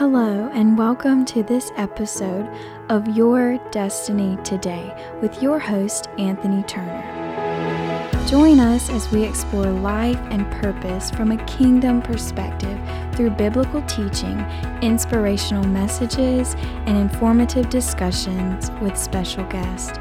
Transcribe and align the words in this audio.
Hello, 0.00 0.48
and 0.54 0.78
welcome 0.78 1.26
to 1.26 1.42
this 1.42 1.72
episode 1.76 2.48
of 2.88 3.06
Your 3.14 3.58
Destiny 3.70 4.38
Today 4.42 4.96
with 5.20 5.42
your 5.42 5.58
host, 5.58 6.08
Anthony 6.16 6.62
Turner. 6.62 7.04
Join 8.26 8.60
us 8.60 8.88
as 8.88 9.10
we 9.12 9.24
explore 9.24 9.66
life 9.66 10.16
and 10.30 10.50
purpose 10.52 11.10
from 11.10 11.32
a 11.32 11.44
kingdom 11.44 12.00
perspective 12.00 12.80
through 13.14 13.28
biblical 13.32 13.82
teaching, 13.82 14.40
inspirational 14.80 15.64
messages, 15.66 16.54
and 16.86 16.96
informative 16.96 17.68
discussions 17.68 18.70
with 18.80 18.96
special 18.96 19.44
guests. 19.48 19.98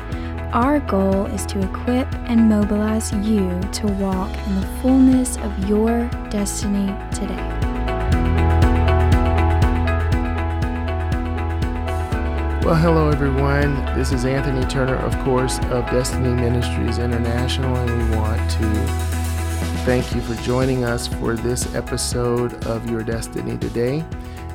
Our 0.53 0.79
goal 0.79 1.25
is 1.25 1.45
to 1.47 1.59
equip 1.59 2.07
and 2.29 2.47
mobilize 2.47 3.11
you 3.11 3.59
to 3.73 3.87
walk 3.99 4.33
in 4.47 4.61
the 4.61 4.67
fullness 4.81 5.35
of 5.39 5.67
your 5.67 6.07
destiny 6.29 6.87
today. 7.13 7.58
Well, 12.61 12.75
hello 12.75 13.09
everyone. 13.09 13.85
This 13.97 14.11
is 14.11 14.25
Anthony 14.25 14.67
Turner, 14.67 14.97
of 14.97 15.17
course, 15.19 15.59
of 15.71 15.85
Destiny 15.85 16.33
Ministries 16.33 16.97
International, 16.97 17.73
and 17.73 18.11
we 18.11 18.17
want 18.17 18.51
to 18.51 18.83
thank 19.85 20.13
you 20.13 20.19
for 20.19 20.35
joining 20.43 20.83
us 20.83 21.07
for 21.07 21.37
this 21.37 21.73
episode 21.73 22.65
of 22.65 22.87
Your 22.89 23.01
Destiny 23.01 23.57
Today. 23.57 24.03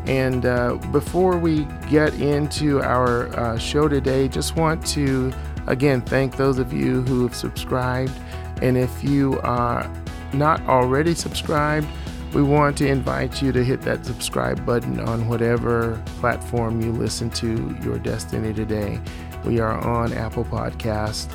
And 0.04 0.44
uh, 0.44 0.74
before 0.92 1.38
we 1.38 1.64
get 1.88 2.12
into 2.20 2.82
our 2.82 3.28
uh, 3.38 3.58
show 3.58 3.88
today, 3.88 4.28
just 4.28 4.54
want 4.54 4.86
to 4.88 5.32
again 5.66 6.02
thank 6.02 6.36
those 6.36 6.58
of 6.58 6.74
you 6.74 7.00
who 7.04 7.22
have 7.22 7.34
subscribed. 7.34 8.12
And 8.60 8.76
if 8.76 9.02
you 9.02 9.40
are 9.40 9.90
not 10.34 10.60
already 10.68 11.14
subscribed, 11.14 11.88
we 12.34 12.42
want 12.42 12.76
to 12.76 12.88
invite 12.88 13.40
you 13.40 13.52
to 13.52 13.62
hit 13.62 13.80
that 13.82 14.04
subscribe 14.04 14.66
button 14.66 14.98
on 14.98 15.28
whatever 15.28 16.02
platform 16.18 16.80
you 16.80 16.90
listen 16.90 17.30
to 17.30 17.76
Your 17.80 17.96
Destiny 17.96 18.52
Today. 18.52 19.00
We 19.44 19.60
are 19.60 19.78
on 19.86 20.12
Apple 20.12 20.44
Podcast, 20.44 21.32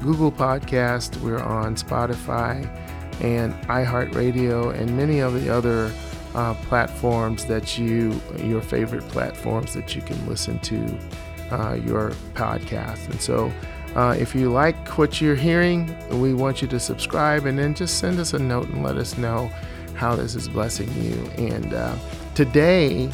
Google 0.00 0.32
Podcast, 0.32 1.20
we're 1.20 1.42
on 1.42 1.74
Spotify 1.76 2.64
and 3.20 3.52
iHeartRadio 3.64 4.74
and 4.74 4.96
many 4.96 5.18
of 5.18 5.34
the 5.34 5.50
other 5.50 5.92
uh, 6.34 6.54
platforms 6.54 7.44
that 7.44 7.76
you, 7.76 8.18
your 8.38 8.62
favorite 8.62 9.06
platforms 9.08 9.74
that 9.74 9.94
you 9.94 10.00
can 10.00 10.26
listen 10.26 10.58
to 10.60 10.98
uh, 11.50 11.74
your 11.74 12.12
podcast. 12.32 13.10
And 13.10 13.20
so 13.20 13.52
uh, 13.94 14.16
if 14.18 14.34
you 14.34 14.50
like 14.50 14.96
what 14.96 15.20
you're 15.20 15.34
hearing, 15.34 15.94
we 16.18 16.32
want 16.32 16.62
you 16.62 16.68
to 16.68 16.80
subscribe 16.80 17.44
and 17.44 17.58
then 17.58 17.74
just 17.74 17.98
send 17.98 18.18
us 18.18 18.32
a 18.32 18.38
note 18.38 18.68
and 18.70 18.82
let 18.82 18.96
us 18.96 19.18
know 19.18 19.50
how 20.00 20.16
this 20.16 20.34
is 20.34 20.48
blessing 20.48 20.90
you. 21.02 21.12
And 21.36 21.74
uh, 21.74 21.94
today, 22.34 23.10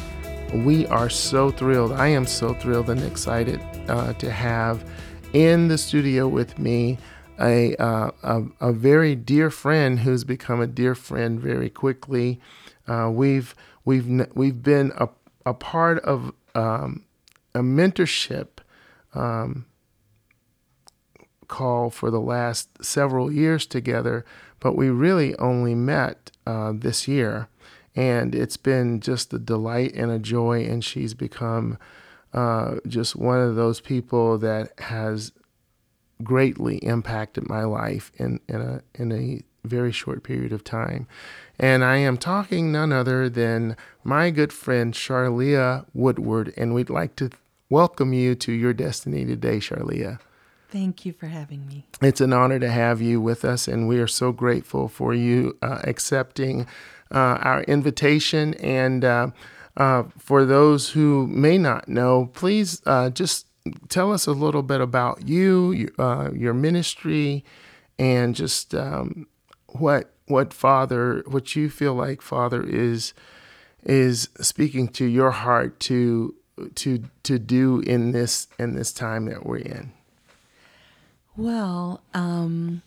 we 0.54 0.86
are 0.86 1.10
so 1.10 1.50
thrilled. 1.50 1.90
I 1.90 2.06
am 2.06 2.26
so 2.26 2.54
thrilled 2.54 2.88
and 2.90 3.02
excited 3.02 3.60
uh, 3.88 4.12
to 4.12 4.30
have 4.30 4.88
in 5.32 5.66
the 5.66 5.78
studio 5.78 6.28
with 6.28 6.60
me 6.60 6.98
a, 7.40 7.74
uh, 7.82 8.12
a, 8.22 8.42
a 8.60 8.72
very 8.72 9.16
dear 9.16 9.50
friend 9.50 9.98
who's 9.98 10.22
become 10.22 10.60
a 10.60 10.68
dear 10.68 10.94
friend 10.94 11.40
very 11.40 11.68
quickly. 11.68 12.40
Uh, 12.86 13.10
we've 13.12 13.56
we've 13.84 14.24
we've 14.36 14.62
been 14.62 14.92
a, 14.96 15.08
a 15.44 15.54
part 15.54 15.98
of 16.04 16.32
um, 16.54 17.04
a 17.52 17.62
mentorship 17.62 18.60
um, 19.12 19.66
call 21.48 21.90
for 21.90 22.12
the 22.12 22.20
last 22.20 22.84
several 22.84 23.32
years 23.32 23.66
together, 23.66 24.24
but 24.60 24.76
we 24.76 24.88
really 24.88 25.34
only 25.38 25.74
met 25.74 26.30
uh, 26.46 26.72
this 26.74 27.08
year. 27.08 27.48
And 27.94 28.34
it's 28.34 28.56
been 28.56 29.00
just 29.00 29.32
a 29.32 29.38
delight 29.38 29.94
and 29.94 30.10
a 30.10 30.18
joy. 30.18 30.64
And 30.64 30.84
she's 30.84 31.14
become 31.14 31.78
uh, 32.32 32.76
just 32.86 33.16
one 33.16 33.40
of 33.40 33.56
those 33.56 33.80
people 33.80 34.38
that 34.38 34.78
has 34.80 35.32
greatly 36.22 36.76
impacted 36.78 37.48
my 37.48 37.64
life 37.64 38.10
in, 38.16 38.40
in, 38.48 38.60
a, 38.60 38.82
in 38.94 39.12
a 39.12 39.42
very 39.64 39.92
short 39.92 40.22
period 40.22 40.52
of 40.52 40.64
time. 40.64 41.06
And 41.58 41.82
I 41.84 41.96
am 41.96 42.18
talking 42.18 42.70
none 42.70 42.92
other 42.92 43.28
than 43.28 43.76
my 44.04 44.30
good 44.30 44.52
friend 44.52 44.92
Charlia 44.92 45.86
Woodward. 45.94 46.52
And 46.56 46.74
we'd 46.74 46.90
like 46.90 47.16
to 47.16 47.30
welcome 47.70 48.12
you 48.12 48.34
to 48.36 48.52
your 48.52 48.72
destiny 48.72 49.24
today, 49.24 49.58
Charlia. 49.58 50.20
Thank 50.76 51.06
you 51.06 51.14
for 51.14 51.28
having 51.28 51.66
me. 51.66 51.86
It's 52.02 52.20
an 52.20 52.34
honor 52.34 52.58
to 52.58 52.70
have 52.70 53.00
you 53.00 53.18
with 53.18 53.46
us, 53.46 53.66
and 53.66 53.88
we 53.88 53.98
are 53.98 54.06
so 54.06 54.30
grateful 54.30 54.88
for 54.88 55.14
you 55.14 55.56
uh, 55.62 55.80
accepting 55.84 56.66
uh, 57.10 57.38
our 57.40 57.62
invitation. 57.62 58.52
And 58.56 59.02
uh, 59.02 59.30
uh 59.78 60.02
for 60.18 60.44
those 60.44 60.90
who 60.90 61.28
may 61.28 61.56
not 61.56 61.88
know, 61.88 62.30
please 62.34 62.82
uh, 62.84 63.08
just 63.08 63.46
tell 63.88 64.12
us 64.12 64.26
a 64.26 64.32
little 64.32 64.62
bit 64.62 64.82
about 64.82 65.26
you, 65.26 65.94
uh, 65.98 66.28
your 66.34 66.52
ministry, 66.52 67.42
and 67.98 68.34
just 68.34 68.74
um, 68.74 69.26
what 69.68 70.12
what 70.26 70.52
Father, 70.52 71.24
what 71.26 71.56
you 71.56 71.70
feel 71.70 71.94
like 71.94 72.20
Father 72.20 72.62
is 72.62 73.14
is 73.82 74.28
speaking 74.42 74.88
to 74.88 75.06
your 75.06 75.30
heart 75.30 75.80
to 75.88 76.34
to 76.74 77.02
to 77.22 77.38
do 77.38 77.80
in 77.80 78.12
this 78.12 78.48
in 78.58 78.74
this 78.74 78.92
time 78.92 79.24
that 79.24 79.46
we're 79.46 79.56
in. 79.56 79.95
Well, 81.38 82.00
um, 82.14 82.80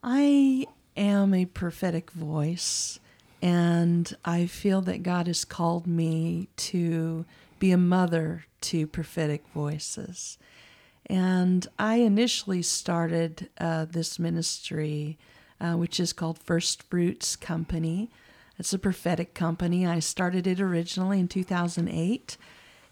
I 0.00 0.66
am 0.96 1.34
a 1.34 1.46
prophetic 1.46 2.12
voice, 2.12 3.00
and 3.42 4.16
I 4.24 4.46
feel 4.46 4.80
that 4.82 5.02
God 5.02 5.26
has 5.26 5.44
called 5.44 5.88
me 5.88 6.48
to 6.56 7.24
be 7.58 7.72
a 7.72 7.76
mother 7.76 8.44
to 8.60 8.86
prophetic 8.86 9.42
voices. 9.52 10.38
And 11.06 11.66
I 11.80 11.96
initially 11.96 12.62
started 12.62 13.48
uh, 13.58 13.86
this 13.86 14.20
ministry, 14.20 15.18
uh, 15.60 15.72
which 15.72 15.98
is 15.98 16.12
called 16.12 16.38
First 16.38 16.84
Fruits 16.84 17.34
Company. 17.34 18.08
It's 18.56 18.72
a 18.72 18.78
prophetic 18.78 19.34
company. 19.34 19.84
I 19.84 19.98
started 19.98 20.46
it 20.46 20.60
originally 20.60 21.18
in 21.18 21.26
2008. 21.26 22.36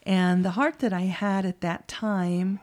And 0.03 0.45
the 0.45 0.53
heart 0.53 0.81
that 0.81 0.93
I 0.93 1.03
had 1.03 1.47
at 1.47 1.61
that 1.61 1.87
time 1.87 2.59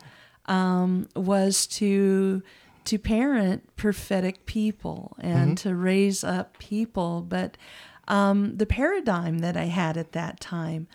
um, 0.46 1.08
was 1.14 1.66
to 1.66 2.42
to 2.84 2.98
parent 2.98 3.76
prophetic 3.76 4.46
people 4.46 5.16
and 5.18 5.58
mm-hmm. 5.58 5.68
to 5.68 5.74
raise 5.74 6.22
up 6.22 6.56
people. 6.58 7.20
But 7.20 7.56
um, 8.06 8.56
the 8.56 8.66
paradigm 8.66 9.40
that 9.40 9.56
I 9.56 9.64
had 9.64 9.96
at 9.96 10.12
that 10.12 10.38
time 10.38 10.86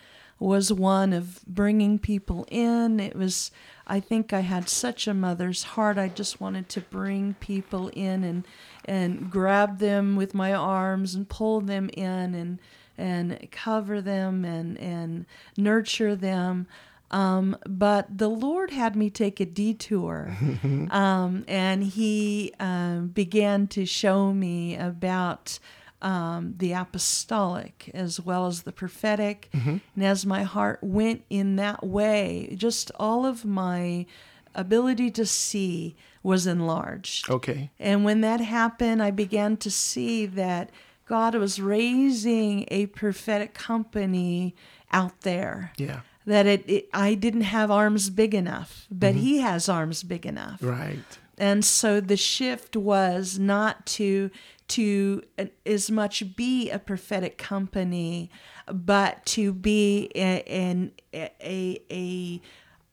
was 0.42 0.72
one 0.72 1.12
of 1.12 1.44
bringing 1.46 1.98
people 1.98 2.46
in. 2.50 2.98
It 2.98 3.14
was, 3.14 3.50
I 3.86 4.00
think, 4.00 4.32
I 4.32 4.40
had 4.40 4.68
such 4.68 5.06
a 5.06 5.14
mother's 5.14 5.62
heart. 5.62 5.98
I 5.98 6.08
just 6.08 6.40
wanted 6.40 6.68
to 6.70 6.80
bring 6.80 7.34
people 7.34 7.88
in 7.88 8.24
and 8.24 8.46
and 8.84 9.30
grab 9.30 9.78
them 9.78 10.16
with 10.16 10.34
my 10.34 10.52
arms 10.52 11.14
and 11.14 11.28
pull 11.28 11.60
them 11.60 11.88
in 11.92 12.34
and 12.34 12.58
and 12.98 13.48
cover 13.52 14.00
them 14.00 14.44
and 14.44 14.76
and 14.78 15.26
nurture 15.56 16.16
them. 16.16 16.66
Um, 17.12 17.56
but 17.68 18.06
the 18.16 18.28
Lord 18.28 18.70
had 18.70 18.96
me 18.96 19.10
take 19.10 19.38
a 19.38 19.44
detour, 19.44 20.34
um, 20.90 21.44
and 21.46 21.84
He 21.84 22.52
um, 22.58 23.08
began 23.08 23.66
to 23.68 23.84
show 23.84 24.32
me 24.32 24.76
about 24.76 25.58
um, 26.00 26.54
the 26.56 26.72
apostolic 26.72 27.90
as 27.94 28.20
well 28.20 28.46
as 28.46 28.62
the 28.62 28.72
prophetic. 28.72 29.48
Mm-hmm. 29.54 29.76
And 29.94 30.04
as 30.04 30.26
my 30.26 30.42
heart 30.42 30.80
went 30.82 31.24
in 31.30 31.56
that 31.56 31.86
way, 31.86 32.54
just 32.56 32.90
all 32.96 33.24
of 33.24 33.44
my 33.44 34.06
ability 34.54 35.10
to 35.12 35.24
see 35.24 35.96
was 36.22 36.46
enlarged. 36.46 37.30
Okay. 37.30 37.70
And 37.78 38.04
when 38.04 38.20
that 38.22 38.40
happened, 38.40 39.02
I 39.02 39.10
began 39.10 39.56
to 39.58 39.70
see 39.70 40.26
that 40.26 40.70
God 41.06 41.34
was 41.34 41.60
raising 41.60 42.66
a 42.68 42.86
prophetic 42.86 43.54
company 43.54 44.54
out 44.92 45.22
there. 45.22 45.72
Yeah 45.76 46.00
that 46.26 46.46
it, 46.46 46.68
it, 46.68 46.88
I 46.92 47.14
didn't 47.14 47.42
have 47.42 47.70
arms 47.70 48.10
big 48.10 48.34
enough, 48.34 48.86
but 48.90 49.10
mm-hmm. 49.14 49.20
he 49.20 49.38
has 49.38 49.68
arms 49.68 50.02
big 50.02 50.26
enough. 50.26 50.62
Right. 50.62 50.98
And 51.38 51.64
so 51.64 52.00
the 52.00 52.16
shift 52.16 52.76
was 52.76 53.38
not 53.38 53.86
to 53.86 54.30
to 54.68 55.22
as 55.66 55.90
much 55.90 56.36
be 56.36 56.70
a 56.70 56.78
prophetic 56.78 57.36
company, 57.36 58.30
but 58.72 59.26
to 59.26 59.52
be 59.52 60.10
an 60.14 60.92
a, 61.12 61.30
a, 61.42 61.78
a 61.90 62.40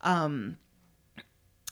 um 0.01 0.57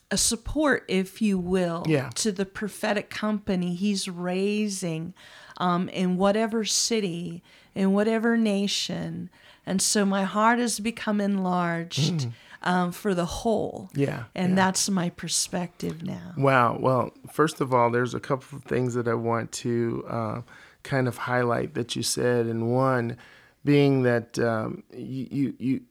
a 0.09 0.17
support, 0.17 0.85
if 0.87 1.21
you 1.21 1.37
will, 1.37 1.83
yeah. 1.87 2.09
to 2.15 2.31
the 2.31 2.45
prophetic 2.45 3.09
company 3.09 3.75
he's 3.75 4.07
raising 4.07 5.13
um, 5.57 5.89
in 5.89 6.17
whatever 6.17 6.63
city, 6.63 7.43
in 7.77 7.93
whatever 7.93 8.35
nation, 8.35 9.29
and 9.63 9.81
so 9.81 10.03
my 10.03 10.23
heart 10.23 10.57
has 10.57 10.79
become 10.79 11.21
enlarged 11.21 12.21
mm. 12.21 12.31
um, 12.63 12.91
for 12.91 13.13
the 13.13 13.25
whole. 13.25 13.91
Yeah. 13.93 14.23
And 14.33 14.49
yeah. 14.49 14.55
that's 14.55 14.89
my 14.89 15.11
perspective 15.11 16.01
now. 16.01 16.33
Wow. 16.35 16.77
Well, 16.79 17.13
first 17.31 17.61
of 17.61 17.73
all, 17.73 17.91
there's 17.91 18.15
a 18.15 18.19
couple 18.19 18.57
of 18.57 18.63
things 18.63 18.95
that 18.95 19.07
I 19.07 19.13
want 19.13 19.51
to 19.63 20.03
uh, 20.09 20.41
kind 20.81 21.07
of 21.07 21.17
highlight 21.17 21.75
that 21.75 21.95
you 21.95 22.01
said. 22.01 22.47
And 22.47 22.73
one, 22.73 23.15
being 23.63 24.01
that 24.03 24.39
um, 24.39 24.83
you 24.91 25.53
you 25.59 25.81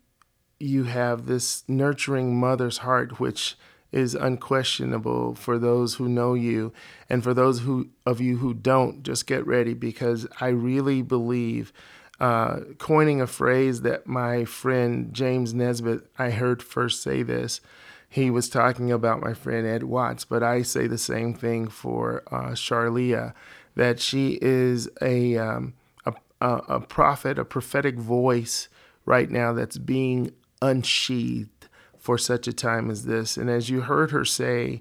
you 0.58 0.84
have 0.84 1.26
this 1.26 1.62
nurturing 1.68 2.36
mother's 2.36 2.78
heart, 2.78 3.20
which 3.20 3.56
is 3.92 4.14
unquestionable 4.14 5.34
for 5.34 5.58
those 5.58 5.94
who 5.94 6.08
know 6.08 6.34
you, 6.34 6.72
and 7.08 7.22
for 7.22 7.32
those 7.34 7.60
who 7.60 7.88
of 8.04 8.20
you 8.20 8.38
who 8.38 8.54
don't, 8.54 9.02
just 9.02 9.26
get 9.26 9.46
ready 9.46 9.74
because 9.74 10.26
I 10.40 10.48
really 10.48 11.02
believe. 11.02 11.72
Uh, 12.18 12.60
coining 12.78 13.20
a 13.20 13.26
phrase 13.26 13.82
that 13.82 14.06
my 14.06 14.42
friend 14.46 15.12
James 15.12 15.52
Nesbitt, 15.52 16.00
I 16.18 16.30
heard 16.30 16.62
first 16.62 17.02
say 17.02 17.22
this. 17.22 17.60
He 18.08 18.30
was 18.30 18.48
talking 18.48 18.90
about 18.90 19.20
my 19.20 19.34
friend 19.34 19.66
Ed 19.66 19.82
Watts, 19.82 20.24
but 20.24 20.42
I 20.42 20.62
say 20.62 20.86
the 20.86 20.96
same 20.96 21.34
thing 21.34 21.68
for 21.68 22.22
uh, 22.32 22.52
Charlia, 22.52 23.34
that 23.74 24.00
she 24.00 24.38
is 24.40 24.88
a, 25.02 25.36
um, 25.36 25.74
a, 26.06 26.14
a 26.40 26.80
prophet, 26.80 27.38
a 27.38 27.44
prophetic 27.44 27.96
voice 27.96 28.68
right 29.04 29.30
now 29.30 29.52
that's 29.52 29.78
being 29.78 30.32
unsheathed 30.62 31.50
for 32.06 32.17
such 32.17 32.47
a 32.47 32.53
time 32.53 32.88
as 32.88 33.05
this. 33.05 33.37
And 33.37 33.50
as 33.50 33.69
you 33.69 33.81
heard 33.81 34.12
her 34.12 34.25
say, 34.25 34.81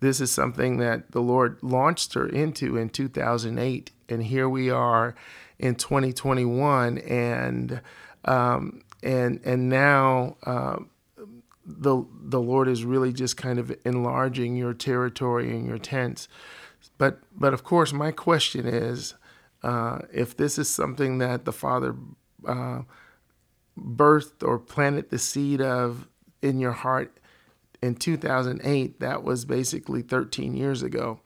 this 0.00 0.20
is 0.20 0.30
something 0.30 0.76
that 0.76 1.12
the 1.12 1.22
Lord 1.22 1.58
launched 1.62 2.12
her 2.12 2.28
into 2.28 2.76
in 2.76 2.90
2008. 2.90 3.90
And 4.10 4.22
here 4.22 4.46
we 4.46 4.68
are 4.68 5.14
in 5.58 5.76
2021. 5.76 6.98
And, 6.98 7.80
um, 8.26 8.82
and, 9.02 9.40
and 9.42 9.70
now, 9.70 10.36
uh, 10.44 10.80
the 11.68 12.04
the 12.22 12.40
Lord 12.40 12.68
is 12.68 12.84
really 12.84 13.12
just 13.12 13.36
kind 13.36 13.58
of 13.58 13.76
enlarging 13.84 14.54
your 14.54 14.72
territory 14.72 15.50
and 15.50 15.66
your 15.66 15.78
tents. 15.78 16.28
But 16.96 17.18
but 17.36 17.52
of 17.52 17.64
course, 17.64 17.92
my 17.92 18.12
question 18.12 18.66
is, 18.66 19.14
uh, 19.64 19.98
if 20.12 20.36
this 20.36 20.58
is 20.58 20.68
something 20.68 21.18
that 21.18 21.44
the 21.44 21.52
Father 21.52 21.96
uh, 22.46 22.82
birthed 23.76 24.46
or 24.46 24.60
planted 24.60 25.10
the 25.10 25.18
seed 25.18 25.60
of 25.60 26.06
in 26.46 26.58
your 26.58 26.72
heart 26.72 27.18
in 27.82 27.94
2008, 27.94 29.00
that 29.00 29.22
was 29.22 29.44
basically 29.44 30.02
13 30.02 30.56
years 30.56 30.82
ago. 30.82 31.20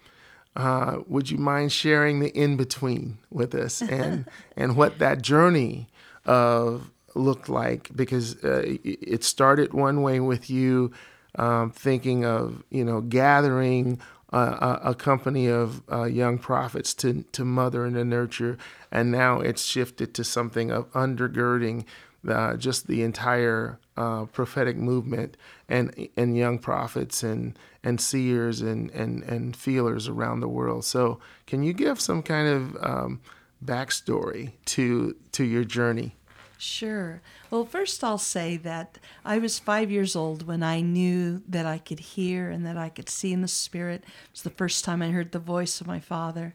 Uh, 0.56 0.98
would 1.06 1.30
you 1.30 1.38
mind 1.38 1.70
sharing 1.70 2.18
the 2.18 2.30
in 2.30 2.56
between 2.56 3.18
with 3.30 3.54
us 3.54 3.80
and 4.00 4.26
and 4.56 4.76
what 4.76 4.98
that 4.98 5.22
journey 5.22 5.86
of 6.24 6.90
looked 7.14 7.48
like 7.48 7.90
because 7.94 8.36
uh, 8.44 8.62
it 8.84 9.22
started 9.22 9.72
one 9.72 10.02
way 10.02 10.18
with 10.18 10.50
you 10.50 10.90
um, 11.36 11.70
thinking 11.70 12.24
of 12.24 12.64
you 12.70 12.84
know 12.84 13.00
gathering 13.00 14.00
uh, 14.32 14.78
a, 14.84 14.90
a, 14.90 14.94
company 14.94 15.48
of 15.48 15.82
uh, 15.90 16.04
young 16.04 16.38
prophets 16.38 16.94
to 16.94 17.24
to 17.32 17.44
mother 17.44 17.84
and 17.84 17.94
to 17.94 18.04
nurture, 18.04 18.58
and 18.90 19.10
now 19.10 19.40
it's 19.40 19.64
shifted 19.64 20.14
to 20.14 20.24
something 20.24 20.70
of 20.70 20.90
undergirding 20.92 21.84
uh, 22.28 22.56
just 22.56 22.86
the 22.86 23.02
entire 23.02 23.78
uh, 24.00 24.24
prophetic 24.24 24.76
movement 24.76 25.36
and 25.68 26.08
and 26.16 26.34
young 26.34 26.58
prophets 26.58 27.22
and 27.22 27.58
and 27.84 28.00
seers 28.00 28.62
and 28.62 28.90
and 28.92 29.22
and 29.24 29.54
feelers 29.54 30.08
around 30.08 30.40
the 30.40 30.48
world. 30.48 30.86
So, 30.86 31.20
can 31.46 31.62
you 31.62 31.74
give 31.74 32.00
some 32.00 32.22
kind 32.22 32.48
of 32.48 32.76
um, 32.82 33.20
backstory 33.62 34.52
to 34.66 35.14
to 35.32 35.44
your 35.44 35.64
journey? 35.64 36.16
Sure. 36.56 37.20
Well, 37.50 37.66
first 37.66 38.02
I'll 38.02 38.16
say 38.18 38.56
that 38.58 38.98
I 39.22 39.38
was 39.38 39.58
five 39.58 39.90
years 39.90 40.16
old 40.16 40.46
when 40.46 40.62
I 40.62 40.80
knew 40.80 41.42
that 41.48 41.66
I 41.66 41.76
could 41.78 42.00
hear 42.00 42.50
and 42.50 42.64
that 42.64 42.78
I 42.78 42.88
could 42.88 43.08
see 43.08 43.32
in 43.32 43.42
the 43.42 43.48
spirit. 43.48 44.02
It 44.04 44.32
was 44.32 44.42
the 44.42 44.50
first 44.50 44.84
time 44.84 45.02
I 45.02 45.10
heard 45.10 45.32
the 45.32 45.38
voice 45.38 45.80
of 45.82 45.86
my 45.86 46.00
father, 46.00 46.54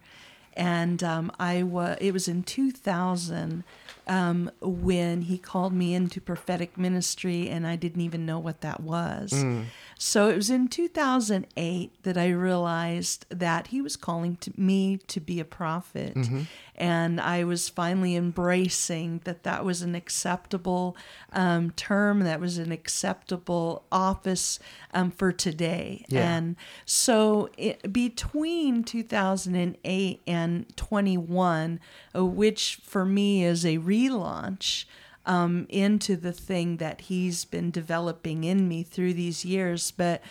and 0.54 1.04
um, 1.04 1.32
I 1.40 1.62
was. 1.62 1.98
It 2.02 2.12
was 2.12 2.28
in 2.28 2.42
2000 2.42 3.64
um, 4.08 4.52
when 4.62 5.24
he 5.24 5.38
called 5.38 5.74
me 5.74 5.94
into 5.94 6.22
prophetic 6.22 6.78
ministry, 6.78 7.50
and 7.50 7.66
I 7.66 7.76
didn't 7.76 8.02
even 8.02 8.26
know 8.26 8.40
what 8.40 8.62
that 8.62 8.82
was. 8.82 9.32
Mm. 9.32 9.66
So 9.98 10.30
it 10.30 10.36
was 10.36 10.50
in 10.50 10.68
2008 10.68 12.04
that 12.04 12.18
I 12.18 12.30
realized 12.30 13.26
that 13.30 13.68
he 13.68 13.82
was 13.82 13.96
calling 13.96 14.36
to 14.38 14.52
me 14.58 14.98
to 15.08 15.20
be 15.20 15.40
a 15.40 15.46
prophet. 15.46 16.16
Mm-hmm. 16.16 16.42
And 16.78 17.22
I 17.22 17.46
was 17.46 17.70
finally 17.70 18.18
embracing 18.18 19.22
that 19.24 19.44
that 19.44 19.64
was 19.64 19.82
an 19.82 19.96
acceptable 19.96 20.98
um, 21.32 21.72
term, 21.72 22.20
that 22.22 22.42
was 22.42 22.58
an 22.58 22.74
acceptable 22.74 23.86
office 23.92 24.60
um, 24.94 25.12
for 25.12 25.32
today. 25.32 26.06
Yeah. 26.10 26.36
And 26.36 26.58
so 26.86 27.50
it, 27.58 27.94
between 27.94 28.84
2008 28.84 30.22
and 30.28 30.76
21, 30.76 31.80
uh, 32.14 32.26
which 32.26 32.80
for 32.84 33.06
me 33.06 33.46
is 33.46 33.66
a 33.66 33.78
relaunch, 33.96 34.86
um, 35.26 35.66
into 35.70 36.16
the 36.16 36.32
thing 36.32 36.78
that 36.78 37.02
he's 37.02 37.46
been 37.46 37.72
developing 37.72 38.44
in 38.44 38.68
me 38.68 38.84
through 38.84 39.14
these 39.14 39.44
years. 39.44 39.92
But 39.92 40.22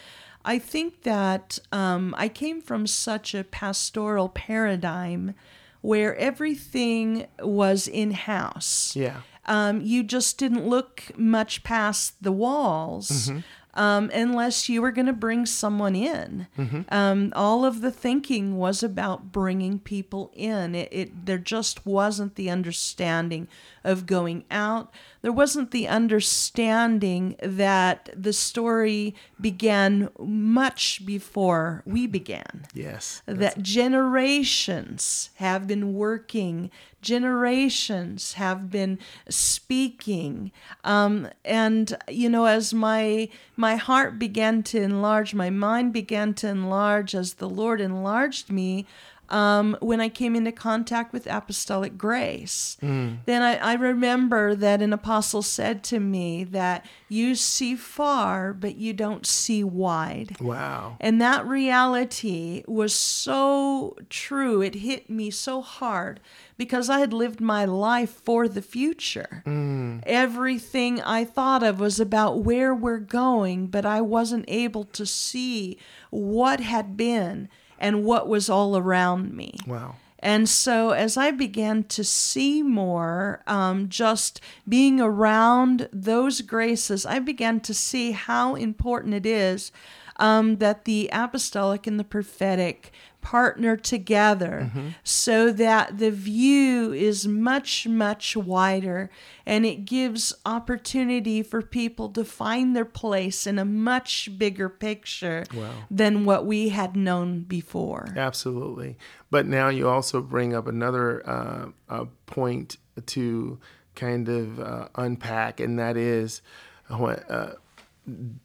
I 0.44 0.58
think 0.58 1.02
that 1.02 1.58
um, 1.72 2.14
I 2.16 2.28
came 2.28 2.60
from 2.60 2.86
such 2.86 3.34
a 3.34 3.44
pastoral 3.44 4.28
paradigm 4.28 5.34
where 5.80 6.16
everything 6.16 7.26
was 7.40 7.88
in 7.88 8.12
house. 8.12 8.94
Yeah. 8.96 9.20
Um, 9.46 9.82
you 9.82 10.02
just 10.02 10.38
didn't 10.38 10.66
look 10.66 11.10
much 11.16 11.62
past 11.62 12.22
the 12.22 12.32
walls. 12.32 13.28
Mm-hmm 13.28 13.40
um, 13.74 14.10
unless 14.14 14.68
you 14.68 14.80
were 14.80 14.92
going 14.92 15.06
to 15.06 15.12
bring 15.12 15.46
someone 15.46 15.94
in. 15.94 16.46
Mm-hmm. 16.58 16.82
Um, 16.88 17.32
all 17.36 17.64
of 17.64 17.80
the 17.80 17.90
thinking 17.90 18.56
was 18.56 18.82
about 18.82 19.32
bringing 19.32 19.78
people 19.78 20.30
in. 20.34 20.74
It, 20.74 20.88
it, 20.92 21.26
there 21.26 21.38
just 21.38 21.84
wasn't 21.84 22.36
the 22.36 22.50
understanding 22.50 23.48
of 23.82 24.06
going 24.06 24.44
out. 24.50 24.92
There 25.22 25.32
wasn't 25.32 25.70
the 25.70 25.88
understanding 25.88 27.36
that 27.42 28.10
the 28.16 28.32
story 28.32 29.14
began 29.40 30.08
much 30.18 31.04
before 31.04 31.82
we 31.84 32.06
began. 32.06 32.66
Yes. 32.74 33.22
That 33.26 33.62
generations 33.62 35.30
have 35.36 35.66
been 35.66 35.94
working, 35.94 36.70
generations 37.04 38.32
have 38.34 38.70
been 38.70 38.98
speaking. 39.28 40.50
Um, 40.82 41.28
and, 41.44 41.96
you 42.08 42.28
know, 42.28 42.46
as 42.46 42.74
my, 42.74 43.28
my 43.56 43.76
heart 43.76 44.18
began 44.18 44.62
to 44.64 44.82
enlarge, 44.82 45.34
my 45.34 45.50
mind 45.50 45.92
began 45.92 46.34
to 46.34 46.48
enlarge, 46.48 47.14
as 47.14 47.34
the 47.34 47.48
Lord 47.48 47.80
enlarged 47.80 48.50
me, 48.50 48.86
um, 49.34 49.76
when 49.80 50.00
I 50.00 50.08
came 50.08 50.36
into 50.36 50.52
contact 50.52 51.12
with 51.12 51.26
apostolic 51.26 51.98
grace. 51.98 52.76
Mm. 52.80 53.18
Then 53.26 53.42
I, 53.42 53.56
I, 53.56 53.74
remember 53.74 54.54
that 54.54 54.80
an 54.80 54.92
apostle 54.92 55.42
said 55.42 55.82
to 55.84 55.98
me 55.98 56.44
that 56.44 56.86
you 57.08 57.34
see 57.34 57.74
far, 57.74 58.52
but 58.52 58.76
you 58.76 58.92
don't 58.92 59.26
see 59.26 59.64
wide. 59.64 60.40
Wow. 60.40 60.98
And 61.00 61.20
that 61.20 61.44
reality 61.44 62.62
was 62.68 62.94
so 62.94 63.96
true. 64.08 64.62
It 64.62 64.76
hit 64.76 65.10
me 65.10 65.32
so 65.32 65.60
hard 65.60 66.20
because 66.56 66.88
I 66.88 67.00
had 67.00 67.12
lived 67.12 67.40
my 67.40 67.64
life 67.64 68.10
for 68.10 68.46
the 68.46 68.62
future. 68.62 69.42
Mm. 69.44 70.00
Everything 70.06 71.02
I 71.02 71.24
thought 71.24 71.64
of 71.64 71.80
was 71.80 71.98
about 71.98 72.44
where 72.44 72.72
we're 72.72 72.98
going, 72.98 73.66
but 73.66 73.84
I 73.84 74.00
wasn't 74.00 74.44
able 74.46 74.84
to 74.84 75.04
see 75.04 75.76
what 76.10 76.60
had 76.60 76.96
been 76.96 77.48
and 77.78 78.04
what 78.04 78.28
was 78.28 78.48
all 78.48 78.76
around 78.76 79.32
me. 79.32 79.54
Wow. 79.66 79.96
And 80.18 80.48
so, 80.48 80.90
as 80.90 81.18
I 81.18 81.32
began 81.32 81.84
to 81.84 82.02
see 82.02 82.62
more, 82.62 83.42
um, 83.46 83.90
just 83.90 84.40
being 84.66 84.98
around 84.98 85.86
those 85.92 86.40
graces, 86.40 87.04
I 87.04 87.18
began 87.18 87.60
to 87.60 87.74
see 87.74 88.12
how 88.12 88.54
important 88.54 89.12
it 89.12 89.26
is 89.26 89.70
um, 90.16 90.56
that 90.56 90.86
the 90.86 91.10
apostolic 91.12 91.86
and 91.86 92.00
the 92.00 92.04
prophetic 92.04 92.92
partner 93.24 93.74
together 93.74 94.70
mm-hmm. 94.70 94.88
so 95.02 95.50
that 95.50 95.96
the 95.96 96.10
view 96.10 96.92
is 96.92 97.26
much, 97.26 97.88
much 97.88 98.36
wider 98.36 99.10
and 99.46 99.64
it 99.64 99.86
gives 99.86 100.34
opportunity 100.44 101.42
for 101.42 101.62
people 101.62 102.10
to 102.10 102.22
find 102.22 102.76
their 102.76 102.84
place 102.84 103.46
in 103.46 103.58
a 103.58 103.64
much 103.64 104.28
bigger 104.36 104.68
picture 104.68 105.44
wow. 105.54 105.70
than 105.90 106.26
what 106.26 106.44
we 106.44 106.68
had 106.68 106.94
known 106.94 107.40
before. 107.40 108.12
Absolutely. 108.14 108.98
But 109.30 109.46
now 109.46 109.70
you 109.70 109.88
also 109.88 110.20
bring 110.20 110.54
up 110.54 110.66
another 110.66 111.26
uh, 111.26 112.04
point 112.26 112.76
to 113.06 113.58
kind 113.94 114.28
of 114.28 114.60
uh, 114.60 114.88
unpack, 114.96 115.60
and 115.60 115.78
that 115.78 115.96
is 115.96 116.42
what. 116.88 117.28
Uh, 117.30 117.54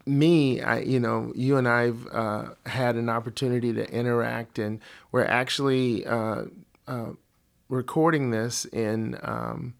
me, 0.06 0.60
I, 0.60 0.80
you 0.80 1.00
know, 1.00 1.32
you 1.34 1.56
and 1.56 1.68
I've 1.68 2.06
uh, 2.12 2.50
had 2.66 2.96
an 2.96 3.08
opportunity 3.08 3.72
to 3.74 3.90
interact, 3.90 4.58
and 4.58 4.80
we're 5.12 5.24
actually 5.24 6.06
uh, 6.06 6.44
uh, 6.86 7.10
recording 7.68 8.30
this 8.30 8.64
in 8.66 9.18
um, 9.22 9.74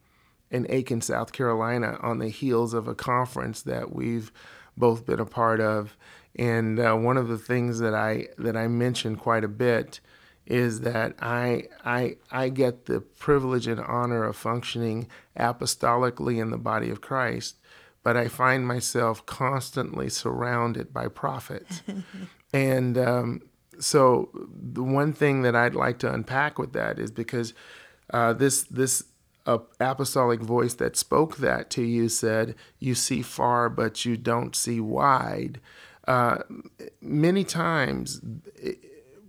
in 0.50 0.66
Aiken, 0.68 1.00
South 1.00 1.32
Carolina, 1.32 1.98
on 2.02 2.18
the 2.18 2.28
heels 2.28 2.74
of 2.74 2.88
a 2.88 2.94
conference 2.94 3.62
that 3.62 3.94
we've 3.94 4.32
both 4.76 5.06
been 5.06 5.20
a 5.20 5.26
part 5.26 5.60
of. 5.60 5.96
And 6.36 6.78
uh, 6.78 6.94
one 6.94 7.16
of 7.16 7.28
the 7.28 7.38
things 7.38 7.78
that 7.80 7.94
I 7.94 8.28
that 8.38 8.56
I 8.56 8.68
mentioned 8.68 9.18
quite 9.18 9.44
a 9.44 9.48
bit 9.48 10.00
is 10.46 10.80
that 10.80 11.14
I 11.20 11.64
I 11.84 12.16
I 12.30 12.48
get 12.48 12.86
the 12.86 13.00
privilege 13.00 13.66
and 13.66 13.80
honor 13.80 14.24
of 14.24 14.36
functioning 14.36 15.08
apostolically 15.38 16.40
in 16.40 16.50
the 16.50 16.58
body 16.58 16.90
of 16.90 17.00
Christ, 17.00 17.59
but 18.02 18.16
I 18.16 18.28
find 18.28 18.66
myself 18.66 19.24
constantly 19.26 20.08
surrounded 20.08 20.92
by 20.92 21.08
prophets, 21.08 21.82
and 22.52 22.96
um, 22.98 23.42
so 23.78 24.30
the 24.34 24.82
one 24.82 25.12
thing 25.12 25.42
that 25.42 25.56
I'd 25.56 25.74
like 25.74 25.98
to 26.00 26.12
unpack 26.12 26.58
with 26.58 26.72
that 26.72 26.98
is 26.98 27.10
because 27.10 27.54
uh, 28.12 28.32
this 28.32 28.64
this 28.64 29.04
uh, 29.46 29.58
apostolic 29.78 30.40
voice 30.40 30.74
that 30.74 30.96
spoke 30.96 31.38
that 31.38 31.70
to 31.70 31.82
you 31.82 32.08
said, 32.08 32.54
"You 32.78 32.94
see 32.94 33.22
far, 33.22 33.68
but 33.68 34.04
you 34.04 34.16
don't 34.16 34.54
see 34.54 34.80
wide." 34.80 35.60
Uh, 36.06 36.38
many 37.00 37.44
times 37.44 38.20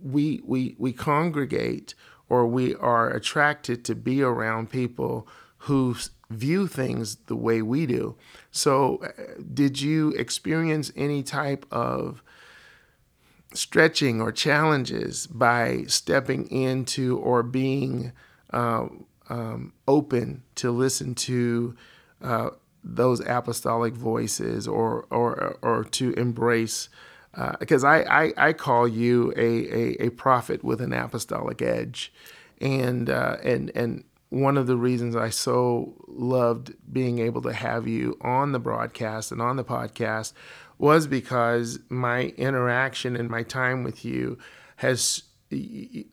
we 0.02 0.40
we 0.44 0.74
we 0.78 0.92
congregate 0.92 1.94
or 2.28 2.46
we 2.46 2.74
are 2.76 3.10
attracted 3.10 3.84
to 3.84 3.94
be 3.94 4.22
around 4.22 4.70
people 4.70 5.28
who 5.58 5.94
view 6.32 6.66
things 6.66 7.16
the 7.26 7.36
way 7.36 7.62
we 7.62 7.86
do. 7.86 8.16
So, 8.50 9.02
uh, 9.02 9.42
did 9.52 9.80
you 9.80 10.10
experience 10.10 10.92
any 10.96 11.22
type 11.22 11.66
of 11.70 12.22
stretching 13.54 14.20
or 14.20 14.32
challenges 14.32 15.26
by 15.26 15.84
stepping 15.86 16.50
into 16.50 17.18
or 17.18 17.42
being 17.42 18.12
uh, 18.52 18.88
um, 19.28 19.72
open 19.86 20.42
to 20.56 20.70
listen 20.70 21.14
to 21.14 21.76
uh, 22.22 22.50
those 22.84 23.20
apostolic 23.20 23.94
voices 23.94 24.66
or 24.66 25.06
or 25.10 25.56
or 25.62 25.84
to 25.84 26.12
embrace 26.14 26.88
because 27.60 27.84
uh, 27.84 27.88
I, 27.88 28.24
I, 28.24 28.32
I 28.36 28.52
call 28.52 28.86
you 28.86 29.32
a, 29.36 29.40
a, 29.40 30.06
a, 30.06 30.10
prophet 30.10 30.62
with 30.62 30.82
an 30.82 30.92
apostolic 30.92 31.62
edge 31.62 32.12
and 32.60 33.08
uh, 33.08 33.38
and 33.42 33.70
and 33.74 34.04
one 34.32 34.56
of 34.56 34.66
the 34.66 34.76
reasons 34.76 35.14
I 35.14 35.28
so 35.28 35.94
loved 36.08 36.72
being 36.90 37.18
able 37.18 37.42
to 37.42 37.52
have 37.52 37.86
you 37.86 38.16
on 38.22 38.52
the 38.52 38.58
broadcast 38.58 39.30
and 39.30 39.42
on 39.42 39.56
the 39.56 39.64
podcast 39.64 40.32
was 40.78 41.06
because 41.06 41.78
my 41.90 42.32
interaction 42.38 43.14
and 43.14 43.28
my 43.28 43.42
time 43.42 43.84
with 43.84 44.06
you 44.06 44.38
has 44.76 45.24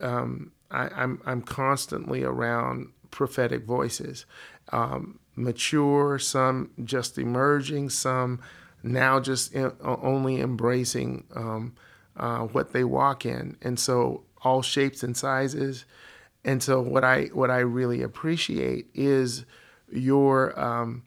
um, 0.02 0.52
I, 0.70 0.84
am 0.84 0.92
I'm, 0.94 1.22
I'm 1.24 1.42
constantly 1.42 2.22
around 2.22 2.88
prophetic 3.10 3.64
voices, 3.64 4.26
um, 4.70 5.18
mature, 5.34 6.18
some 6.18 6.72
just 6.84 7.16
emerging, 7.16 7.88
some 7.88 8.40
now 8.82 9.18
just 9.18 9.54
in, 9.54 9.72
only 9.82 10.42
embracing 10.42 11.24
um, 11.34 11.74
uh, 12.18 12.40
what 12.40 12.74
they 12.74 12.84
walk 12.84 13.24
in, 13.24 13.56
and 13.62 13.80
so 13.80 14.24
all 14.42 14.60
shapes 14.60 15.02
and 15.02 15.16
sizes. 15.16 15.86
And 16.44 16.62
so 16.62 16.80
what 16.80 17.04
I 17.04 17.24
what 17.26 17.50
I 17.50 17.58
really 17.58 18.02
appreciate 18.02 18.86
is 18.94 19.44
your 19.90 20.58
um, 20.58 21.02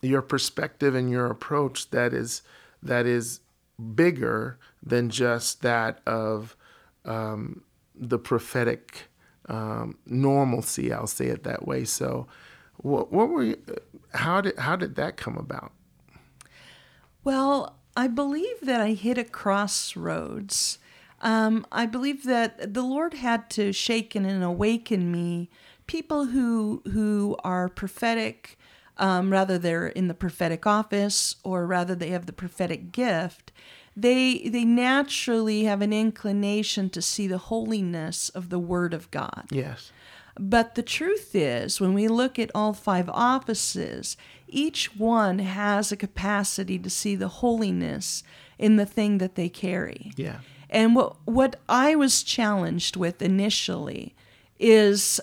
your 0.00 0.22
perspective 0.22 0.94
and 0.94 1.10
your 1.10 1.26
approach 1.26 1.90
that 1.90 2.12
is 2.12 2.42
that 2.82 3.06
is 3.06 3.40
bigger 3.94 4.58
than 4.82 5.10
just 5.10 5.62
that 5.62 6.00
of 6.06 6.56
um, 7.04 7.62
the 7.94 8.18
prophetic 8.18 9.08
um, 9.48 9.98
normalcy. 10.06 10.92
I'll 10.92 11.06
say 11.06 11.26
it 11.26 11.44
that 11.44 11.66
way. 11.66 11.84
So, 11.84 12.26
what, 12.78 13.12
what 13.12 13.28
were 13.28 13.42
you, 13.42 13.56
how 14.12 14.40
did 14.40 14.58
how 14.58 14.76
did 14.76 14.94
that 14.96 15.16
come 15.16 15.36
about? 15.36 15.72
Well, 17.22 17.76
I 17.96 18.06
believe 18.06 18.60
that 18.62 18.80
I 18.80 18.92
hit 18.92 19.18
a 19.18 19.24
crossroads. 19.24 20.78
Um, 21.24 21.66
I 21.72 21.86
believe 21.86 22.24
that 22.24 22.74
the 22.74 22.82
Lord 22.82 23.14
had 23.14 23.50
to 23.50 23.72
shake 23.72 24.14
and 24.14 24.44
awaken 24.44 25.10
me. 25.10 25.50
People 25.86 26.26
who 26.26 26.82
who 26.92 27.36
are 27.42 27.68
prophetic 27.68 28.58
um, 28.96 29.30
rather 29.30 29.58
they're 29.58 29.88
in 29.88 30.06
the 30.08 30.14
prophetic 30.14 30.66
office 30.66 31.36
or 31.42 31.66
rather 31.66 31.94
they 31.94 32.10
have 32.10 32.26
the 32.26 32.32
prophetic 32.32 32.92
gift 32.92 33.50
they 33.96 34.48
they 34.48 34.64
naturally 34.64 35.64
have 35.64 35.80
an 35.80 35.92
inclination 35.92 36.90
to 36.90 37.00
see 37.00 37.26
the 37.26 37.38
holiness 37.38 38.28
of 38.30 38.50
the 38.50 38.58
word 38.58 38.92
of 38.92 39.10
god. 39.10 39.46
Yes. 39.50 39.92
But 40.38 40.74
the 40.74 40.82
truth 40.82 41.30
is 41.34 41.80
when 41.80 41.94
we 41.94 42.08
look 42.08 42.38
at 42.38 42.50
all 42.54 42.72
five 42.72 43.08
offices 43.08 44.16
each 44.48 44.96
one 44.96 45.38
has 45.38 45.92
a 45.92 45.96
capacity 45.96 46.78
to 46.78 46.90
see 46.90 47.14
the 47.16 47.28
holiness 47.28 48.24
in 48.58 48.76
the 48.76 48.86
thing 48.86 49.18
that 49.18 49.36
they 49.36 49.48
carry. 49.48 50.12
Yeah 50.16 50.38
and 50.74 50.94
what 50.94 51.16
what 51.24 51.56
i 51.68 51.94
was 51.94 52.22
challenged 52.22 52.96
with 52.96 53.22
initially 53.22 54.14
is 54.58 55.20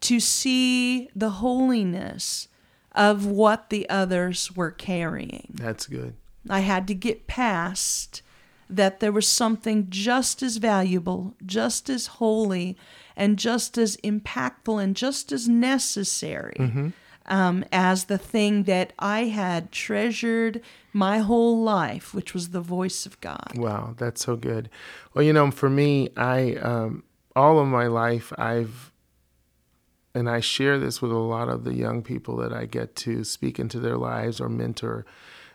to 0.00 0.18
see 0.18 1.08
the 1.14 1.30
holiness 1.30 2.48
of 2.92 3.26
what 3.26 3.70
the 3.70 3.88
others 3.88 4.54
were 4.56 4.70
carrying. 4.70 5.52
That's 5.54 5.86
good. 5.86 6.14
I 6.48 6.60
had 6.60 6.88
to 6.88 6.94
get 6.94 7.26
past 7.26 8.22
that 8.68 9.00
there 9.00 9.12
was 9.12 9.28
something 9.28 9.86
just 9.90 10.42
as 10.42 10.56
valuable, 10.56 11.34
just 11.44 11.90
as 11.90 12.06
holy, 12.06 12.76
and 13.16 13.38
just 13.38 13.76
as 13.76 13.96
impactful 13.98 14.82
and 14.82 14.96
just 14.96 15.32
as 15.32 15.48
necessary 15.48 16.56
mm-hmm. 16.58 16.88
Um, 17.30 17.64
as 17.72 18.04
the 18.04 18.18
thing 18.18 18.64
that 18.64 18.92
I 18.98 19.24
had 19.24 19.72
treasured 19.72 20.60
my 20.92 21.18
whole 21.18 21.62
life, 21.62 22.12
which 22.12 22.34
was 22.34 22.50
the 22.50 22.60
voice 22.60 23.06
of 23.06 23.20
God. 23.20 23.52
Wow, 23.54 23.94
that's 23.96 24.24
so 24.24 24.36
good. 24.36 24.68
Well, 25.14 25.24
you 25.24 25.32
know, 25.32 25.50
for 25.52 25.70
me, 25.70 26.10
I 26.16 26.56
um, 26.56 27.04
all 27.36 27.60
of 27.60 27.68
my 27.68 27.86
life 27.86 28.32
I've 28.36 28.92
and 30.12 30.28
I 30.28 30.40
share 30.40 30.76
this 30.76 31.00
with 31.00 31.12
a 31.12 31.16
lot 31.16 31.48
of 31.48 31.62
the 31.62 31.72
young 31.72 32.02
people 32.02 32.36
that 32.38 32.52
I 32.52 32.66
get 32.66 32.96
to 32.96 33.22
speak 33.22 33.60
into 33.60 33.78
their 33.78 33.96
lives 33.96 34.40
or 34.40 34.48
mentor, 34.48 35.06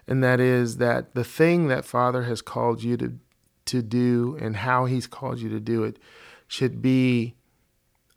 and 0.07 0.23
that 0.23 0.39
is 0.39 0.77
that 0.77 1.13
the 1.13 1.25
thing 1.25 1.67
that 1.67 1.83
Father 1.83 2.23
has 2.23 2.41
called 2.41 2.81
you 2.81 2.95
to 2.97 3.13
to 3.65 3.81
do 3.81 4.37
and 4.39 4.57
how 4.57 4.85
He's 4.85 5.07
called 5.07 5.39
you 5.39 5.49
to 5.49 5.59
do 5.59 5.83
it 5.83 5.99
should 6.47 6.81
be 6.81 7.35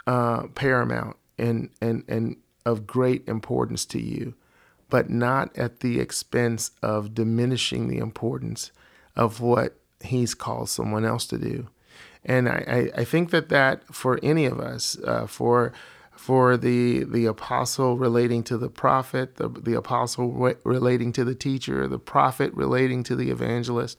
uh, 0.07 0.47
paramount 0.55 1.17
and 1.37 1.71
and 1.81 2.05
and 2.07 2.37
of 2.69 2.87
great 2.87 3.27
importance 3.27 3.87
to 3.87 4.01
you, 4.01 4.35
but 4.91 5.09
not 5.09 5.57
at 5.57 5.81
the 5.81 5.99
expense 5.99 6.73
of 6.83 7.15
diminishing 7.15 7.89
the 7.89 7.97
importance 7.97 8.73
of 9.17 9.41
what 9.41 9.79
He's 10.01 10.35
called 10.35 10.69
someone 10.69 11.05
else 11.05 11.27
to 11.27 11.39
do. 11.39 11.69
And 12.25 12.49
I, 12.49 12.91
I, 12.95 13.05
think 13.05 13.31
that 13.31 13.49
that 13.49 13.83
for 13.93 14.21
any 14.23 14.45
of 14.45 14.61
us, 14.61 14.99
uh, 15.05 15.27
for 15.27 15.73
for 16.13 16.57
the 16.57 17.05
the 17.05 17.25
apostle 17.25 17.97
relating 17.97 18.43
to 18.45 18.59
the 18.59 18.69
prophet, 18.69 19.37
the, 19.37 19.49
the 19.49 19.75
apostle 19.75 20.31
re- 20.33 20.55
relating 20.63 21.13
to 21.15 21.25
the 21.25 21.35
teacher, 21.35 21.89
the 21.89 21.99
prophet 21.99 22.53
relating 22.53 23.03
to 23.05 23.17
the 23.17 23.31
evangelist. 23.31 23.99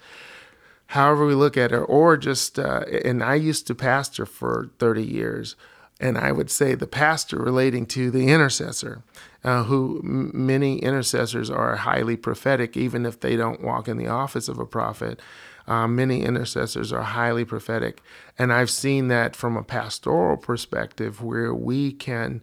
However 0.87 1.25
we 1.25 1.33
look 1.33 1.57
at 1.57 1.71
it, 1.71 1.77
or 1.77 2.17
just 2.17 2.59
uh, 2.59 2.85
and 3.03 3.23
I 3.23 3.35
used 3.35 3.67
to 3.67 3.75
pastor 3.75 4.25
for 4.25 4.69
30 4.79 5.03
years, 5.03 5.55
and 5.99 6.17
I 6.17 6.31
would 6.31 6.49
say 6.49 6.75
the 6.75 6.87
pastor 6.87 7.37
relating 7.37 7.85
to 7.87 8.09
the 8.09 8.29
intercessor, 8.29 9.03
uh, 9.43 9.63
who 9.63 10.01
m- 10.03 10.31
many 10.33 10.79
intercessors 10.79 11.49
are 11.49 11.75
highly 11.75 12.15
prophetic, 12.15 12.77
even 12.77 13.05
if 13.05 13.19
they 13.19 13.35
don't 13.35 13.61
walk 13.61 13.87
in 13.87 13.97
the 13.97 14.07
office 14.07 14.47
of 14.47 14.59
a 14.59 14.65
prophet. 14.65 15.19
Uh, 15.67 15.87
many 15.87 16.23
intercessors 16.23 16.91
are 16.93 17.03
highly 17.03 17.45
prophetic. 17.45 18.01
And 18.37 18.51
I've 18.51 18.71
seen 18.71 19.09
that 19.09 19.35
from 19.35 19.57
a 19.57 19.63
pastoral 19.63 20.37
perspective 20.37 21.21
where 21.21 21.53
we 21.53 21.91
can, 21.91 22.41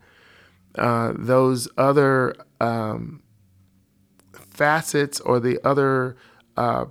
uh, 0.77 1.15
those 1.17 1.67
other 1.77 2.37
um, 2.61 3.23
facets 4.33 5.19
or 5.21 5.41
the 5.41 5.59
other 5.67 6.17
uh, 6.57 6.85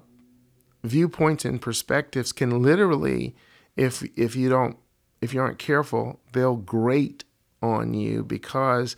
viewpoints 0.84 1.46
and 1.46 1.62
perspectives 1.62 2.32
can 2.32 2.62
literally, 2.62 3.36
if, 3.78 4.04
if 4.18 4.36
you 4.36 4.50
don't, 4.50 4.78
if 5.22 5.34
you 5.34 5.42
aren't 5.42 5.60
careful, 5.60 6.20
they'll 6.34 6.58
grate 6.58 7.24
on 7.62 7.94
you 7.94 8.24
because 8.24 8.96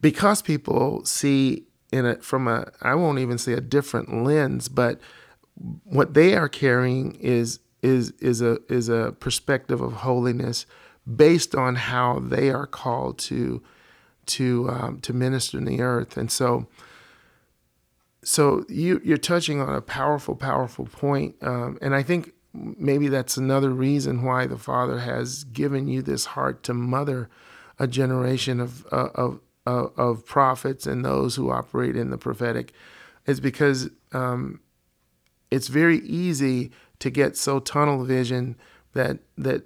because 0.00 0.42
people 0.42 1.04
see 1.04 1.64
in 1.92 2.06
it 2.06 2.22
from 2.22 2.48
a 2.48 2.70
I 2.82 2.94
won't 2.94 3.18
even 3.18 3.38
say 3.38 3.52
a 3.52 3.60
different 3.60 4.24
lens, 4.24 4.68
but 4.68 5.00
what 5.84 6.14
they 6.14 6.34
are 6.34 6.48
carrying 6.48 7.14
is 7.16 7.60
is 7.82 8.12
is 8.20 8.40
a 8.40 8.58
is 8.68 8.88
a 8.88 9.14
perspective 9.20 9.80
of 9.80 9.92
holiness 9.94 10.66
based 11.16 11.54
on 11.54 11.74
how 11.76 12.18
they 12.18 12.50
are 12.50 12.66
called 12.66 13.18
to 13.18 13.62
to 14.26 14.68
um, 14.68 15.00
to 15.00 15.12
minister 15.12 15.58
in 15.58 15.64
the 15.64 15.80
earth, 15.80 16.16
and 16.16 16.30
so 16.30 16.66
so 18.22 18.64
you 18.68 19.00
you're 19.04 19.16
touching 19.16 19.60
on 19.60 19.74
a 19.74 19.80
powerful 19.80 20.36
powerful 20.36 20.86
point, 20.86 21.36
um, 21.40 21.78
and 21.80 21.94
I 21.94 22.02
think 22.02 22.32
maybe 22.78 23.08
that's 23.08 23.36
another 23.36 23.70
reason 23.70 24.22
why 24.22 24.46
the 24.46 24.58
Father 24.58 25.00
has 25.00 25.44
given 25.44 25.88
you 25.88 26.02
this 26.02 26.26
heart 26.26 26.62
to 26.64 26.74
mother 26.74 27.28
a 27.78 27.86
generation 27.86 28.60
of 28.60 28.86
uh, 28.92 29.08
of 29.14 29.40
uh, 29.66 29.88
of 29.96 30.24
prophets 30.24 30.86
and 30.86 31.04
those 31.04 31.36
who 31.36 31.50
operate 31.50 31.96
in 31.96 32.10
the 32.10 32.18
prophetic, 32.18 32.72
is 33.26 33.40
because 33.40 33.90
um, 34.12 34.60
it's 35.50 35.68
very 35.68 35.98
easy 35.98 36.70
to 36.98 37.10
get 37.10 37.36
so 37.36 37.60
tunnel 37.60 38.04
vision 38.04 38.56
that 38.94 39.18
that 39.36 39.64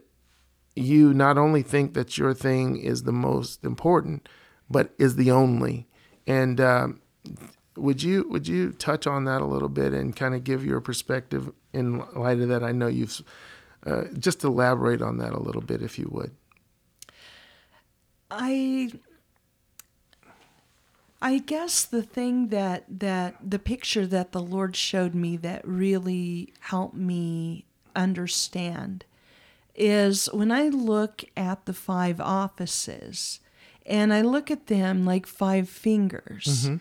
you 0.75 1.13
not 1.13 1.39
only 1.39 1.63
think 1.63 1.95
that 1.95 2.17
your 2.19 2.35
thing 2.35 2.77
is 2.77 3.03
the 3.03 3.13
most 3.13 3.65
important, 3.65 4.29
but 4.71 4.93
is 4.99 5.17
the 5.17 5.31
only. 5.31 5.87
And 6.27 6.61
um, 6.61 7.01
would 7.77 8.03
you 8.03 8.29
would 8.29 8.47
you 8.47 8.73
touch 8.73 9.07
on 9.07 9.25
that 9.25 9.41
a 9.41 9.47
little 9.47 9.69
bit 9.69 9.93
and 9.93 10.15
kind 10.15 10.35
of 10.35 10.45
give 10.45 10.65
your 10.65 10.81
perspective 10.81 11.53
in 11.73 12.05
light 12.15 12.41
of 12.41 12.49
that? 12.49 12.63
I 12.63 12.73
know 12.73 12.87
you've 12.87 13.23
uh, 13.87 14.05
just 14.19 14.45
elaborate 14.45 15.03
on 15.03 15.19
that 15.19 15.33
a 15.33 15.41
little 15.41 15.63
bit, 15.63 15.83
if 15.83 15.99
you 15.99 16.09
would. 16.13 16.33
I 18.31 18.93
I 21.21 21.39
guess 21.39 21.85
the 21.85 22.03
thing 22.03 22.49
that 22.49 22.85
that 22.89 23.37
the 23.43 23.59
picture 23.59 24.07
that 24.07 24.33
the 24.33 24.43
Lord 24.43 24.75
showed 24.77 25.15
me 25.15 25.37
that 25.39 25.67
really 25.67 26.53
helped 26.61 26.97
me 26.97 27.65
understand 27.95 29.05
is 29.75 30.27
when 30.33 30.51
I 30.51 30.69
look 30.69 31.25
at 31.37 31.65
the 31.65 31.73
five 31.73 32.21
offices 32.21 33.41
and 33.87 34.13
I 34.13 34.23
look 34.23 34.51
at 34.51 34.67
them 34.67 35.05
like 35.05 35.27
five 35.27 35.69
fingers. 35.69 36.67
Mm-hmm. 36.67 36.77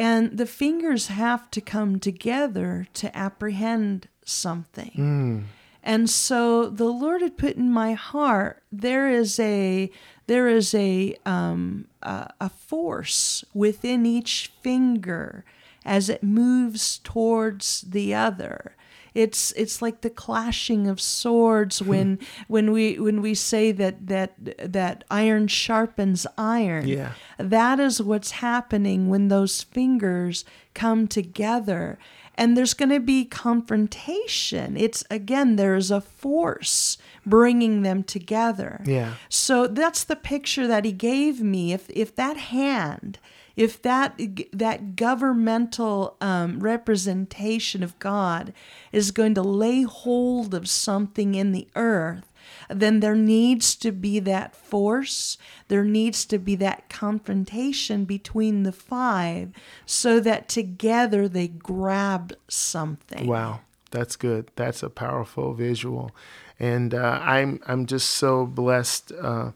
And 0.00 0.38
the 0.38 0.46
fingers 0.46 1.08
have 1.08 1.50
to 1.50 1.60
come 1.60 2.00
together 2.00 2.86
to 2.94 3.14
apprehend 3.14 4.08
something. 4.24 4.92
Mm. 4.96 5.44
And 5.82 6.08
so 6.08 6.70
the 6.70 6.86
Lord 6.86 7.20
had 7.20 7.36
put 7.36 7.56
in 7.56 7.70
my 7.70 7.92
heart 7.92 8.62
there 8.72 9.10
is 9.10 9.38
a 9.38 9.90
there 10.26 10.48
is 10.48 10.74
a 10.74 11.16
um, 11.26 11.84
a, 12.02 12.30
a 12.40 12.48
force 12.48 13.44
within 13.52 14.06
each 14.06 14.50
finger 14.62 15.44
as 15.84 16.08
it 16.08 16.22
moves 16.22 16.98
towards 17.04 17.82
the 17.82 18.14
other. 18.14 18.76
It's 19.14 19.52
it's 19.52 19.82
like 19.82 20.00
the 20.00 20.10
clashing 20.10 20.86
of 20.86 21.00
swords 21.00 21.78
hmm. 21.78 21.88
when 21.88 22.18
when 22.48 22.72
we 22.72 22.98
when 22.98 23.22
we 23.22 23.34
say 23.34 23.72
that 23.72 24.06
that 24.06 24.34
that 24.72 25.04
iron 25.10 25.48
sharpens 25.48 26.26
iron. 26.38 26.86
Yeah. 26.86 27.12
That 27.38 27.80
is 27.80 28.02
what's 28.02 28.32
happening 28.32 29.08
when 29.08 29.28
those 29.28 29.62
fingers 29.62 30.44
come 30.74 31.06
together 31.08 31.98
and 32.40 32.56
there's 32.56 32.72
going 32.72 32.88
to 32.88 33.00
be 33.00 33.26
confrontation. 33.26 34.74
It's 34.74 35.04
again, 35.10 35.56
there's 35.56 35.90
a 35.90 36.00
force 36.00 36.96
bringing 37.26 37.82
them 37.82 38.02
together. 38.02 38.80
Yeah. 38.86 39.14
So 39.28 39.66
that's 39.66 40.04
the 40.04 40.16
picture 40.16 40.66
that 40.66 40.86
he 40.86 40.92
gave 40.92 41.42
me. 41.42 41.74
If 41.74 41.90
if 41.90 42.14
that 42.16 42.38
hand, 42.38 43.18
if 43.56 43.82
that 43.82 44.18
that 44.54 44.96
governmental 44.96 46.16
um, 46.22 46.60
representation 46.60 47.82
of 47.82 47.98
God 47.98 48.54
is 48.90 49.10
going 49.10 49.34
to 49.34 49.42
lay 49.42 49.82
hold 49.82 50.54
of 50.54 50.66
something 50.66 51.34
in 51.34 51.52
the 51.52 51.68
earth, 51.76 52.29
then 52.72 53.00
there 53.00 53.16
needs 53.16 53.74
to 53.76 53.92
be 53.92 54.20
that 54.20 54.54
force, 54.54 55.38
there 55.68 55.84
needs 55.84 56.24
to 56.26 56.38
be 56.38 56.54
that 56.56 56.88
confrontation 56.88 58.04
between 58.04 58.62
the 58.62 58.72
five 58.72 59.52
so 59.86 60.20
that 60.20 60.48
together 60.48 61.28
they 61.28 61.48
grab 61.48 62.34
something. 62.48 63.26
Wow, 63.26 63.60
that's 63.90 64.16
good. 64.16 64.50
That's 64.56 64.82
a 64.82 64.90
powerful 64.90 65.54
visual. 65.54 66.10
And 66.58 66.94
uh, 66.94 67.20
I'm, 67.22 67.60
I'm 67.66 67.86
just 67.86 68.10
so 68.10 68.46
blessed. 68.46 69.12
Uh, 69.12 69.52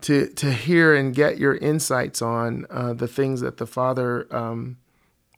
to, 0.00 0.28
to 0.28 0.52
hear 0.52 0.94
and 0.94 1.12
get 1.12 1.38
your 1.38 1.56
insights 1.56 2.22
on 2.22 2.66
uh, 2.70 2.92
the 2.92 3.08
things 3.08 3.40
that 3.40 3.56
the 3.56 3.66
Father 3.66 4.32
um, 4.32 4.76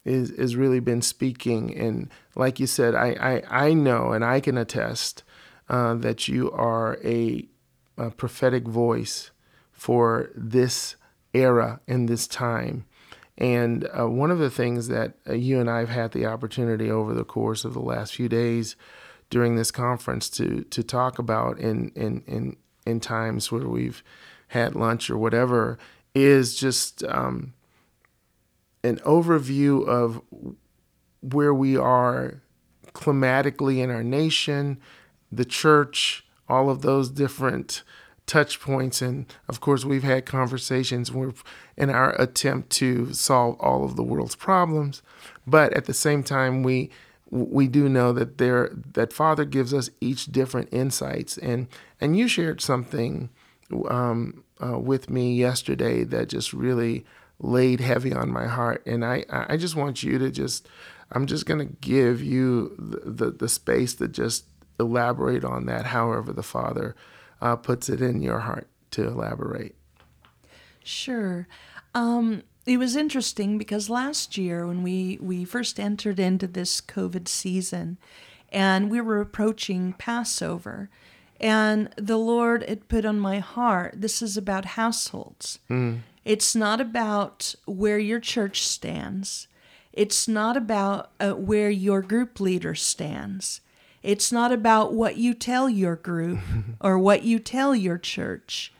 is 0.04 0.30
is 0.30 0.56
really 0.56 0.80
been 0.80 1.02
speaking. 1.02 1.74
And 1.76 2.10
like 2.34 2.60
you 2.60 2.66
said, 2.66 2.94
I, 2.94 3.42
I, 3.50 3.66
I 3.68 3.74
know 3.74 4.12
and 4.12 4.24
I 4.24 4.40
can 4.40 4.58
attest 4.58 5.22
uh, 5.70 5.94
that 5.94 6.26
you 6.26 6.50
are 6.50 6.98
a, 7.04 7.48
a, 7.96 8.10
prophetic 8.10 8.66
voice 8.66 9.30
for 9.70 10.30
this 10.34 10.96
era 11.32 11.80
and 11.86 12.08
this 12.08 12.26
time. 12.26 12.84
And 13.38 13.88
uh, 13.96 14.08
one 14.08 14.32
of 14.32 14.40
the 14.40 14.50
things 14.50 14.88
that 14.88 15.14
uh, 15.28 15.34
you 15.34 15.60
and 15.60 15.70
I 15.70 15.78
have 15.78 15.88
had 15.88 16.10
the 16.10 16.26
opportunity 16.26 16.90
over 16.90 17.14
the 17.14 17.24
course 17.24 17.64
of 17.64 17.72
the 17.72 17.80
last 17.80 18.14
few 18.16 18.28
days 18.28 18.74
during 19.30 19.54
this 19.54 19.70
conference 19.70 20.28
to 20.30 20.64
to 20.64 20.82
talk 20.82 21.20
about 21.20 21.58
in 21.60 21.90
in 21.90 22.24
in, 22.26 22.56
in 22.84 22.98
times 22.98 23.52
where 23.52 23.68
we've 23.68 24.02
had 24.48 24.74
lunch 24.74 25.08
or 25.08 25.16
whatever 25.16 25.78
is 26.16 26.56
just 26.56 27.04
um, 27.04 27.54
an 28.82 28.96
overview 28.98 29.86
of 29.86 30.20
where 31.20 31.54
we 31.54 31.76
are 31.76 32.42
climatically 32.92 33.80
in 33.80 33.90
our 33.90 34.02
nation, 34.02 34.80
the 35.32 35.44
church, 35.44 36.24
all 36.48 36.70
of 36.70 36.82
those 36.82 37.10
different 37.10 37.82
touch 38.26 38.60
points. 38.60 39.02
And 39.02 39.26
of 39.48 39.60
course, 39.60 39.84
we've 39.84 40.04
had 40.04 40.24
conversations 40.24 41.10
in 41.76 41.90
our 41.90 42.20
attempt 42.20 42.70
to 42.70 43.12
solve 43.12 43.58
all 43.60 43.84
of 43.84 43.96
the 43.96 44.04
world's 44.04 44.36
problems. 44.36 45.02
But 45.46 45.72
at 45.74 45.86
the 45.86 45.94
same 45.94 46.22
time, 46.22 46.62
we 46.62 46.90
we 47.30 47.68
do 47.68 47.88
know 47.88 48.12
that 48.12 48.38
there 48.38 48.70
that 48.92 49.12
Father 49.12 49.44
gives 49.44 49.72
us 49.72 49.90
each 50.00 50.26
different 50.26 50.68
insights. 50.72 51.38
And 51.38 51.68
and 52.00 52.16
you 52.16 52.28
shared 52.28 52.60
something 52.60 53.30
um, 53.88 54.44
uh, 54.64 54.78
with 54.78 55.10
me 55.10 55.34
yesterday 55.34 56.04
that 56.04 56.28
just 56.28 56.52
really 56.52 57.04
laid 57.40 57.80
heavy 57.80 58.12
on 58.12 58.30
my 58.30 58.46
heart. 58.46 58.82
And 58.86 59.04
I 59.04 59.24
I 59.30 59.56
just 59.56 59.76
want 59.76 60.02
you 60.02 60.18
to 60.18 60.30
just 60.30 60.68
I'm 61.12 61.26
just 61.26 61.46
gonna 61.46 61.64
give 61.64 62.22
you 62.22 62.74
the, 62.78 63.10
the, 63.10 63.30
the 63.32 63.48
space 63.48 63.94
to 63.94 64.06
just 64.08 64.44
elaborate 64.80 65.44
on 65.44 65.66
that 65.66 65.86
however 65.86 66.32
the 66.32 66.42
Father 66.42 66.96
uh, 67.40 67.56
puts 67.56 67.88
it 67.88 68.00
in 68.00 68.22
your 68.22 68.40
heart 68.40 68.68
to 68.92 69.06
elaborate. 69.06 69.76
Sure. 70.82 71.46
Um, 71.94 72.42
it 72.66 72.78
was 72.78 72.96
interesting 72.96 73.58
because 73.58 73.90
last 73.90 74.36
year 74.36 74.66
when 74.66 74.82
we, 74.82 75.18
we 75.20 75.44
first 75.44 75.80
entered 75.80 76.18
into 76.18 76.46
this 76.46 76.80
COVID 76.80 77.28
season 77.28 77.98
and 78.52 78.90
we 78.90 79.00
were 79.00 79.20
approaching 79.20 79.94
Passover, 79.94 80.90
and 81.40 81.88
the 81.96 82.18
Lord 82.18 82.64
had 82.68 82.88
put 82.88 83.04
on 83.04 83.18
my 83.18 83.38
heart 83.38 83.94
this 83.96 84.20
is 84.20 84.36
about 84.36 84.64
households. 84.64 85.60
Mm. 85.70 86.00
It's 86.24 86.54
not 86.54 86.80
about 86.80 87.54
where 87.66 87.98
your 87.98 88.20
church 88.20 88.66
stands. 88.66 89.48
It's 89.92 90.28
not 90.28 90.56
about 90.56 91.10
uh, 91.18 91.32
where 91.32 91.70
your 91.70 92.02
group 92.02 92.40
leader 92.40 92.74
stands. 92.74 93.60
It's 94.02 94.32
not 94.32 94.52
about 94.52 94.94
what 94.94 95.16
you 95.16 95.34
tell 95.34 95.68
your 95.68 95.96
group 95.96 96.40
or 96.80 96.98
what 96.98 97.22
you 97.22 97.38
tell 97.38 97.74
your 97.74 97.98
church, 97.98 98.72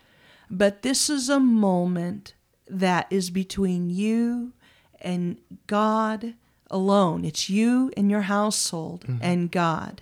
but 0.49 0.81
this 0.81 1.09
is 1.09 1.29
a 1.29 1.39
moment 1.39 2.33
that 2.67 3.07
is 3.09 3.29
between 3.29 3.89
you 3.89 4.53
and 4.99 5.37
God 5.67 6.33
alone. 6.69 7.25
It's 7.25 7.49
you 7.49 7.91
and 7.97 8.09
your 8.09 8.21
household 8.21 9.01
mm-hmm. 9.01 9.17
and 9.21 9.51
God. 9.51 10.01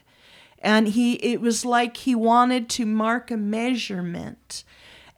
And 0.59 0.89
he 0.89 1.13
it 1.15 1.41
was 1.41 1.65
like 1.65 1.97
he 1.97 2.15
wanted 2.15 2.69
to 2.71 2.85
mark 2.85 3.31
a 3.31 3.37
measurement. 3.37 4.63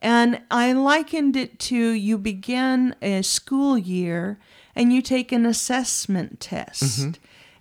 And 0.01 0.41
I 0.49 0.73
likened 0.73 1.35
it 1.35 1.59
to 1.59 1.75
you 1.75 2.17
begin 2.17 2.95
a 3.01 3.21
school 3.21 3.77
year 3.77 4.39
and 4.75 4.93
you 4.93 5.01
take 5.01 5.31
an 5.31 5.45
assessment 5.45 6.39
test. 6.39 6.83
Mm-hmm. 6.83 7.11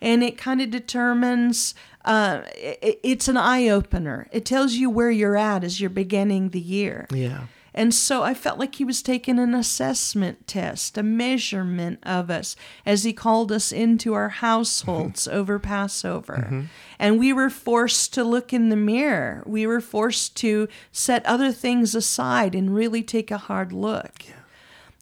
And 0.03 0.22
it 0.22 0.38
kind 0.38 0.62
of 0.62 0.70
determines 0.70 1.74
uh, 2.04 2.42
it, 2.54 3.00
it's 3.02 3.28
an 3.28 3.36
eye 3.36 3.68
opener. 3.68 4.28
It 4.32 4.44
tells 4.44 4.74
you 4.74 4.90
where 4.90 5.10
you're 5.10 5.36
at 5.36 5.64
as 5.64 5.80
you're 5.80 5.90
beginning 5.90 6.50
the 6.50 6.60
year. 6.60 7.06
Yeah. 7.10 7.46
And 7.72 7.94
so 7.94 8.22
I 8.22 8.34
felt 8.34 8.58
like 8.58 8.74
he 8.74 8.84
was 8.84 9.00
taking 9.00 9.38
an 9.38 9.54
assessment 9.54 10.46
test, 10.46 10.98
a 10.98 11.02
measurement 11.02 12.00
of 12.02 12.30
us 12.30 12.56
as 12.84 13.04
he 13.04 13.12
called 13.12 13.52
us 13.52 13.70
into 13.70 14.12
our 14.12 14.28
households 14.28 15.26
mm-hmm. 15.26 15.36
over 15.36 15.58
Passover. 15.58 16.44
Mm-hmm. 16.46 16.60
And 16.98 17.18
we 17.18 17.32
were 17.32 17.50
forced 17.50 18.12
to 18.14 18.24
look 18.24 18.52
in 18.52 18.70
the 18.70 18.76
mirror. 18.76 19.44
We 19.46 19.66
were 19.66 19.80
forced 19.80 20.36
to 20.38 20.68
set 20.90 21.24
other 21.24 21.52
things 21.52 21.94
aside 21.94 22.54
and 22.54 22.74
really 22.74 23.02
take 23.02 23.30
a 23.30 23.38
hard 23.38 23.72
look. 23.72 24.24
Yeah. 24.26 24.34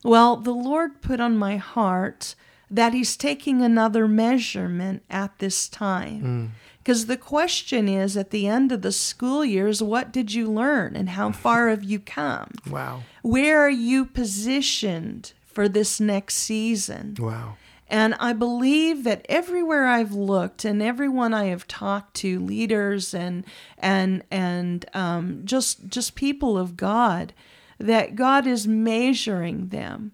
Well, 0.04 0.37
the 0.37 0.54
Lord 0.54 1.00
put 1.00 1.20
on 1.20 1.37
my 1.37 1.56
heart 1.56 2.34
that 2.70 2.92
he's 2.92 3.16
taking 3.16 3.62
another 3.62 4.07
measurement 4.07 5.02
at 5.11 5.38
this 5.38 5.68
time. 5.68 6.22
Mm. 6.22 6.48
Because 6.78 7.07
the 7.07 7.16
question 7.16 7.88
is 7.88 8.16
at 8.16 8.31
the 8.31 8.46
end 8.46 8.72
of 8.72 8.83
the 8.83 8.92
school 8.92 9.44
years, 9.44 9.83
what 9.83 10.12
did 10.12 10.33
you 10.33 10.50
learn 10.50 10.96
and 10.96 11.11
how 11.11 11.33
far 11.44 11.68
have 11.68 11.85
you 11.85 12.00
come? 12.00 12.50
Wow. 12.68 13.02
Where 13.22 13.61
are 13.61 13.70
you 13.70 14.04
positioned 14.04 15.33
for 15.44 15.68
this 15.68 16.00
next 16.00 16.37
season? 16.37 17.16
Wow. 17.18 17.57
And 17.90 18.14
I 18.20 18.35
believe 18.35 19.04
that 19.04 19.24
everywhere 19.28 19.87
I've 19.87 20.12
looked 20.12 20.64
and 20.64 20.83
everyone 20.83 21.33
I 21.33 21.46
have 21.46 21.66
talked 21.66 22.14
to, 22.16 22.38
leaders 22.38 23.14
and 23.14 23.44
and 23.78 24.22
and 24.31 24.85
um, 24.92 25.42
just 25.44 25.88
just 25.88 26.14
people 26.14 26.59
of 26.59 26.76
God, 26.76 27.33
that 27.78 28.14
God 28.14 28.46
is 28.46 28.68
measuring 28.68 29.68
them 29.68 30.12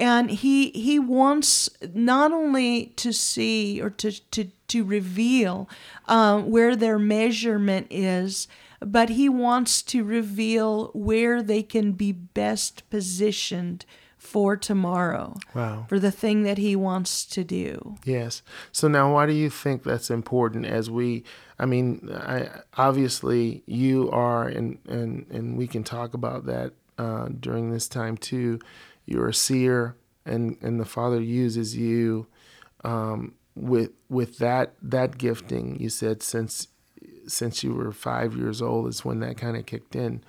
and 0.00 0.30
he 0.30 0.70
he 0.70 0.98
wants 0.98 1.70
not 1.94 2.32
only 2.32 2.86
to 2.96 3.12
see 3.12 3.80
or 3.80 3.90
to 3.90 4.10
to 4.30 4.50
to 4.68 4.84
reveal 4.84 5.68
um, 6.06 6.50
where 6.50 6.74
their 6.74 6.98
measurement 6.98 7.86
is, 7.90 8.48
but 8.80 9.10
He 9.10 9.28
wants 9.28 9.82
to 9.82 10.02
reveal 10.02 10.90
where 10.94 11.42
they 11.42 11.62
can 11.62 11.92
be 11.92 12.12
best 12.12 12.88
positioned 12.90 13.84
for 14.16 14.56
tomorrow. 14.56 15.36
Wow. 15.54 15.86
For 15.88 15.98
the 15.98 16.10
thing 16.10 16.42
that 16.44 16.58
He 16.58 16.76
wants 16.76 17.24
to 17.26 17.44
do. 17.44 17.96
Yes. 18.04 18.42
So 18.72 18.88
now, 18.88 19.12
why 19.12 19.26
do 19.26 19.32
you 19.32 19.50
think 19.50 19.82
that's 19.82 20.10
important? 20.10 20.66
As 20.66 20.90
we, 20.90 21.24
I 21.58 21.66
mean, 21.66 22.08
I, 22.12 22.48
obviously 22.76 23.62
you 23.66 24.10
are, 24.10 24.48
and 24.48 24.78
and 24.88 25.26
and 25.30 25.56
we 25.58 25.66
can 25.66 25.84
talk 25.84 26.14
about 26.14 26.46
that 26.46 26.72
uh, 26.98 27.28
during 27.38 27.70
this 27.70 27.88
time 27.88 28.16
too. 28.16 28.60
You're 29.10 29.28
a 29.28 29.34
seer, 29.34 29.96
and 30.24 30.56
and 30.62 30.80
the 30.80 30.84
Father 30.84 31.20
uses 31.20 31.76
you 31.76 32.28
um, 32.84 33.34
with 33.56 33.90
with 34.08 34.38
that 34.38 34.74
that 34.80 35.18
gifting. 35.18 35.78
You 35.80 35.88
said 35.88 36.22
since 36.22 36.68
since 37.26 37.64
you 37.64 37.74
were 37.74 37.90
five 37.90 38.36
years 38.36 38.62
old 38.62 38.86
is 38.86 39.04
when 39.04 39.18
that 39.20 39.36
kind 39.36 39.56
of 39.56 39.66
kicked 39.66 39.96
in, 39.96 40.22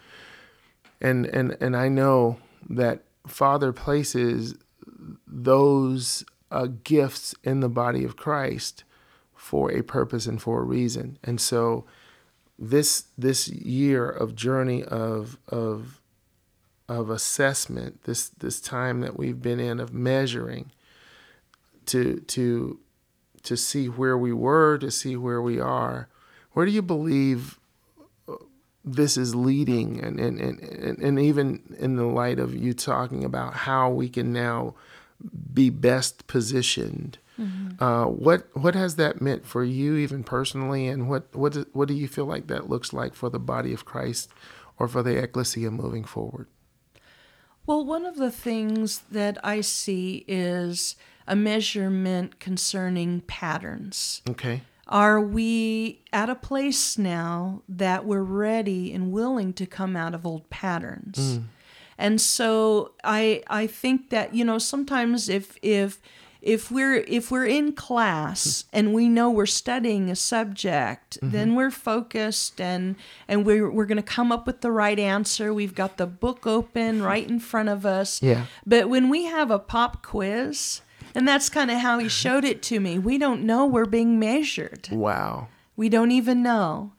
and 0.99 1.27
and 1.27 1.55
and 1.61 1.77
I 1.77 1.89
know 1.89 2.39
that 2.71 3.03
Father 3.27 3.71
places 3.71 4.55
those 5.27 6.25
uh, 6.49 6.67
gifts 6.83 7.35
in 7.43 7.59
the 7.59 7.69
body 7.69 8.03
of 8.03 8.17
Christ 8.17 8.83
for 9.35 9.71
a 9.71 9.83
purpose 9.83 10.25
and 10.25 10.41
for 10.41 10.61
a 10.61 10.65
reason. 10.65 11.19
And 11.23 11.39
so 11.39 11.85
this 12.57 13.05
this 13.15 13.47
year 13.47 14.09
of 14.09 14.35
journey 14.35 14.83
of 14.83 15.37
of 15.49 16.00
of 16.91 17.09
assessment, 17.09 18.03
this 18.03 18.29
this 18.29 18.59
time 18.59 19.01
that 19.01 19.17
we've 19.17 19.41
been 19.41 19.59
in 19.59 19.79
of 19.79 19.93
measuring 19.93 20.71
to 21.85 22.19
to 22.27 22.79
to 23.43 23.57
see 23.57 23.87
where 23.87 24.17
we 24.17 24.33
were, 24.33 24.77
to 24.77 24.91
see 24.91 25.15
where 25.15 25.41
we 25.41 25.59
are. 25.59 26.09
Where 26.51 26.65
do 26.65 26.71
you 26.71 26.81
believe 26.81 27.59
this 28.83 29.15
is 29.15 29.35
leading 29.35 30.03
and, 30.03 30.19
and, 30.19 30.39
and, 30.39 30.99
and 30.99 31.19
even 31.19 31.61
in 31.79 31.95
the 31.95 32.05
light 32.05 32.39
of 32.39 32.55
you 32.55 32.73
talking 32.73 33.23
about 33.23 33.53
how 33.53 33.89
we 33.89 34.09
can 34.09 34.33
now 34.33 34.73
be 35.53 35.69
best 35.69 36.25
positioned 36.25 37.19
mm-hmm. 37.39 37.81
uh, 37.83 38.05
what 38.07 38.47
what 38.57 38.73
has 38.73 38.95
that 38.95 39.21
meant 39.21 39.45
for 39.45 39.63
you 39.63 39.97
even 39.97 40.23
personally 40.23 40.87
and 40.87 41.07
what 41.07 41.33
what 41.35 41.53
do, 41.53 41.65
what 41.73 41.87
do 41.87 41.93
you 41.93 42.07
feel 42.07 42.25
like 42.25 42.47
that 42.47 42.69
looks 42.69 42.91
like 42.91 43.13
for 43.13 43.29
the 43.29 43.37
body 43.37 43.71
of 43.71 43.85
Christ 43.85 44.31
or 44.79 44.87
for 44.87 45.03
the 45.03 45.15
ecclesia 45.15 45.69
moving 45.69 46.03
forward 46.03 46.47
well 47.65 47.85
one 47.85 48.05
of 48.05 48.17
the 48.17 48.31
things 48.31 49.03
that 49.11 49.37
I 49.43 49.61
see 49.61 50.25
is 50.27 50.95
a 51.27 51.35
measurement 51.35 52.39
concerning 52.39 53.21
patterns 53.21 54.21
okay 54.29 54.61
are 54.91 55.21
we 55.21 56.01
at 56.11 56.29
a 56.29 56.35
place 56.35 56.97
now 56.97 57.61
that 57.69 58.05
we're 58.05 58.23
ready 58.23 58.91
and 58.91 59.13
willing 59.13 59.53
to 59.53 59.65
come 59.65 59.95
out 59.95 60.13
of 60.13 60.25
old 60.25 60.49
patterns? 60.49 61.37
Mm. 61.37 61.43
And 61.97 62.21
so 62.21 62.91
I 63.03 63.41
I 63.47 63.67
think 63.67 64.09
that 64.09 64.35
you 64.35 64.43
know 64.43 64.57
sometimes 64.57 65.29
if 65.29 65.57
if 65.61 66.01
if 66.41 66.71
we're 66.71 66.95
if 66.95 67.29
we're 67.29 67.45
in 67.45 67.71
class 67.73 68.65
and 68.73 68.93
we 68.93 69.07
know 69.07 69.29
we're 69.29 69.45
studying 69.45 70.09
a 70.09 70.15
subject 70.15 71.17
mm-hmm. 71.17 71.31
then 71.31 71.55
we're 71.55 71.71
focused 71.71 72.59
and 72.59 72.95
and 73.27 73.45
we're, 73.45 73.69
we're 73.69 73.85
going 73.85 73.97
to 73.97 74.03
come 74.03 74.31
up 74.31 74.47
with 74.47 74.61
the 74.61 74.71
right 74.71 74.99
answer 74.99 75.53
we've 75.53 75.75
got 75.75 75.97
the 75.97 76.07
book 76.07 76.47
open 76.47 77.01
right 77.03 77.29
in 77.29 77.39
front 77.39 77.69
of 77.69 77.85
us 77.85 78.21
yeah 78.21 78.45
but 78.65 78.89
when 78.89 79.09
we 79.09 79.25
have 79.25 79.51
a 79.51 79.59
pop 79.59 80.03
quiz 80.03 80.81
and 81.13 81.27
that's 81.27 81.49
kind 81.49 81.69
of 81.71 81.79
how 81.79 81.99
he 81.99 82.07
showed 82.07 82.45
it 82.45 82.61
to 82.63 82.79
me. 82.79 82.97
We 82.97 83.17
don't 83.17 83.43
know 83.43 83.65
we're 83.65 83.85
being 83.85 84.19
measured. 84.19 84.89
Wow. 84.91 85.47
We 85.75 85.89
don't 85.89 86.11
even 86.11 86.43
know. 86.43 86.93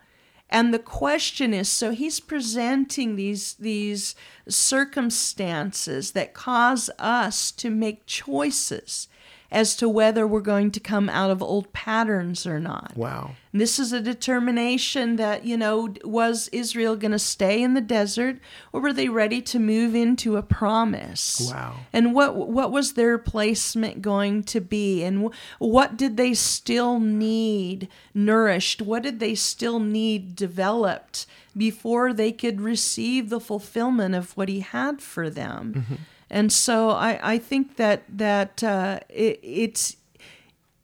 And 0.51 0.75
the 0.75 0.79
question 0.79 1.55
is 1.55 1.69
so 1.69 1.93
he's 1.93 2.21
presenting 2.21 3.17
these 3.17 3.55
these 3.55 4.15
circumstances 4.47 6.13
that 6.13 6.35
cause 6.35 6.91
us 6.99 7.51
to 7.53 7.71
make 7.71 8.05
choices 8.05 9.09
as 9.53 9.77
to 9.77 9.87
whether 9.87 10.27
we're 10.27 10.41
going 10.41 10.71
to 10.71 10.81
come 10.81 11.11
out 11.11 11.31
of 11.31 11.43
old 11.43 11.73
patterns 11.75 12.47
or 12.47 12.59
not. 12.59 12.97
Wow. 12.97 13.33
This 13.53 13.79
is 13.79 13.93
a 13.93 14.01
determination 14.01 15.17
that, 15.17 15.45
you 15.45 15.59
know, 15.59 15.95
was 16.05 16.49
Israel 16.53 16.97
going 16.97 17.13
to 17.13 17.19
stay 17.19 17.63
in 17.63 17.75
the 17.75 17.83
desert 17.83 18.39
or 18.73 18.81
were 18.81 18.95
they 18.95 19.11
ready 19.11 19.43
to 19.43 19.59
move 19.59 19.95
into 19.95 20.39
a 20.39 20.43
promise? 20.43 21.53
Wow. 21.53 21.81
And 21.93 22.15
what 22.15 22.35
what 22.35 22.73
was 22.73 22.95
their 22.95 23.19
placement 23.19 24.01
going 24.01 24.43
to 24.45 24.61
be 24.61 25.05
and 25.05 25.31
what 25.59 25.99
did 25.99 26.17
they 26.17 26.33
still 26.33 26.99
need 26.99 27.89
nourished? 28.15 28.81
What 28.81 29.03
did 29.03 29.21
they 29.21 29.35
still 29.35 29.79
need 29.79 30.35
developed 30.35 31.27
before 31.55 32.15
they 32.15 32.33
could 32.33 32.63
receive 32.63 33.29
the 33.29 33.41
fulfillment 33.41 34.15
of 34.15 34.35
what 34.35 34.49
he 34.49 34.61
had 34.61 35.03
for 35.03 35.29
them? 35.29 35.75
Mm-hmm. 35.77 35.95
And 36.33 36.51
so 36.51 36.89
I, 36.89 37.35
I 37.35 37.39
think 37.39 37.77
that 37.77 38.05
that 38.09 38.65
uh, 38.65 39.01
it, 39.11 39.39
it's 39.43 39.99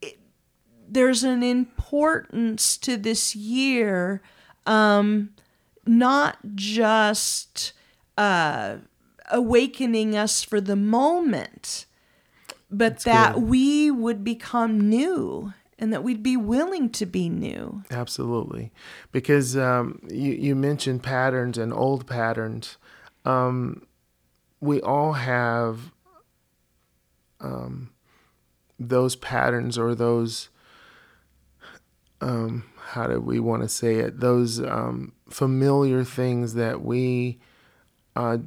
it, 0.03 0.19
there's 0.87 1.25
an 1.25 1.43
importance 1.43 2.77
to 2.77 2.99
this 2.99 3.35
year, 3.35 4.21
um, 4.67 5.31
not 5.87 6.37
just 6.55 7.73
uh, 8.19 8.77
awakening 9.31 10.15
us 10.15 10.45
for 10.45 10.61
the 10.61 10.77
moment, 10.77 11.87
but 12.71 12.79
That's 12.79 13.05
that 13.05 13.35
good. 13.35 13.45
we 13.45 13.91
would 13.91 14.23
become 14.23 14.91
new 14.91 15.55
and 15.79 15.95
that 15.95 16.03
we'd 16.05 16.23
be 16.23 16.37
willing 16.37 16.91
to 16.91 17.07
be 17.07 17.31
new. 17.31 17.85
Absolutely. 17.91 18.71
Because 19.13 19.57
um, 19.57 20.01
you, 20.11 20.33
you 20.33 20.55
mentioned 20.55 21.03
patterns 21.03 21.57
and 21.57 21.73
old 21.73 22.07
patterns. 22.07 22.77
Um, 23.25 23.87
we 24.61 24.81
all 24.81 25.14
have 25.14 25.92
um, 27.40 27.90
those 28.79 29.16
patterns 29.16 29.79
or 29.79 29.94
those 29.94 30.49
um, 32.21 32.64
how 32.79 33.07
do 33.07 33.21
we 33.21 33.38
want 33.38 33.62
to 33.62 33.68
say 33.68 33.97
it 33.97 34.21
those 34.21 34.61
um, 34.61 35.12
familiar 35.29 36.05
things 36.05 36.55
that 36.55 36.83
we 36.83 37.38
uh, 38.16 38.38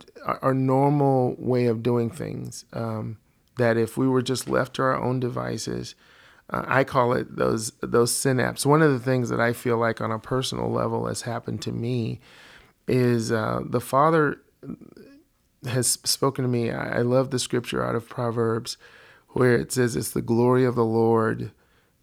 our 0.41 0.54
normal 0.54 1.36
way 1.38 1.67
of 1.67 1.82
doing 1.82 2.10
things 2.10 2.65
um, 2.74 3.17
that 3.58 3.78
if 3.78 3.97
we 3.97 4.08
were 4.08 4.21
just 4.21 4.50
left 4.50 4.76
to 4.76 4.82
our 4.82 5.02
own 5.02 5.19
devices 5.19 5.95
uh, 6.52 6.65
I 6.67 6.84
call 6.84 7.13
it 7.13 7.36
those 7.38 7.71
those 7.82 8.12
synapses. 8.12 8.65
One 8.65 8.82
of 8.82 8.91
the 8.91 9.00
things 9.00 9.30
that 9.30 9.39
I 9.39 9.54
feel 9.54 9.78
like 9.78 10.02
on 10.02 10.12
a 10.12 10.19
personal 10.19 10.69
level 10.69 11.08
has 11.08 11.21
happened 11.21 11.62
to 11.63 11.71
me 11.71 12.19
is 12.88 13.32
uh, 13.32 13.62
the 13.63 13.80
father 13.80 14.41
has 15.67 16.00
spoken 16.04 16.43
to 16.43 16.50
me. 16.50 16.71
I 16.71 17.02
love 17.02 17.32
the 17.32 17.39
scripture 17.39 17.86
out 17.86 17.95
of 17.95 18.10
Proverbs 18.10 18.78
where 19.30 19.56
it 19.56 19.71
says 19.71 19.95
it's 19.95 20.12
the 20.12 20.21
glory 20.21 20.65
of 20.65 20.76
the 20.76 20.86
Lord 20.86 21.52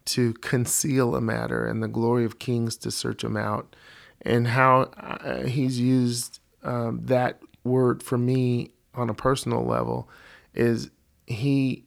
to 0.07 0.33
conceal 0.35 1.15
a 1.15 1.21
matter 1.21 1.67
and 1.67 1.83
the 1.83 1.89
glory 1.89 2.25
of 2.25 2.39
kings 2.39 2.77
to 2.79 2.91
search 2.91 3.23
them 3.23 3.37
out. 3.37 3.77
And 4.23 4.49
how 4.49 4.83
uh, 4.97 5.43
he's 5.45 5.79
used 5.79 6.41
um, 6.63 7.01
that 7.05 7.41
word 7.65 8.03
for 8.03 8.17
me 8.17 8.71
on 8.95 9.11
a 9.11 9.15
personal 9.15 9.65
level 9.65 10.09
is 10.55 10.91
he 11.27 11.85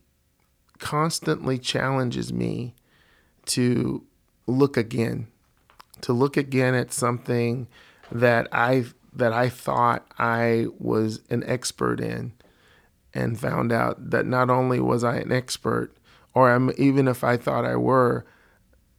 constantly 0.77 1.57
challenges 1.57 2.31
me 2.31 2.75
to 3.45 4.03
look 4.45 4.77
again, 4.77 5.27
to 6.01 6.13
look 6.13 6.37
again 6.37 6.75
at 6.75 6.93
something 6.93 7.67
that 8.11 8.47
I've 8.51 8.93
that 9.13 9.33
I 9.33 9.49
thought 9.49 10.05
I 10.17 10.67
was 10.79 11.21
an 11.29 11.43
expert 11.45 11.99
in 11.99 12.33
and 13.13 13.39
found 13.39 13.71
out 13.71 14.11
that 14.11 14.25
not 14.25 14.49
only 14.49 14.79
was 14.79 15.03
I 15.03 15.17
an 15.17 15.31
expert, 15.31 15.95
or 16.33 16.49
I'm, 16.49 16.71
even 16.77 17.07
if 17.07 17.23
I 17.23 17.37
thought 17.37 17.65
I 17.65 17.75
were, 17.75 18.25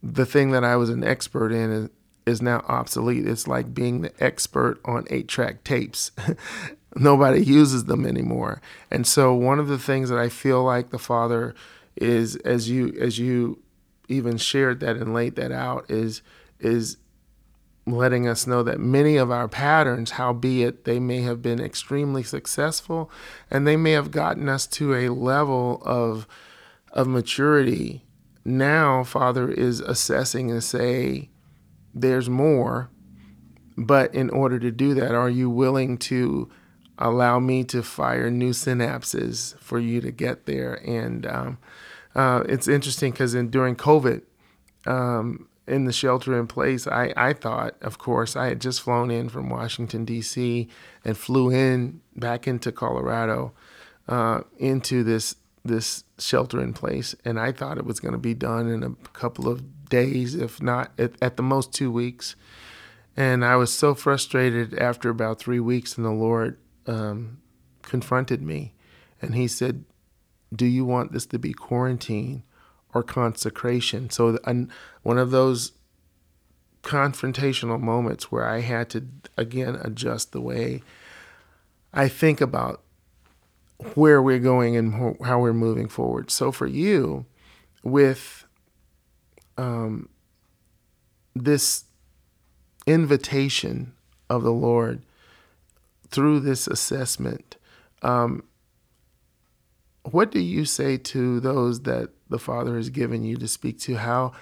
the 0.03 0.27
thing 0.27 0.51
that 0.51 0.64
I 0.64 0.77
was 0.77 0.90
an 0.90 1.05
expert 1.05 1.53
in 1.53 1.72
is, 1.72 1.90
is 2.27 2.42
now 2.42 2.64
obsolete. 2.68 3.27
It's 3.27 3.48
like 3.48 3.75
being 3.75 4.03
the 4.03 4.12
expert 4.22 4.81
on 4.85 5.07
eight 5.11 5.29
track 5.29 5.64
tapes. 5.64 6.11
Nobody 6.96 7.42
uses 7.42 7.87
them 7.87 8.05
anymore. 8.05 8.61
And 8.90 9.07
so 9.07 9.33
one 9.33 9.59
of 9.59 9.68
the 9.68 9.79
things 9.79 10.11
that 10.11 10.18
I 10.18 10.29
feel 10.29 10.62
like 10.62 10.90
the 10.90 10.98
Father 10.98 11.55
is 11.96 12.37
as 12.37 12.68
you 12.70 12.94
as 13.01 13.18
you 13.18 13.59
even 14.09 14.37
shared 14.37 14.81
that 14.81 14.96
and 14.96 15.14
laid 15.14 15.37
that 15.37 15.53
out 15.53 15.90
is 15.90 16.22
is 16.59 16.96
letting 17.84 18.28
us 18.28 18.46
know 18.46 18.62
that 18.62 18.78
many 18.78 19.16
of 19.16 19.30
our 19.30 19.48
patterns, 19.48 20.12
howbeit 20.12 20.84
they 20.84 21.00
may 21.00 21.20
have 21.22 21.42
been 21.42 21.60
extremely 21.60 22.22
successful 22.22 23.10
and 23.50 23.66
they 23.66 23.76
may 23.76 23.92
have 23.92 24.10
gotten 24.10 24.48
us 24.48 24.66
to 24.66 24.94
a 24.94 25.08
level 25.08 25.82
of, 25.84 26.28
of 26.92 27.08
maturity, 27.08 28.04
now 28.44 29.02
Father 29.02 29.50
is 29.50 29.80
assessing 29.80 30.50
and 30.50 30.62
say, 30.62 31.30
there's 31.94 32.28
more. 32.28 32.90
But 33.76 34.14
in 34.14 34.30
order 34.30 34.58
to 34.58 34.70
do 34.70 34.94
that, 34.94 35.14
are 35.14 35.30
you 35.30 35.48
willing 35.48 35.98
to 35.98 36.50
allow 36.98 37.40
me 37.40 37.64
to 37.64 37.82
fire 37.82 38.30
new 38.30 38.50
synapses 38.50 39.58
for 39.58 39.78
you 39.78 40.00
to 40.02 40.12
get 40.12 40.46
there? 40.46 40.74
And 40.86 41.26
um, 41.26 41.58
uh, 42.14 42.44
it's 42.48 42.68
interesting 42.68 43.12
because 43.12 43.34
in 43.34 43.50
during 43.50 43.76
COVID, 43.76 44.22
um, 44.86 45.48
in 45.66 45.85
the 45.85 45.92
shelter 45.92 46.38
in 46.38 46.46
place, 46.46 46.87
I, 46.87 47.12
I 47.16 47.33
thought, 47.33 47.77
of 47.83 47.98
course, 47.98 48.35
I 48.35 48.46
had 48.46 48.61
just 48.61 48.81
flown 48.81 49.11
in 49.11 49.29
from 49.29 49.48
Washington, 49.48 50.05
D.C., 50.05 50.68
and 51.05 51.16
flew 51.16 51.51
in 51.51 52.01
back 52.16 52.48
into 52.48 52.72
Colorado 52.72 53.53
uh, 54.09 54.42
into 54.59 55.03
this 55.05 55.37
this 55.64 56.03
shelter 56.18 56.61
in 56.61 56.72
place. 56.72 57.14
And 57.25 57.38
I 57.38 57.53
thought 57.53 57.79
it 57.79 57.85
was 57.85 58.01
going 58.01 58.12
to 58.12 58.18
be 58.18 58.35
done 58.35 58.68
in 58.68 58.83
a 58.83 58.90
couple 59.11 59.48
of 59.48 59.88
days, 59.88 60.35
if 60.35 60.61
not 60.61 60.90
at, 60.98 61.12
at 61.22 61.37
the 61.37 61.42
most 61.44 61.72
two 61.72 61.92
weeks. 61.92 62.35
And 63.16 63.44
I 63.44 63.55
was 63.55 63.72
so 63.72 63.94
frustrated 63.94 64.77
after 64.77 65.09
about 65.09 65.38
three 65.38 65.61
weeks, 65.61 65.96
and 65.96 66.05
the 66.05 66.11
Lord 66.11 66.59
um, 66.88 67.40
confronted 67.83 68.42
me. 68.42 68.75
And 69.20 69.37
He 69.37 69.46
said, 69.46 69.85
Do 70.55 70.66
you 70.66 70.85
want 70.85 71.12
this 71.12 71.27
to 71.27 71.38
be 71.38 71.53
quarantine 71.53 72.42
or 72.94 73.02
consecration? 73.02 74.11
So, 74.11 74.38
one 75.02 75.18
of 75.18 75.31
those 75.31 75.72
confrontational 76.83 77.81
moments 77.81 78.33
where 78.33 78.48
I 78.48 78.61
had 78.61 78.90
to, 78.90 79.05
again, 79.37 79.78
adjust 79.83 80.33
the 80.33 80.40
way 80.40 80.83
I 81.92 82.09
think 82.09 82.40
about 82.40 82.83
where 83.94 84.22
we're 84.22 84.38
going 84.38 84.76
and 84.76 85.16
how 85.24 85.40
we're 85.40 85.52
moving 85.52 85.88
forward. 85.88 86.31
So, 86.31 86.52
for 86.52 86.66
you, 86.66 87.26
with 87.83 88.44
um, 89.57 90.09
this 91.35 91.85
invitation 92.87 93.92
of 94.28 94.42
the 94.42 94.52
Lord 94.52 95.02
through 96.09 96.40
this 96.40 96.66
assessment, 96.66 97.57
um, 98.02 98.44
what 100.04 100.30
do 100.30 100.40
you 100.40 100.64
say 100.64 100.96
to 100.96 101.40
those 101.40 101.82
that 101.82 102.10
the 102.28 102.38
Father 102.38 102.76
has 102.76 102.90
given 102.90 103.22
you 103.22 103.36
to 103.36 103.48
speak 103.48 103.78
to? 103.80 103.96
How 103.96 104.32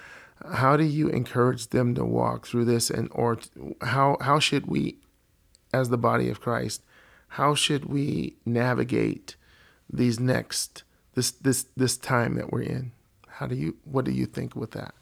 how 0.53 0.75
do 0.75 0.83
you 0.83 1.07
encourage 1.09 1.67
them 1.67 1.93
to 1.95 2.03
walk 2.03 2.47
through 2.47 2.65
this, 2.65 2.89
and 2.89 3.09
or 3.11 3.37
how 3.81 4.17
how 4.21 4.39
should 4.39 4.65
we, 4.65 4.97
as 5.73 5.89
the 5.89 5.97
body 5.97 6.29
of 6.29 6.41
Christ, 6.41 6.83
how 7.29 7.53
should 7.53 7.85
we 7.85 8.37
navigate 8.45 9.35
these 9.91 10.19
next 10.19 10.83
this 11.13 11.31
this 11.31 11.65
this 11.77 11.97
time 11.97 12.35
that 12.35 12.51
we're 12.51 12.63
in? 12.63 12.91
How 13.27 13.47
do 13.47 13.55
you 13.55 13.77
what 13.83 14.05
do 14.05 14.11
you 14.11 14.25
think 14.25 14.55
with 14.55 14.71
that? 14.71 14.95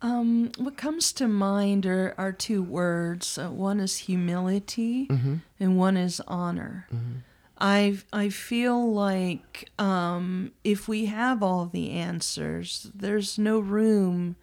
Um, 0.00 0.52
what 0.58 0.76
comes 0.76 1.12
to 1.14 1.26
mind 1.26 1.84
are, 1.84 2.14
are 2.16 2.30
two 2.30 2.62
words. 2.62 3.36
Uh, 3.36 3.48
one 3.48 3.80
is 3.80 3.96
humility, 3.96 5.08
mm-hmm. 5.08 5.36
and 5.58 5.76
one 5.76 5.96
is 5.96 6.20
honor. 6.28 6.86
Mm-hmm. 6.94 7.18
I 7.58 7.98
I 8.12 8.28
feel 8.28 8.92
like 8.92 9.68
um, 9.78 10.52
if 10.64 10.88
we 10.88 11.06
have 11.06 11.42
all 11.42 11.66
the 11.66 11.90
answers, 11.90 12.90
there's 12.94 13.38
no 13.38 13.58
room 13.58 14.36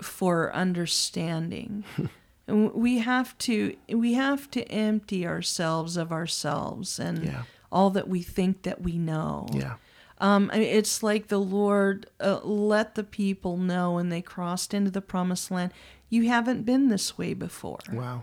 for 0.00 0.54
understanding. 0.54 1.84
and 2.46 2.72
we 2.72 2.98
have 2.98 3.36
to 3.38 3.76
we 3.88 4.14
have 4.14 4.50
to 4.52 4.62
empty 4.70 5.26
ourselves 5.26 5.96
of 5.96 6.12
ourselves 6.12 6.98
and 6.98 7.24
yeah. 7.24 7.42
all 7.72 7.90
that 7.90 8.08
we 8.08 8.22
think 8.22 8.62
that 8.62 8.80
we 8.80 8.98
know. 8.98 9.46
Yeah. 9.52 9.74
Um, 10.18 10.48
I 10.52 10.60
mean, 10.60 10.68
it's 10.68 11.02
like 11.02 11.26
the 11.26 11.40
Lord 11.40 12.06
uh, 12.20 12.40
let 12.44 12.94
the 12.94 13.04
people 13.04 13.56
know 13.56 13.92
when 13.92 14.10
they 14.10 14.22
crossed 14.22 14.72
into 14.72 14.90
the 14.90 15.00
promised 15.00 15.50
land, 15.50 15.72
you 16.08 16.28
haven't 16.28 16.64
been 16.64 16.88
this 16.88 17.18
way 17.18 17.34
before. 17.34 17.80
Wow. 17.92 18.22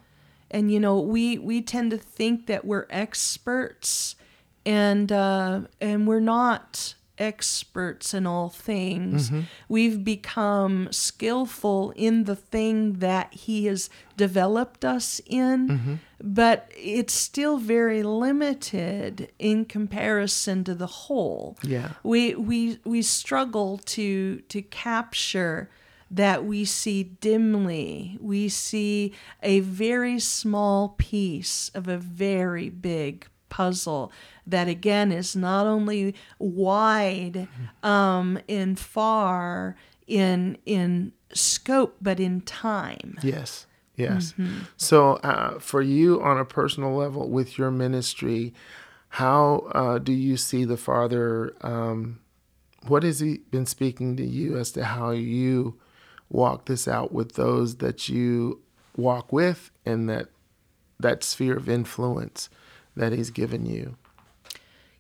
And 0.50 0.72
you 0.72 0.80
know, 0.80 1.00
we 1.00 1.38
we 1.38 1.62
tend 1.62 1.92
to 1.92 1.98
think 1.98 2.48
that 2.48 2.66
we're 2.66 2.88
experts, 2.90 4.16
and 4.66 5.12
uh, 5.12 5.62
and 5.80 6.08
we're 6.08 6.20
not 6.20 6.96
experts 7.18 8.14
in 8.14 8.26
all 8.26 8.50
things. 8.50 9.30
Mm-hmm. 9.30 9.42
We've 9.70 10.04
become 10.04 10.88
skillful 10.92 11.92
in 11.96 12.24
the 12.24 12.36
thing 12.36 12.94
that 12.94 13.34
He 13.34 13.68
has 13.68 13.90
developed 14.18 14.84
us 14.84 15.22
in, 15.28 15.68
mm-hmm. 15.68 15.94
but 16.22 16.72
it's 16.76 17.14
still 17.14 17.58
very 17.58 18.02
limited 18.02 19.32
in 19.38 19.66
comparison 19.66 20.64
to 20.64 20.74
the 20.74 20.88
whole. 20.88 21.58
Yeah. 21.64 21.92
We 22.04 22.36
we 22.36 22.80
we 22.84 23.02
struggle 23.02 23.78
to 23.78 24.40
to 24.40 24.62
capture 24.62 25.70
that 26.10 26.44
we 26.44 26.66
see 26.66 27.04
dimly. 27.04 28.18
We 28.20 28.50
see 28.50 29.14
a 29.42 29.62
very 29.62 30.20
small 30.20 30.96
piece 30.98 31.72
of 31.74 31.88
a 31.88 31.98
very 31.98 32.70
big 32.70 33.28
puzzle 33.52 34.12
that 34.48 34.68
again 34.68 35.12
is 35.12 35.36
not 35.36 35.68
only 35.68 36.16
wide 36.40 37.48
um, 37.84 38.40
and 38.50 38.80
far 38.80 39.76
in 40.08 40.58
in 40.66 41.12
scope 41.34 41.96
but 42.02 42.20
in 42.20 42.42
time. 42.42 43.20
Yes. 43.22 43.68
Yes. 43.96 44.34
Mm-hmm. 44.38 44.62
So, 44.78 45.14
uh, 45.18 45.60
for 45.60 45.82
you 45.82 46.24
on 46.24 46.40
a 46.40 46.46
personal 46.46 46.96
level 46.96 47.30
with 47.30 47.60
your 47.60 47.70
ministry, 47.70 48.54
how 49.10 49.68
uh, 49.76 50.00
do 50.00 50.14
you 50.14 50.38
see 50.38 50.66
the 50.66 50.78
Father? 50.78 51.54
Um, 51.62 52.20
what 52.88 53.04
has 53.04 53.20
He 53.20 53.40
been 53.52 53.68
speaking 53.68 54.16
to 54.18 54.26
you 54.26 54.58
as 54.58 54.72
to 54.72 54.86
how 54.86 55.12
you 55.12 55.78
walk 56.30 56.66
this 56.66 56.88
out 56.88 57.12
with 57.12 57.34
those 57.34 57.76
that 57.76 58.10
you 58.10 58.62
walk 58.96 59.32
with 59.32 59.70
and 59.86 60.10
that 60.10 60.30
that 61.00 61.24
sphere 61.24 61.58
of 61.58 61.68
influence 61.68 62.50
that 62.96 63.14
He's 63.14 63.30
given 63.30 63.66
you? 63.66 63.96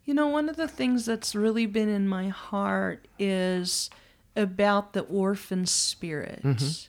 You 0.06 0.14
know, 0.14 0.28
one 0.28 0.50
of 0.50 0.58
the 0.58 0.68
things 0.68 1.06
that's 1.06 1.36
really 1.36 1.66
been 1.66 1.90
in 1.90 2.08
my 2.08 2.30
heart 2.30 3.08
is 3.20 3.90
about 4.36 4.94
the 4.94 5.02
orphan 5.02 5.66
spirit. 5.66 6.42
Mm-hmm. 6.44 6.88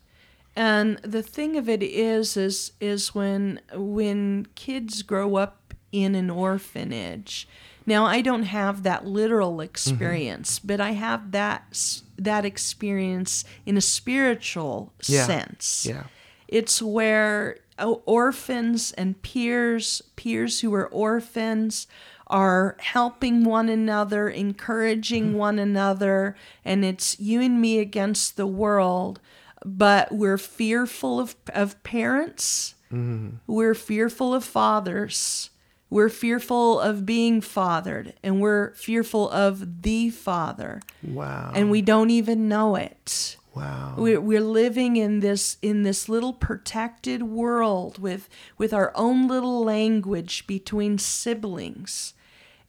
And 0.55 0.99
the 0.99 1.23
thing 1.23 1.57
of 1.57 1.69
it 1.69 1.83
is 1.83 2.37
is 2.37 2.73
is 2.81 3.15
when 3.15 3.61
when 3.75 4.47
kids 4.55 5.03
grow 5.03 5.37
up 5.37 5.75
in 5.93 6.15
an 6.15 6.31
orphanage. 6.31 7.49
Now 7.87 8.05
I 8.05 8.21
don't 8.21 8.45
have 8.45 8.83
that 8.83 9.07
literal 9.07 9.61
experience, 9.61 10.59
mm-hmm. 10.59 10.69
but 10.69 10.81
I 10.81 10.93
have 10.93 11.33
that 11.33 11.97
that 12.19 12.45
experience 12.45 13.45
in 13.67 13.77
a 13.77 13.81
spiritual 13.81 14.93
yeah. 15.07 15.27
sense. 15.27 15.87
Yeah. 15.89 16.05
It's 16.53 16.83
where 16.83 17.57
orphans 17.79 18.93
and 18.93 19.21
peers, 19.23 20.03
peers 20.17 20.61
who 20.61 20.75
are 20.75 20.87
orphans, 20.87 21.87
are 22.27 22.77
helping 22.79 23.43
one 23.43 23.71
another, 23.71 24.29
encouraging 24.29 25.29
mm-hmm. 25.29 25.37
one 25.39 25.59
another, 25.59 26.37
and 26.63 26.85
it's 26.85 27.19
you 27.19 27.41
and 27.41 27.59
me 27.59 27.79
against 27.79 28.37
the 28.37 28.47
world. 28.47 29.19
But 29.65 30.13
we're 30.13 30.37
fearful 30.37 31.21
of, 31.21 31.37
of 31.55 31.83
parents, 31.85 32.75
mm-hmm. 32.93 33.37
we're 33.47 33.75
fearful 33.75 34.35
of 34.35 34.45
fathers, 34.45 35.49
we're 35.89 36.11
fearful 36.11 36.81
of 36.81 37.07
being 37.07 37.41
fathered, 37.41 38.13
and 38.23 38.43
we're 38.43 38.75
fearful 38.75 39.31
of 39.31 39.83
the 39.83 40.11
Father. 40.11 40.83
Wow. 41.03 41.53
And 41.55 41.71
we 41.71 41.81
don't 41.81 42.11
even 42.11 42.47
know 42.47 42.77
it. 42.77 43.37
Wow. 43.55 43.95
We're, 43.99 44.21
we're 44.21 44.41
living 44.41 44.97
in 44.97 45.21
this 45.21 45.59
in 45.61 45.83
this 45.83 46.09
little 46.09 46.33
protected 46.33 47.23
world 47.23 47.99
with 47.99 48.29
with 48.57 48.73
our 48.73 48.93
own 48.95 49.29
little 49.29 49.63
language 49.63 50.47
between 50.47 50.99
siblings. 50.99 52.15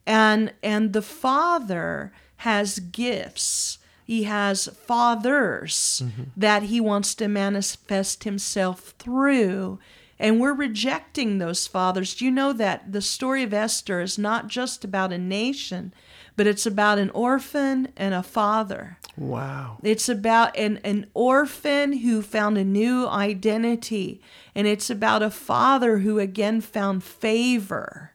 And 0.05 0.53
and 0.61 0.93
the 0.93 1.01
father 1.01 2.11
has 2.37 2.79
gifts. 2.79 3.77
He 4.03 4.23
has 4.23 4.67
fathers 4.67 6.01
mm-hmm. 6.03 6.23
that 6.35 6.63
he 6.63 6.81
wants 6.81 7.15
to 7.15 7.29
manifest 7.29 8.25
himself 8.25 8.93
through. 8.99 9.79
And 10.23 10.39
we're 10.39 10.53
rejecting 10.53 11.37
those 11.37 11.67
fathers. 11.67 12.15
Do 12.15 12.23
you 12.23 12.31
know 12.31 12.53
that 12.53 12.93
the 12.93 13.01
story 13.01 13.43
of 13.43 13.53
Esther 13.53 13.99
is 13.99 14.17
not 14.17 14.47
just 14.47 14.85
about 14.85 15.11
a 15.11 15.17
nation, 15.17 15.93
but 16.35 16.47
it's 16.47 16.65
about 16.65 16.97
an 16.97 17.09
orphan 17.11 17.89
and 17.95 18.13
a 18.13 18.23
father. 18.23 18.97
Wow. 19.15 19.77
It's 19.83 20.09
about 20.09 20.57
an, 20.57 20.79
an 20.83 21.07
orphan 21.13 21.99
who 21.99 22.21
found 22.21 22.57
a 22.57 22.63
new 22.63 23.07
identity, 23.07 24.21
and 24.55 24.65
it's 24.65 24.89
about 24.89 25.21
a 25.21 25.29
father 25.29 25.99
who 25.99 26.19
again 26.19 26.61
found 26.61 27.03
favor. 27.03 28.13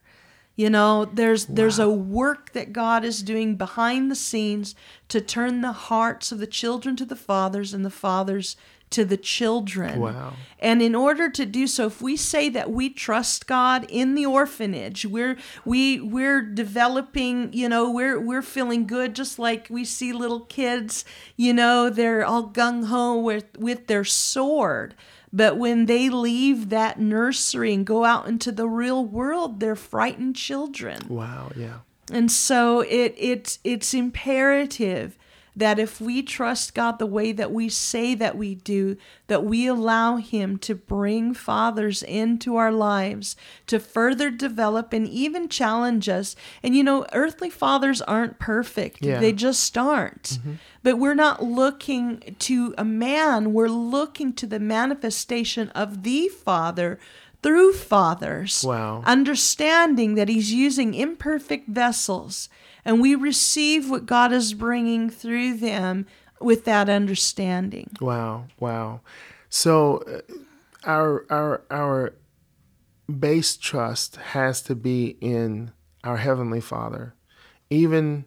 You 0.57 0.71
know, 0.71 1.05
there's 1.05 1.49
wow. 1.49 1.55
there's 1.55 1.79
a 1.79 1.89
work 1.89 2.53
that 2.53 2.73
God 2.73 3.05
is 3.05 3.23
doing 3.23 3.55
behind 3.55 4.11
the 4.11 4.17
scenes 4.17 4.75
to 5.09 5.21
turn 5.21 5.61
the 5.61 5.73
hearts 5.73 6.33
of 6.33 6.41
the 6.41 6.49
children 6.49 6.97
to 6.97 7.05
the 7.05 7.15
fathers 7.15 7.73
and 7.73 7.85
the 7.85 7.91
fathers 7.91 8.57
to 8.91 9.05
the 9.05 9.17
children. 9.17 10.01
Wow. 10.01 10.35
And 10.59 10.83
in 10.83 10.95
order 10.95 11.31
to 11.31 11.47
do 11.47 11.67
so, 11.67 11.87
if 11.87 12.03
we 12.03 12.17
say 12.17 12.49
that 12.49 12.71
we 12.71 12.91
trust 12.91 13.47
God 13.47 13.87
in 13.89 14.15
the 14.15 14.27
orphanage, 14.27 15.07
we're 15.07 15.37
we 15.65 16.01
we're 16.01 16.43
developing, 16.43 17.53
you 17.53 17.69
know, 17.69 17.91
we're 17.91 18.19
we're 18.19 18.43
feeling 18.43 18.87
good 18.87 19.15
just 19.15 19.39
like 19.39 19.69
we 19.71 19.85
see 19.85 20.13
little 20.13 20.41
kids, 20.41 21.05
you 21.37 21.53
know, 21.53 21.91
they're 21.91 22.25
all 22.25 22.49
gung 22.49 22.87
ho 22.87 23.19
with 23.19 23.57
with 23.59 23.87
their 23.87 24.05
sword. 24.05 24.95
But 25.33 25.59
when 25.59 25.87
they 25.87 26.09
leave 26.09 26.71
that 26.71 26.99
nursery 26.99 27.75
and 27.75 27.87
go 27.87 28.05
out 28.05 28.27
into 28.27 28.51
the 28.51 28.67
real 28.67 29.05
world, 29.05 29.61
they're 29.61 29.77
frightened 29.77 30.37
children. 30.37 31.01
Wow, 31.09 31.51
yeah. 31.55 31.81
And 32.11 32.33
so 32.33 32.81
it 32.81 33.15
it's 33.17 33.59
it's 33.63 33.93
imperative 33.95 35.19
that 35.59 35.79
if 35.79 36.01
we 36.01 36.23
trust 36.23 36.73
God 36.75 36.99
the 36.99 37.07
way 37.07 37.33
that 37.33 37.51
we 37.53 37.69
say 37.69 38.15
that 38.15 38.37
we 38.39 38.55
do, 38.55 38.97
that 39.27 39.45
we 39.45 39.67
allow 39.67 40.17
Him 40.17 40.57
to 40.59 40.75
bring 40.75 41.35
fathers 41.35 42.03
into 42.03 42.55
our 42.57 42.71
lives 42.73 43.35
to 43.67 43.81
further 43.81 44.31
develop 44.31 44.93
and 44.93 45.07
even 45.09 45.49
challenge 45.49 46.09
us. 46.09 46.37
And 46.63 46.77
you 46.77 46.85
know, 46.85 47.07
earthly 47.13 47.51
fathers 47.51 48.01
aren't 48.03 48.39
perfect, 48.39 49.05
Yeah. 49.05 49.19
they 49.19 49.33
just 49.33 49.77
aren't. 49.77 50.23
Mm-hmm. 50.39 50.53
But 50.85 50.99
we're 50.99 51.15
not 51.15 51.43
looking 51.43 52.37
to 52.39 52.75
a 52.79 52.85
man, 52.85 53.53
we're 53.53 53.69
looking 53.69 54.33
to 54.35 54.47
the 54.47 54.61
manifestation 54.61 55.71
of 55.71 56.05
the 56.05 56.29
Father 56.29 56.99
through 57.43 57.73
fathers 57.73 58.65
Wow. 58.65 59.03
understanding 59.07 60.15
that 60.15 60.29
he's 60.29 60.53
using 60.53 60.95
imperfect 60.95 61.69
vessels 61.69 62.49
and 62.89 63.03
we 63.03 63.15
receive 63.15 63.91
what 63.91 64.07
God 64.07 64.33
is 64.33 64.55
bringing 64.55 65.11
through 65.11 65.59
them 65.59 66.07
with 66.41 66.65
that 66.65 66.89
understanding. 66.89 67.91
Wow, 68.01 68.47
wow. 68.59 69.03
So 69.51 69.99
uh, 69.99 70.33
our 70.85 71.27
our 71.29 71.63
our 71.71 72.15
base 73.19 73.59
trust 73.59 74.17
has 74.17 74.63
to 74.63 74.75
be 74.75 75.19
in 75.21 75.73
our 76.03 76.17
heavenly 76.17 76.63
Father, 76.63 77.15
even 77.69 78.25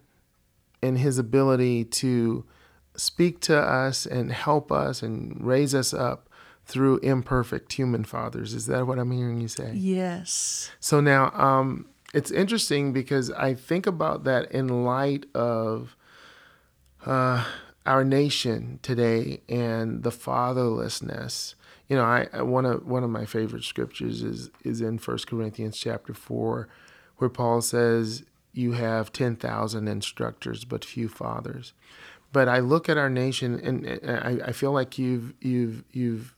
in 0.80 0.94
his 0.94 1.18
ability 1.18 1.84
to 1.84 2.44
speak 2.94 3.40
to 3.40 3.58
us 3.58 4.06
and 4.06 4.30
help 4.30 4.70
us 4.70 5.02
and 5.02 5.44
raise 5.44 5.74
us 5.74 5.92
up 5.92 6.28
through 6.66 6.98
imperfect 6.98 7.72
human 7.72 8.04
fathers. 8.04 8.54
Is 8.54 8.66
that 8.66 8.86
what 8.86 9.00
I'm 9.00 9.10
hearing 9.10 9.40
you 9.40 9.48
say? 9.48 9.72
Yes. 9.74 10.70
So 10.78 11.00
now, 11.00 11.32
um, 11.34 11.86
it's 12.12 12.30
interesting 12.30 12.92
because 12.92 13.30
I 13.30 13.54
think 13.54 13.86
about 13.86 14.24
that 14.24 14.50
in 14.52 14.84
light 14.84 15.26
of 15.34 15.96
uh, 17.06 17.44
our 17.86 18.04
nation 18.04 18.78
today 18.82 19.40
and 19.48 20.02
the 20.02 20.10
fatherlessness. 20.10 21.54
You 21.88 21.96
know, 21.96 22.04
I, 22.04 22.28
I 22.32 22.42
one 22.42 22.64
of 22.66 22.86
one 22.86 23.02
of 23.02 23.10
my 23.10 23.24
favorite 23.24 23.64
scriptures 23.64 24.22
is 24.22 24.50
is 24.62 24.80
in 24.80 24.98
First 24.98 25.26
Corinthians 25.26 25.78
chapter 25.78 26.14
four, 26.14 26.68
where 27.16 27.30
Paul 27.30 27.60
says, 27.60 28.24
"You 28.52 28.72
have 28.72 29.12
ten 29.12 29.36
thousand 29.36 29.88
instructors, 29.88 30.64
but 30.64 30.84
few 30.84 31.08
fathers." 31.08 31.72
But 32.32 32.48
I 32.48 32.60
look 32.60 32.88
at 32.88 32.96
our 32.96 33.10
nation, 33.10 33.60
and, 33.60 34.00
I, 34.08 34.48
I 34.48 34.52
feel 34.52 34.72
like 34.72 34.98
you've 34.98 35.34
you've 35.40 35.84
you've 35.92 36.34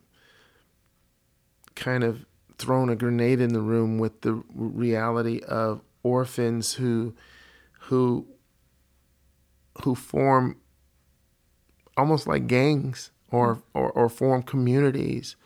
kind 1.76 2.02
of 2.02 2.26
thrown 2.58 2.88
a 2.88 2.96
grenade 2.96 3.40
in 3.40 3.52
the 3.52 3.60
room 3.60 3.98
with 3.98 4.20
the 4.22 4.42
reality 4.54 5.40
of 5.46 5.80
orphans 6.02 6.74
who 6.74 7.14
who 7.80 8.26
who 9.82 9.94
form 9.94 10.56
almost 11.96 12.26
like 12.26 12.46
gangs 12.46 13.10
or 13.30 13.62
or, 13.74 13.90
or 13.90 14.08
form 14.08 14.42
communities 14.42 15.36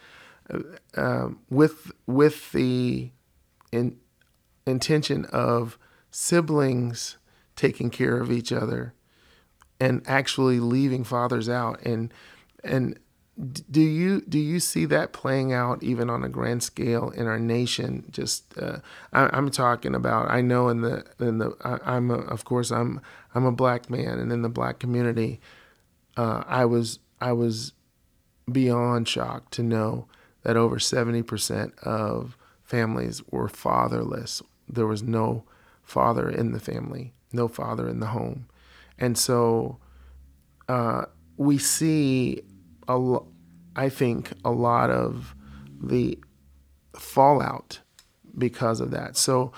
uh, 0.53 0.61
um, 0.97 1.39
with 1.51 1.93
with 2.07 2.53
the 2.53 3.11
in, 3.73 3.97
intention 4.67 5.25
of 5.27 5.79
siblings 6.11 7.17
taking 7.57 7.91
care 7.91 8.19
of 8.19 8.31
each 8.31 8.53
other 8.53 8.95
and 9.81 10.03
actually 10.07 10.61
leaving 10.61 11.05
fathers 11.05 11.49
out. 11.49 11.81
And 11.83 12.13
and 12.65 12.99
do 13.71 13.81
you 13.81 14.21
do 14.23 14.39
you 14.39 14.59
see 14.59 14.85
that 14.87 15.13
playing 15.13 15.53
out 15.53 15.83
even 15.83 16.11
on 16.11 16.25
a 16.25 16.29
grand 16.29 16.63
scale 16.63 17.11
in 17.11 17.27
our 17.27 17.39
nation? 17.39 18.05
Just 18.11 18.57
uh, 18.59 18.79
I, 19.13 19.31
i'm 19.37 19.51
talking 19.51 19.95
about 19.95 20.31
i 20.31 20.41
know 20.41 20.69
in 20.69 20.81
the 20.81 21.05
in 21.21 21.39
the 21.39 21.57
I, 21.65 21.97
i'm 21.97 22.11
a, 22.11 22.19
of 22.19 22.45
course 22.45 22.73
i'm 22.73 23.01
i'm 23.35 23.45
a 23.45 23.53
black 23.53 23.89
man 23.89 24.19
and 24.19 24.33
in 24.33 24.43
the 24.43 24.49
black 24.49 24.81
community 24.81 25.41
uh, 26.17 26.43
i 26.47 26.65
was 26.65 26.99
i 27.21 27.33
was 27.33 27.73
beyond 28.51 29.07
shocked 29.07 29.53
to 29.53 29.63
know 29.63 30.09
that 30.43 30.57
over 30.57 30.77
70% 30.77 31.77
of 31.81 32.39
families 32.63 33.21
were 33.31 33.49
fatherless. 33.49 34.41
There 34.69 34.87
was 34.87 35.03
no 35.03 35.45
father 35.83 36.31
in 36.31 36.53
the 36.53 36.61
family 36.61 37.13
no 37.33 37.49
father 37.49 37.89
in 37.89 38.01
the 38.01 38.07
home. 38.07 38.47
And 38.99 39.17
so 39.17 39.79
uh, 40.69 41.07
we 41.37 41.59
see 41.59 42.43
I 43.77 43.89
think 43.89 44.33
a 44.45 44.51
lot 44.51 44.91
of 44.91 45.35
the 45.81 46.19
fallout 46.97 47.81
because 48.37 48.81
of 48.81 48.91
that. 48.91 49.17
So 49.17 49.53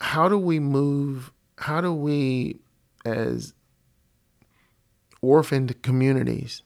how 0.00 0.28
do 0.28 0.38
we 0.38 0.58
move 0.58 1.32
how 1.58 1.80
do 1.80 1.92
we 1.92 2.58
as 3.04 3.52
orphaned 5.20 5.82
communities 5.82 6.62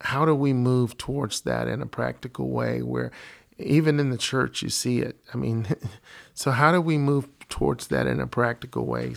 how 0.00 0.24
do 0.24 0.34
we 0.34 0.52
move 0.52 0.96
towards 0.98 1.42
that 1.42 1.68
in 1.68 1.80
a 1.80 1.86
practical 1.86 2.50
way 2.50 2.82
where 2.82 3.12
even 3.58 4.00
in 4.00 4.08
the 4.10 4.16
church 4.16 4.62
you 4.62 4.70
see 4.70 5.00
it? 5.00 5.20
I 5.32 5.36
mean 5.36 5.66
so 6.34 6.50
how 6.50 6.72
do 6.72 6.80
we 6.80 6.98
move 6.98 7.28
towards 7.48 7.86
that 7.88 8.06
in 8.06 8.20
a 8.20 8.26
practical 8.26 8.86
way 8.86 9.14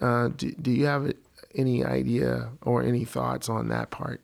uh, 0.00 0.28
do, 0.28 0.50
do 0.52 0.70
you 0.70 0.86
have 0.86 1.12
any 1.54 1.84
idea 1.84 2.50
or 2.62 2.82
any 2.82 3.04
thoughts 3.04 3.48
on 3.48 3.68
that 3.68 3.90
part 3.90 4.20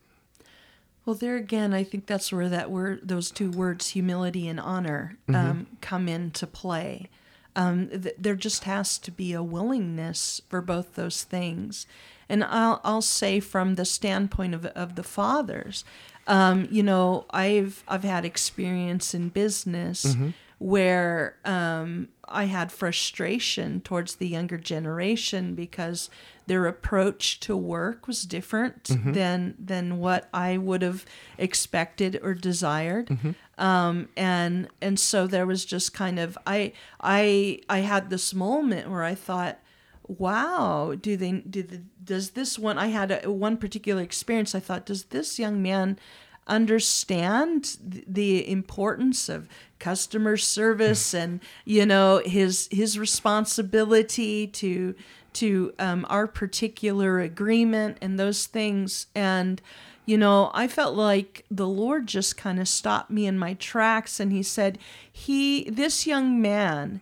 Well, 1.11 1.19
there 1.19 1.35
again, 1.35 1.75
I 1.75 1.83
think 1.83 2.07
that's 2.07 2.33
where 2.33 2.49
that 2.49 2.71
word, 2.71 3.01
those 3.03 3.33
two 3.33 3.51
words, 3.51 3.89
humility 3.89 4.47
and 4.47 4.61
honor, 4.61 5.19
um, 5.35 5.67
come 5.81 6.07
into 6.07 6.47
play. 6.47 7.09
Um, 7.57 7.89
th- 7.89 8.15
there 8.17 8.37
just 8.37 8.63
has 8.63 8.97
to 8.99 9.11
be 9.11 9.33
a 9.33 9.43
willingness 9.43 10.41
for 10.49 10.61
both 10.63 10.95
those 10.95 11.25
things. 11.25 11.85
And 12.29 12.45
I'll, 12.45 12.81
I'll 12.85 13.03
say 13.03 13.41
from 13.41 13.75
the 13.75 13.85
standpoint 13.85 14.55
of, 14.55 14.67
of 14.67 14.95
the 14.95 15.03
fathers, 15.03 15.85
um, 16.29 16.69
you 16.71 16.85
know, 16.85 17.27
I've 17.31 17.83
I've 17.89 18.05
had 18.05 18.25
experience 18.25 19.13
in 19.13 19.31
business 19.31 20.17
where 20.59 21.39
um, 21.45 22.07
I 22.29 22.45
had 22.45 22.71
frustration 22.71 23.81
towards 23.81 24.15
the 24.15 24.29
younger 24.29 24.59
generation 24.59 25.57
because 25.57 26.09
their 26.51 26.67
approach 26.67 27.39
to 27.39 27.57
work 27.57 28.09
was 28.09 28.25
different 28.25 28.83
mm-hmm. 28.83 29.13
than 29.13 29.55
than 29.57 30.01
what 30.01 30.29
I 30.35 30.57
would 30.57 30.83
have 30.83 31.07
expected 31.39 32.19
or 32.25 32.35
desired. 32.35 33.07
Mm-hmm. 33.07 33.63
Um, 33.65 34.09
and 34.17 34.67
and 34.83 34.99
so 34.99 35.29
there 35.29 35.47
was 35.47 35.65
just 35.65 35.95
kind 35.95 36.19
of 36.19 36.37
I 36.49 36.73
I 37.01 37.61
I 37.69 37.79
had 37.79 38.11
this 38.11 38.35
moment 38.35 38.91
where 38.91 39.05
I 39.05 39.15
thought, 39.15 39.61
wow, 40.09 40.97
do 41.01 41.17
they 41.17 41.35
do 41.35 41.63
the, 41.63 41.83
does 42.03 42.31
this 42.31 42.59
one 42.59 42.79
I 42.79 42.89
had 42.89 43.13
a, 43.25 43.31
one 43.31 43.57
particular 43.57 44.03
experience. 44.03 44.53
I 44.53 44.59
thought 44.59 44.87
does 44.87 45.05
this 45.05 45.39
young 45.39 45.63
man 45.63 46.01
understand 46.49 47.77
the 47.81 48.51
importance 48.51 49.29
of 49.29 49.49
customer 49.79 50.37
service 50.37 51.11
mm-hmm. 51.11 51.23
and 51.23 51.41
you 51.65 51.87
know 51.87 52.21
his 52.25 52.69
his 52.73 52.99
responsibility 52.99 54.49
to 54.49 54.97
to 55.35 55.73
um, 55.79 56.07
our 56.09 56.27
particular 56.27 57.21
agreement 57.21 57.99
and 58.01 58.19
those 58.19 58.47
things. 58.47 59.07
And 59.15 59.61
you 60.07 60.17
know 60.17 60.51
i 60.55 60.67
felt 60.67 60.97
like 60.97 61.45
the 61.51 61.69
lord 61.69 62.07
just 62.07 62.37
kind 62.37 62.59
of 62.59 62.67
stopped 62.67 63.11
me 63.11 63.27
in 63.27 63.39
my 63.39 63.53
tracks 63.55 64.19
and 64.19 64.33
he 64.33 64.43
said 64.43 64.77
he 65.13 65.69
this 65.71 66.05
young 66.07 66.41
man 66.41 67.01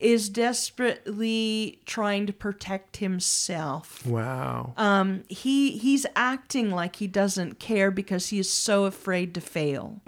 is 0.00 0.28
desperately 0.28 1.80
trying 1.84 2.26
to 2.26 2.32
protect 2.32 2.98
himself. 2.98 4.06
Wow. 4.06 4.72
Um, 4.76 5.24
he 5.28 5.72
he's 5.72 6.06
acting 6.14 6.70
like 6.70 6.96
he 6.96 7.06
doesn't 7.06 7.58
care 7.58 7.90
because 7.90 8.28
he 8.28 8.38
is 8.38 8.50
so 8.50 8.84
afraid 8.84 9.34
to 9.34 9.40
fail. 9.40 10.00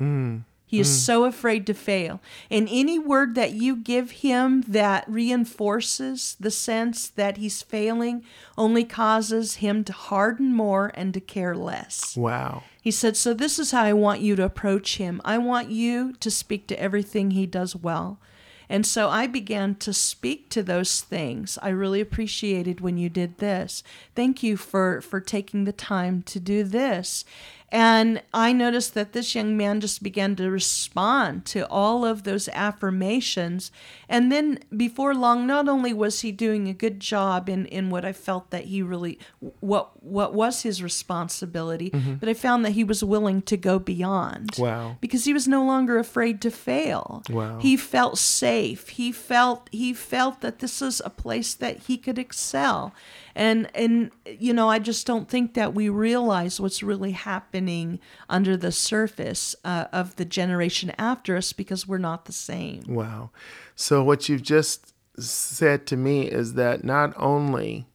He 0.71 0.79
is 0.79 0.87
mm. 0.87 1.01
so 1.05 1.25
afraid 1.25 1.67
to 1.67 1.75
fail. 1.75 2.21
And 2.49 2.69
any 2.71 2.97
word 2.97 3.35
that 3.35 3.55
you 3.55 3.75
give 3.75 4.13
him 4.13 4.61
that 4.69 5.05
reinforces 5.09 6.37
the 6.39 6.53
sense 6.53 7.09
that 7.09 7.39
he's 7.39 7.61
failing 7.61 8.25
only 8.57 8.85
causes 8.85 9.57
him 9.57 9.83
to 9.83 9.93
harden 9.93 10.55
more 10.55 10.93
and 10.95 11.13
to 11.15 11.21
care 11.21 11.57
less. 11.57 12.17
wow 12.17 12.63
He 12.81 12.93
said, 12.93 13.17
So 13.17 13.35
this 13.35 13.59
is 13.59 13.73
how 13.73 13.83
I 13.83 13.93
want 13.93 14.21
you 14.21 14.37
to 14.37 14.45
approach 14.45 14.99
him. 14.99 15.21
I 15.25 15.39
want 15.39 15.71
you 15.71 16.13
to 16.21 16.31
speak 16.31 16.69
to 16.69 16.81
everything 16.81 17.33
he 17.33 17.47
does 17.47 17.75
well. 17.75 18.21
And 18.69 18.87
so 18.87 19.09
I 19.09 19.27
began 19.27 19.75
to 19.75 19.93
speak 19.93 20.49
to 20.51 20.63
those 20.63 21.01
things. 21.01 21.59
I 21.61 21.71
really 21.71 22.01
appreciated 22.01 22.81
when 22.81 22.97
you 22.97 23.09
did 23.09 23.39
this. 23.39 23.83
Thank 24.15 24.45
you 24.45 24.57
for 24.57 25.01
for 25.01 25.21
taking 25.21 25.65
the 25.65 25.73
time 25.73 26.23
to 26.23 26.39
do 26.39 26.63
this. 26.63 27.25
And 27.73 28.23
I 28.35 28.53
noticed 28.53 28.95
that 28.95 29.13
this 29.13 29.35
young 29.35 29.57
man 29.57 29.81
just 29.81 30.03
began 30.03 30.35
to 30.37 30.51
respond 30.51 31.45
to 31.47 31.69
all 31.69 32.05
of 32.05 32.25
those 32.25 32.49
affirmations. 32.49 33.71
And 34.09 34.31
then 34.33 34.59
before 34.77 35.15
long, 35.15 35.47
not 35.47 35.69
only 35.69 35.93
was 35.93 36.21
he 36.23 36.33
doing 36.33 36.69
a 36.69 36.73
good 36.75 36.99
job 36.99 37.49
in, 37.49 37.67
in 37.67 37.89
what 37.91 38.05
I 38.05 38.13
felt 38.13 38.51
that 38.51 38.65
he 38.65 38.83
really 38.83 39.19
what 39.61 40.03
what 40.03 40.35
was 40.35 40.63
his 40.63 40.83
responsibility, 40.83 41.91
Mm-hmm. 41.91 42.15
but 42.15 42.29
I 42.29 42.35
found 42.35 42.65
that 42.65 42.73
he 42.73 42.85
was 42.85 43.03
willing 43.05 43.43
to 43.43 43.57
go 43.57 43.79
beyond. 43.79 44.51
Wow. 44.59 44.97
Because 45.01 45.25
he 45.25 45.33
was 45.33 45.47
no 45.49 45.65
longer 45.65 45.99
afraid 45.99 46.41
to 46.43 46.51
fail. 46.51 47.23
Wow. 47.31 47.59
He 47.59 47.77
felt 47.77 48.19
safe. 48.19 48.89
He 48.91 49.13
felt 49.13 49.69
he 49.73 49.93
felt 49.95 50.41
that 50.41 50.59
this 50.59 50.83
is 50.83 51.01
a 51.05 51.11
place 51.11 51.55
that 51.55 51.79
he 51.87 51.97
could 51.97 52.19
excel. 52.19 52.93
And 53.35 53.71
and 53.75 54.11
you 54.27 54.53
know, 54.53 54.69
I 54.69 54.79
just 54.79 55.07
don't 55.07 55.29
think 55.29 55.55
that 55.55 55.75
we 55.75 55.89
realize 55.89 56.61
what's 56.61 56.83
really 56.83 57.13
happening 57.13 58.01
under 58.29 58.57
the 58.57 58.73
surface 58.73 59.55
uh, 59.65 59.87
of 59.93 60.17
the 60.17 60.25
generation 60.25 60.93
after 60.99 61.37
us 61.37 61.53
because 61.53 61.87
we're 61.87 61.99
not 61.99 62.25
the 62.25 62.33
same. 62.33 62.83
Wow. 62.89 63.31
So, 63.75 64.03
what 64.03 64.29
you've 64.29 64.43
just 64.43 64.95
said 65.19 65.87
to 65.87 65.97
me 65.97 66.23
is 66.23 66.55
that 66.55 66.85
not 66.85 67.13
only 67.17 67.87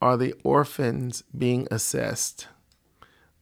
are 0.00 0.16
the 0.16 0.34
orphans 0.42 1.22
being 1.36 1.68
assessed, 1.70 2.48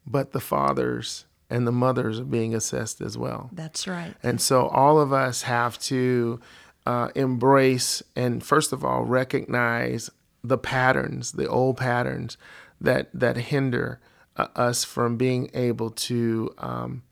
but 0.07 0.33
the 0.33 0.41
fathers 0.41 1.25
and 1.49 1.67
the 1.67 1.73
mothers 1.73 2.21
are 2.21 2.25
being 2.25 2.55
assessed 2.55 3.01
as 3.01 3.19
well. 3.19 3.51
That's 3.53 3.89
right. 3.89 4.15
And 4.23 4.41
so, 4.41 4.69
all 4.69 5.01
of 5.01 5.13
us 5.13 5.43
have 5.43 5.79
to 5.81 6.41
uh, 6.87 7.09
embrace 7.15 8.03
and, 8.17 8.43
first 8.45 8.73
of 8.73 8.85
all, 8.85 9.05
recognize 9.05 10.11
the 10.43 10.59
patterns, 10.59 11.33
the 11.33 11.47
old 11.47 11.77
patterns 11.77 12.37
that 12.81 13.09
that 13.13 13.37
hinder 13.37 14.01
uh, 14.37 14.47
us 14.57 14.85
from 14.85 15.17
being 15.17 15.51
able 15.55 15.91
to 15.91 16.55
um, 16.59 17.03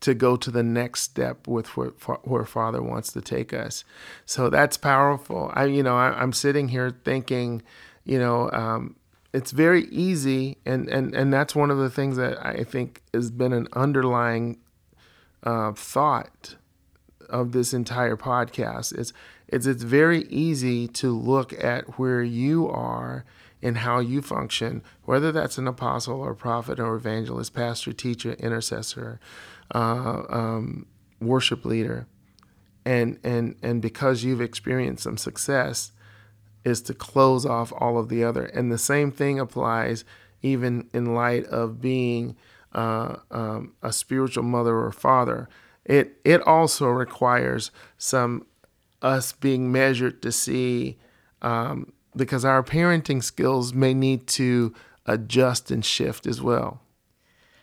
to 0.00 0.14
go 0.14 0.36
to 0.36 0.50
the 0.50 0.62
next 0.62 1.02
step 1.02 1.48
with 1.48 1.76
where, 1.76 1.88
where 2.22 2.44
Father 2.44 2.82
wants 2.82 3.12
to 3.12 3.20
take 3.20 3.52
us. 3.52 3.84
So 4.24 4.50
that's 4.50 4.76
powerful. 4.76 5.50
I, 5.54 5.64
you 5.64 5.82
know, 5.82 5.96
I, 5.96 6.10
I'm 6.10 6.32
sitting 6.32 6.68
here 6.68 6.94
thinking, 7.04 7.62
you 8.04 8.18
know, 8.18 8.50
um, 8.52 8.96
it's 9.32 9.50
very 9.50 9.84
easy, 9.86 10.58
and, 10.64 10.88
and 10.88 11.14
and 11.14 11.32
that's 11.32 11.54
one 11.54 11.70
of 11.70 11.78
the 11.78 11.90
things 11.90 12.16
that 12.16 12.44
I 12.44 12.64
think 12.64 13.02
has 13.12 13.30
been 13.30 13.52
an 13.52 13.68
underlying 13.74 14.58
uh, 15.42 15.72
thought 15.72 16.56
of 17.28 17.52
this 17.52 17.74
entire 17.74 18.16
podcast. 18.16 18.96
Is 18.98 19.12
it's 19.48 19.66
it's 19.66 19.82
very 19.82 20.22
easy 20.24 20.88
to 20.88 21.16
look 21.16 21.52
at 21.62 21.98
where 21.98 22.22
you 22.22 22.68
are 22.68 23.24
and 23.62 23.78
how 23.78 24.00
you 24.00 24.20
function, 24.20 24.82
whether 25.04 25.32
that's 25.32 25.58
an 25.58 25.66
apostle 25.66 26.20
or 26.20 26.34
prophet 26.34 26.78
or 26.78 26.94
evangelist, 26.94 27.54
pastor, 27.54 27.92
teacher, 27.92 28.34
intercessor, 28.34 29.18
uh, 29.74 30.22
um, 30.28 30.86
worship 31.20 31.64
leader, 31.64 32.06
and 32.84 33.18
and 33.24 33.56
and 33.62 33.80
because 33.80 34.24
you've 34.24 34.40
experienced 34.40 35.04
some 35.04 35.16
success, 35.16 35.92
is 36.64 36.82
to 36.82 36.94
close 36.94 37.46
off 37.46 37.72
all 37.78 37.98
of 37.98 38.08
the 38.08 38.24
other. 38.24 38.44
And 38.46 38.70
the 38.72 38.78
same 38.78 39.12
thing 39.12 39.38
applies 39.38 40.04
even 40.42 40.88
in 40.92 41.14
light 41.14 41.44
of 41.46 41.80
being 41.80 42.36
uh, 42.72 43.16
um, 43.30 43.72
a 43.82 43.92
spiritual 43.92 44.42
mother 44.42 44.76
or 44.76 44.92
father. 44.92 45.48
It 45.84 46.20
it 46.24 46.42
also 46.42 46.88
requires 46.88 47.70
some 47.96 48.46
us 49.06 49.32
being 49.32 49.70
measured 49.70 50.20
to 50.22 50.32
see 50.32 50.98
um, 51.42 51.92
because 52.14 52.44
our 52.44 52.62
parenting 52.62 53.22
skills 53.22 53.72
may 53.72 53.94
need 53.94 54.26
to 54.26 54.74
adjust 55.06 55.70
and 55.70 55.84
shift 55.84 56.26
as 56.26 56.42
well. 56.42 56.80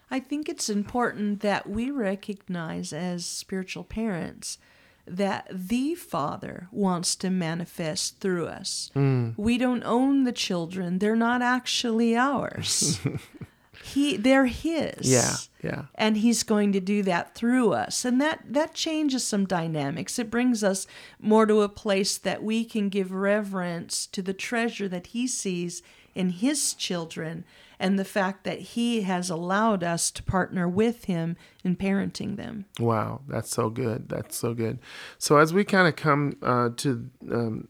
I 0.09 0.19
think 0.19 0.47
it's 0.47 0.69
important 0.69 1.41
that 1.41 1.69
we 1.69 1.91
recognize 1.91 2.93
as 2.93 3.25
spiritual 3.25 3.83
parents 3.83 4.57
that 5.05 5.47
the 5.51 5.95
Father 5.95 6.69
wants 6.71 7.15
to 7.17 7.29
manifest 7.29 8.19
through 8.19 8.45
us. 8.45 8.89
We 9.35 9.57
don't 9.57 9.83
own 9.83 10.23
the 10.23 10.31
children, 10.31 10.99
they're 10.99 11.15
not 11.15 11.41
actually 11.41 12.15
ours. 12.15 12.99
he 13.84 14.17
they're 14.17 14.45
his. 14.45 15.01
Yeah, 15.01 15.36
yeah. 15.61 15.86
And 15.95 16.17
he's 16.17 16.43
going 16.43 16.71
to 16.73 16.79
do 16.79 17.03
that 17.03 17.36
through 17.36 17.73
us. 17.73 18.05
And 18.05 18.21
that 18.21 18.41
that 18.49 18.73
changes 18.73 19.23
some 19.23 19.45
dynamics. 19.45 20.17
It 20.17 20.31
brings 20.31 20.63
us 20.63 20.88
more 21.19 21.45
to 21.45 21.61
a 21.61 21.69
place 21.69 22.17
that 22.17 22.43
we 22.43 22.65
can 22.65 22.89
give 22.89 23.11
reverence 23.11 24.07
to 24.07 24.21
the 24.21 24.34
treasure 24.34 24.88
that 24.88 25.07
he 25.07 25.27
sees 25.27 25.81
in 26.15 26.29
his 26.29 26.73
children 26.73 27.43
and 27.79 27.99
the 27.99 28.05
fact 28.05 28.45
that 28.45 28.59
he 28.59 29.01
has 29.01 29.29
allowed 29.29 29.84
us 29.84 30.09
to 30.11 30.23
partner 30.23 30.69
with 30.69 31.05
him 31.05 31.36
in 31.63 31.75
parenting 31.75 32.38
them. 32.38 32.65
Wow, 32.79 33.21
that's 33.27 33.49
so 33.49 33.69
good. 33.69 34.07
That's 34.07 34.38
so 34.38 34.53
good. 34.53 34.79
So 35.17 35.38
as 35.38 35.53
we 35.53 35.65
kind 35.65 35.88
of 35.88 35.95
come 35.95 36.38
uh, 36.41 36.69
to 36.77 37.09
um, 37.29 37.67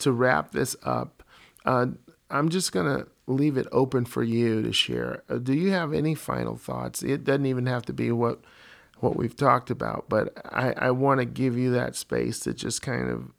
to 0.00 0.10
wrap 0.10 0.50
this 0.50 0.74
up, 0.82 1.22
uh, 1.64 1.86
I'm 2.30 2.48
just 2.48 2.72
gonna 2.72 3.06
leave 3.26 3.56
it 3.56 3.66
open 3.72 4.04
for 4.04 4.22
you 4.22 4.62
to 4.62 4.72
share. 4.72 5.22
Uh, 5.28 5.38
do 5.38 5.54
you 5.54 5.70
have 5.70 5.92
any 5.92 6.14
final 6.14 6.56
thoughts? 6.56 7.02
It 7.02 7.24
doesn't 7.24 7.46
even 7.46 7.66
have 7.66 7.84
to 7.86 7.92
be 7.92 8.10
what 8.12 8.40
what 9.00 9.16
we've 9.16 9.36
talked 9.36 9.70
about, 9.70 10.06
but 10.08 10.32
I, 10.54 10.72
I 10.78 10.90
want 10.92 11.20
to 11.20 11.26
give 11.26 11.58
you 11.58 11.72
that 11.72 11.96
space 11.96 12.38
to 12.40 12.54
just 12.54 12.80
kind 12.80 13.10
of 13.10 13.32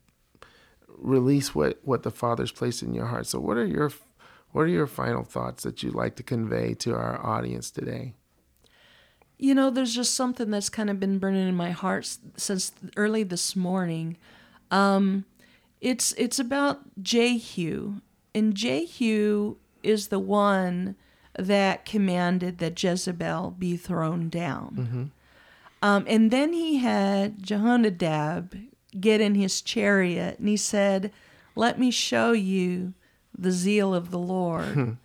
release 0.97 1.55
what 1.55 1.79
what 1.83 2.03
the 2.03 2.11
Father's 2.11 2.51
placed 2.51 2.83
in 2.83 2.93
your 2.93 3.05
heart. 3.05 3.27
So, 3.27 3.39
what 3.39 3.57
are 3.57 3.65
your 3.65 3.91
what 4.51 4.63
are 4.63 4.67
your 4.67 4.87
final 4.87 5.23
thoughts 5.23 5.63
that 5.63 5.83
you'd 5.83 5.95
like 5.95 6.15
to 6.15 6.23
convey 6.23 6.73
to 6.75 6.95
our 6.95 7.23
audience 7.25 7.71
today? 7.71 8.13
You 9.37 9.53
know, 9.53 9.69
there's 9.69 9.93
just 9.93 10.13
something 10.13 10.49
that's 10.49 10.69
kind 10.69 10.89
of 10.89 10.99
been 10.99 11.19
burning 11.19 11.47
in 11.47 11.55
my 11.55 11.71
heart 11.71 12.17
since 12.37 12.71
early 12.95 13.23
this 13.23 13.55
morning. 13.55 14.17
Um, 14.71 15.25
it's 15.81 16.13
it's 16.13 16.39
about 16.39 16.79
Jehu, 17.01 17.95
and 18.33 18.55
Jehu 18.55 19.57
is 19.85 20.07
the 20.07 20.19
one 20.19 20.95
that 21.37 21.85
commanded 21.85 22.57
that 22.59 22.81
Jezebel 22.81 23.55
be 23.59 23.77
thrown 23.77 24.29
down. 24.29 25.11
Um, 25.81 26.05
and 26.07 26.31
then 26.31 26.53
he 26.53 26.77
had 26.77 27.43
Jehonadab 27.43 28.69
get 28.99 29.21
in 29.21 29.35
his 29.35 29.61
chariot, 29.61 30.39
and 30.39 30.47
he 30.47 30.57
said, 30.57 31.11
"Let 31.55 31.77
me 31.77 31.91
show 31.91 32.31
you 32.31 32.93
the 33.37 33.51
zeal 33.51 33.93
of 33.93 34.09
the 34.11 34.19
Lord." 34.19 34.97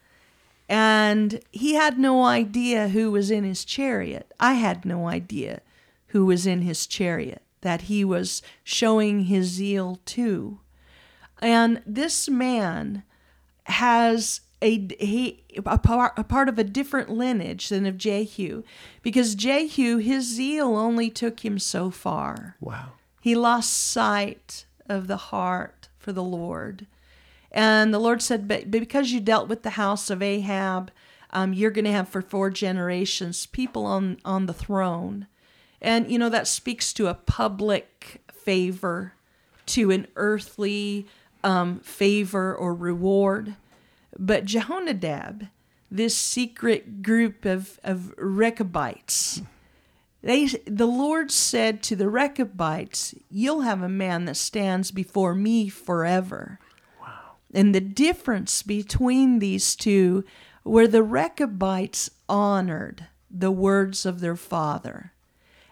And 0.68 1.40
he 1.50 1.74
had 1.74 1.98
no 1.98 2.24
idea 2.24 2.88
who 2.90 3.10
was 3.10 3.30
in 3.32 3.42
his 3.42 3.64
chariot. 3.64 4.32
I 4.38 4.54
had 4.54 4.84
no 4.84 5.08
idea 5.08 5.62
who 6.08 6.24
was 6.24 6.46
in 6.46 6.62
his 6.62 6.86
chariot, 6.86 7.42
that 7.62 7.82
he 7.82 8.04
was 8.04 8.40
showing 8.62 9.24
his 9.24 9.48
zeal 9.48 9.98
to. 10.04 10.60
And 11.42 11.82
this 11.84 12.28
man 12.28 13.02
has 13.64 14.42
a, 14.62 14.88
he, 14.98 15.42
a, 15.64 15.78
part, 15.78 16.12
a 16.16 16.24
part 16.24 16.48
of 16.48 16.58
a 16.58 16.64
different 16.64 17.10
lineage 17.10 17.68
than 17.68 17.86
of 17.86 17.96
Jehu, 17.96 18.62
because 19.02 19.34
Jehu, 19.34 19.98
his 19.98 20.26
zeal 20.26 20.76
only 20.76 21.10
took 21.10 21.44
him 21.44 21.58
so 21.58 21.90
far. 21.90 22.56
Wow. 22.60 22.92
He 23.20 23.34
lost 23.34 23.72
sight 23.72 24.66
of 24.88 25.06
the 25.06 25.16
heart 25.16 25.88
for 25.98 26.12
the 26.12 26.22
Lord. 26.22 26.86
And 27.52 27.92
the 27.92 27.98
Lord 27.98 28.22
said, 28.22 28.46
But 28.48 28.70
because 28.70 29.12
you 29.12 29.20
dealt 29.20 29.48
with 29.48 29.62
the 29.62 29.70
house 29.70 30.10
of 30.10 30.22
Ahab, 30.22 30.90
um, 31.32 31.52
you're 31.52 31.70
going 31.70 31.84
to 31.84 31.92
have 31.92 32.08
for 32.08 32.22
four 32.22 32.50
generations 32.50 33.46
people 33.46 33.86
on, 33.86 34.18
on 34.24 34.46
the 34.46 34.52
throne. 34.54 35.26
And, 35.80 36.10
you 36.10 36.18
know, 36.18 36.28
that 36.28 36.48
speaks 36.48 36.92
to 36.94 37.06
a 37.06 37.14
public 37.14 38.22
favor, 38.32 39.14
to 39.66 39.90
an 39.90 40.06
earthly 40.16 41.06
um, 41.42 41.80
favor 41.80 42.54
or 42.54 42.74
reward. 42.74 43.54
But 44.22 44.44
Jehonadab, 44.44 45.48
this 45.90 46.14
secret 46.14 47.02
group 47.02 47.46
of, 47.46 47.80
of 47.82 48.12
Rechabites, 48.18 49.40
they, 50.22 50.44
the 50.66 50.86
Lord 50.86 51.30
said 51.30 51.82
to 51.84 51.96
the 51.96 52.10
Rechabites, 52.10 53.14
You'll 53.30 53.62
have 53.62 53.80
a 53.80 53.88
man 53.88 54.26
that 54.26 54.36
stands 54.36 54.90
before 54.90 55.34
me 55.34 55.70
forever. 55.70 56.58
Wow. 57.00 57.36
And 57.54 57.74
the 57.74 57.80
difference 57.80 58.62
between 58.62 59.38
these 59.38 59.74
two 59.74 60.24
were 60.64 60.86
the 60.86 61.02
Rechabites 61.02 62.10
honored 62.28 63.06
the 63.30 63.50
words 63.50 64.04
of 64.04 64.20
their 64.20 64.36
father. 64.36 65.14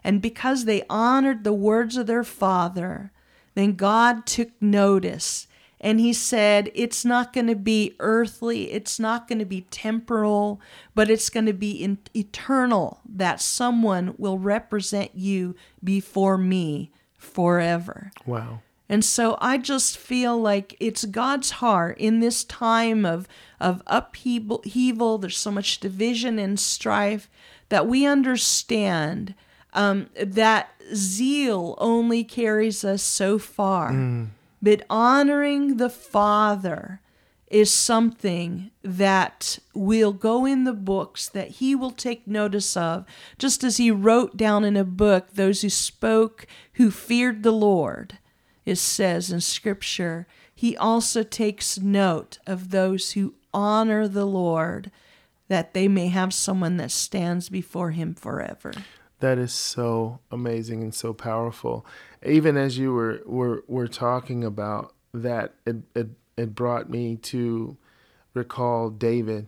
And 0.03 0.23
because 0.23 0.65
they 0.65 0.83
honored 0.89 1.43
the 1.43 1.53
words 1.53 1.97
of 1.97 2.07
their 2.07 2.23
father, 2.23 3.11
then 3.53 3.75
God 3.75 4.25
took 4.25 4.49
notice 4.59 5.45
and 5.81 5.99
he 5.99 6.13
said, 6.13 6.71
It's 6.73 7.05
not 7.05 7.33
going 7.33 7.47
to 7.47 7.55
be 7.55 7.95
earthly, 7.99 8.71
it's 8.71 8.99
not 8.99 9.27
going 9.27 9.39
to 9.39 9.45
be 9.45 9.61
temporal, 9.71 10.59
but 10.95 11.09
it's 11.09 11.29
going 11.29 11.45
to 11.45 11.53
be 11.53 11.71
in- 11.71 11.99
eternal 12.15 12.99
that 13.07 13.41
someone 13.41 14.15
will 14.17 14.37
represent 14.37 15.11
you 15.13 15.55
before 15.83 16.37
me 16.37 16.91
forever. 17.17 18.11
Wow. 18.25 18.61
And 18.91 19.05
so 19.05 19.37
I 19.39 19.59
just 19.59 19.97
feel 19.97 20.39
like 20.41 20.75
it's 20.79 21.05
God's 21.05 21.51
heart 21.51 21.97
in 21.99 22.19
this 22.19 22.43
time 22.43 23.05
of 23.05 23.27
of 23.59 23.83
upheaval. 23.85 25.17
There's 25.19 25.37
so 25.37 25.51
much 25.51 25.79
division 25.79 26.39
and 26.39 26.59
strife 26.59 27.29
that 27.69 27.87
we 27.87 28.05
understand 28.05 29.35
um, 29.73 30.09
that 30.19 30.71
zeal 30.95 31.75
only 31.77 32.23
carries 32.23 32.83
us 32.83 33.03
so 33.03 33.37
far, 33.37 33.91
but 34.61 34.85
honoring 34.89 35.77
the 35.77 35.89
Father 35.89 37.01
is 37.47 37.71
something 37.71 38.69
that 38.83 39.57
will 39.73 40.13
go 40.13 40.45
in 40.45 40.65
the 40.65 40.73
books 40.73 41.27
that 41.29 41.47
he 41.49 41.73
will 41.73 41.91
take 41.91 42.27
notice 42.27 42.77
of, 42.77 43.05
just 43.37 43.63
as 43.63 43.77
he 43.77 43.89
wrote 43.89 44.37
down 44.37 44.63
in 44.63 44.77
a 44.77 44.83
book 44.83 45.33
those 45.33 45.61
who 45.61 45.69
spoke, 45.69 46.45
who 46.73 46.91
feared 46.91 47.41
the 47.41 47.51
Lord, 47.51 48.19
it 48.65 48.75
says 48.77 49.31
in 49.31 49.41
Scripture. 49.41 50.27
He 50.53 50.77
also 50.77 51.23
takes 51.23 51.79
note 51.79 52.37
of 52.45 52.69
those 52.69 53.13
who 53.13 53.33
honor 53.53 54.07
the 54.07 54.25
Lord, 54.25 54.91
that 55.47 55.73
they 55.73 55.87
may 55.87 56.09
have 56.09 56.33
someone 56.33 56.77
that 56.77 56.91
stands 56.91 57.49
before 57.49 57.91
him 57.91 58.13
forever. 58.13 58.71
That 59.19 59.37
is 59.37 59.51
so 59.51 60.19
amazing 60.31 60.81
and 60.81 60.93
so 60.93 61.13
powerful. 61.13 61.85
Even 62.25 62.55
as 62.55 62.77
you 62.77 62.93
were 62.93 63.21
were, 63.25 63.63
were 63.67 63.87
talking 63.87 64.43
about 64.43 64.93
that, 65.13 65.55
it, 65.65 65.77
it 65.93 66.07
it 66.37 66.55
brought 66.55 66.89
me 66.89 67.17
to 67.17 67.77
recall 68.33 68.89
David 68.89 69.47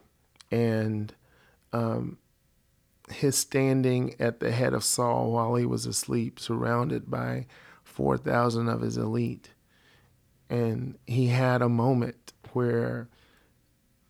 and 0.52 1.14
um, 1.72 2.18
his 3.10 3.38
standing 3.38 4.16
at 4.20 4.42
the 4.42 4.52
head 4.52 4.74
of 4.74 4.84
Saul 4.84 5.32
while 5.32 5.56
he 5.56 5.66
was 5.66 5.86
asleep, 5.86 6.40
surrounded 6.40 7.10
by 7.10 7.46
four 7.84 8.18
thousand 8.18 8.68
of 8.68 8.82
his 8.82 8.98
elite, 8.98 9.52
and 10.50 10.98
he 11.08 11.28
had 11.28 11.62
a 11.62 11.70
moment 11.70 12.34
where 12.52 13.08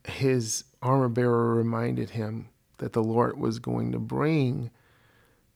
his 0.07 0.63
armor 0.81 1.09
bearer 1.09 1.53
reminded 1.53 2.11
him 2.11 2.49
that 2.79 2.93
the 2.93 3.03
Lord 3.03 3.39
was 3.39 3.59
going 3.59 3.91
to 3.91 3.99
bring 3.99 4.71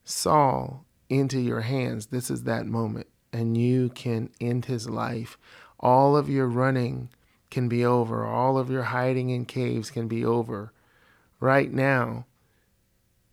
Saul 0.05 0.85
into 1.09 1.39
your 1.39 1.61
hands, 1.61 2.07
this 2.07 2.29
is 2.29 2.43
that 2.43 2.65
moment, 2.65 3.07
and 3.33 3.57
you 3.57 3.89
can 3.89 4.29
end 4.39 4.65
his 4.65 4.89
life. 4.89 5.37
All 5.79 6.15
of 6.15 6.29
your 6.29 6.47
running 6.47 7.09
can 7.49 7.67
be 7.67 7.83
over, 7.83 8.25
all 8.25 8.57
of 8.57 8.69
your 8.69 8.83
hiding 8.83 9.29
in 9.29 9.45
caves 9.45 9.91
can 9.91 10.07
be 10.07 10.23
over 10.23 10.71
right 11.39 11.71
now. 11.71 12.25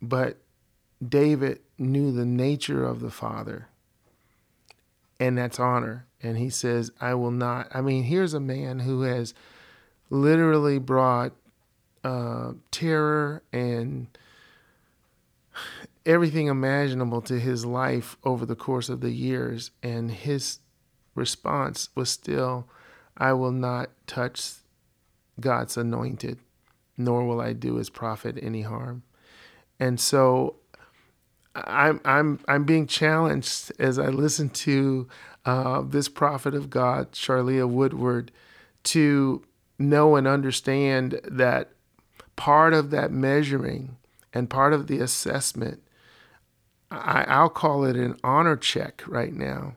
But 0.00 0.38
David 1.06 1.60
knew 1.78 2.10
the 2.10 2.26
nature 2.26 2.84
of 2.84 3.00
the 3.00 3.10
Father, 3.10 3.68
and 5.20 5.38
that's 5.38 5.60
honor. 5.60 6.06
And 6.22 6.38
he 6.38 6.50
says, 6.50 6.90
I 7.00 7.14
will 7.14 7.32
not. 7.32 7.68
I 7.74 7.80
mean, 7.80 8.04
here's 8.04 8.34
a 8.34 8.40
man 8.40 8.80
who 8.80 9.02
has 9.02 9.34
literally 10.08 10.78
brought 10.78 11.32
uh, 12.04 12.52
terror 12.70 13.42
and 13.52 14.06
everything 16.04 16.48
imaginable 16.48 17.20
to 17.22 17.38
his 17.38 17.64
life 17.64 18.16
over 18.24 18.44
the 18.44 18.56
course 18.56 18.88
of 18.88 19.00
the 19.00 19.10
years. 19.10 19.70
And 19.82 20.10
his 20.10 20.58
response 21.14 21.88
was 21.94 22.10
still, 22.10 22.68
I 23.16 23.32
will 23.32 23.52
not 23.52 23.90
touch 24.06 24.52
God's 25.40 25.76
anointed, 25.76 26.38
nor 26.96 27.26
will 27.26 27.40
I 27.40 27.52
do 27.52 27.76
his 27.76 27.90
prophet 27.90 28.38
any 28.40 28.62
harm. 28.62 29.02
And 29.78 29.98
so 29.98 30.56
I'm 31.54 32.00
I'm 32.04 32.40
I'm 32.48 32.64
being 32.64 32.86
challenged 32.86 33.72
as 33.78 33.98
I 33.98 34.06
listen 34.06 34.48
to 34.50 35.08
uh, 35.44 35.82
this 35.82 36.08
prophet 36.08 36.54
of 36.54 36.70
God, 36.70 37.12
Charlia 37.12 37.68
Woodward, 37.68 38.32
to 38.84 39.42
know 39.78 40.16
and 40.16 40.26
understand 40.26 41.20
that 41.24 41.72
part 42.36 42.72
of 42.72 42.90
that 42.90 43.10
measuring 43.10 43.96
and 44.32 44.48
part 44.48 44.72
of 44.72 44.86
the 44.86 45.00
assessment 45.00 45.82
I, 46.92 47.24
I'll 47.28 47.48
call 47.48 47.84
it 47.84 47.96
an 47.96 48.18
honor 48.22 48.56
check 48.56 49.02
right 49.06 49.32
now. 49.32 49.76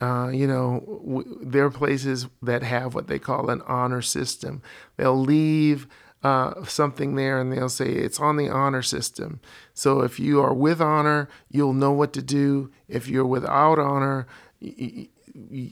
Uh, 0.00 0.28
you 0.28 0.46
know, 0.46 1.00
w- 1.04 1.38
there 1.42 1.64
are 1.64 1.70
places 1.70 2.26
that 2.42 2.62
have 2.62 2.94
what 2.94 3.06
they 3.06 3.18
call 3.18 3.48
an 3.50 3.62
honor 3.66 4.02
system. 4.02 4.62
They'll 4.96 5.18
leave 5.18 5.86
uh, 6.22 6.64
something 6.64 7.14
there 7.14 7.40
and 7.40 7.52
they'll 7.52 7.68
say 7.68 7.86
it's 7.86 8.20
on 8.20 8.36
the 8.36 8.48
honor 8.48 8.82
system. 8.82 9.40
So 9.74 10.00
if 10.00 10.18
you 10.18 10.42
are 10.42 10.52
with 10.52 10.80
honor, 10.80 11.28
you'll 11.50 11.72
know 11.72 11.92
what 11.92 12.12
to 12.14 12.22
do. 12.22 12.70
If 12.88 13.08
you're 13.08 13.26
without 13.26 13.78
honor, 13.78 14.26
y- 14.60 14.74
y- 14.78 15.08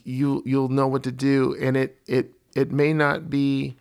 you 0.05 0.43
you'll 0.47 0.69
know 0.69 0.87
what 0.87 1.03
to 1.05 1.13
do. 1.13 1.57
And 1.61 1.77
it 1.77 1.99
it 2.07 2.33
it 2.55 2.71
may 2.71 2.93
not 2.93 3.29
be 3.29 3.77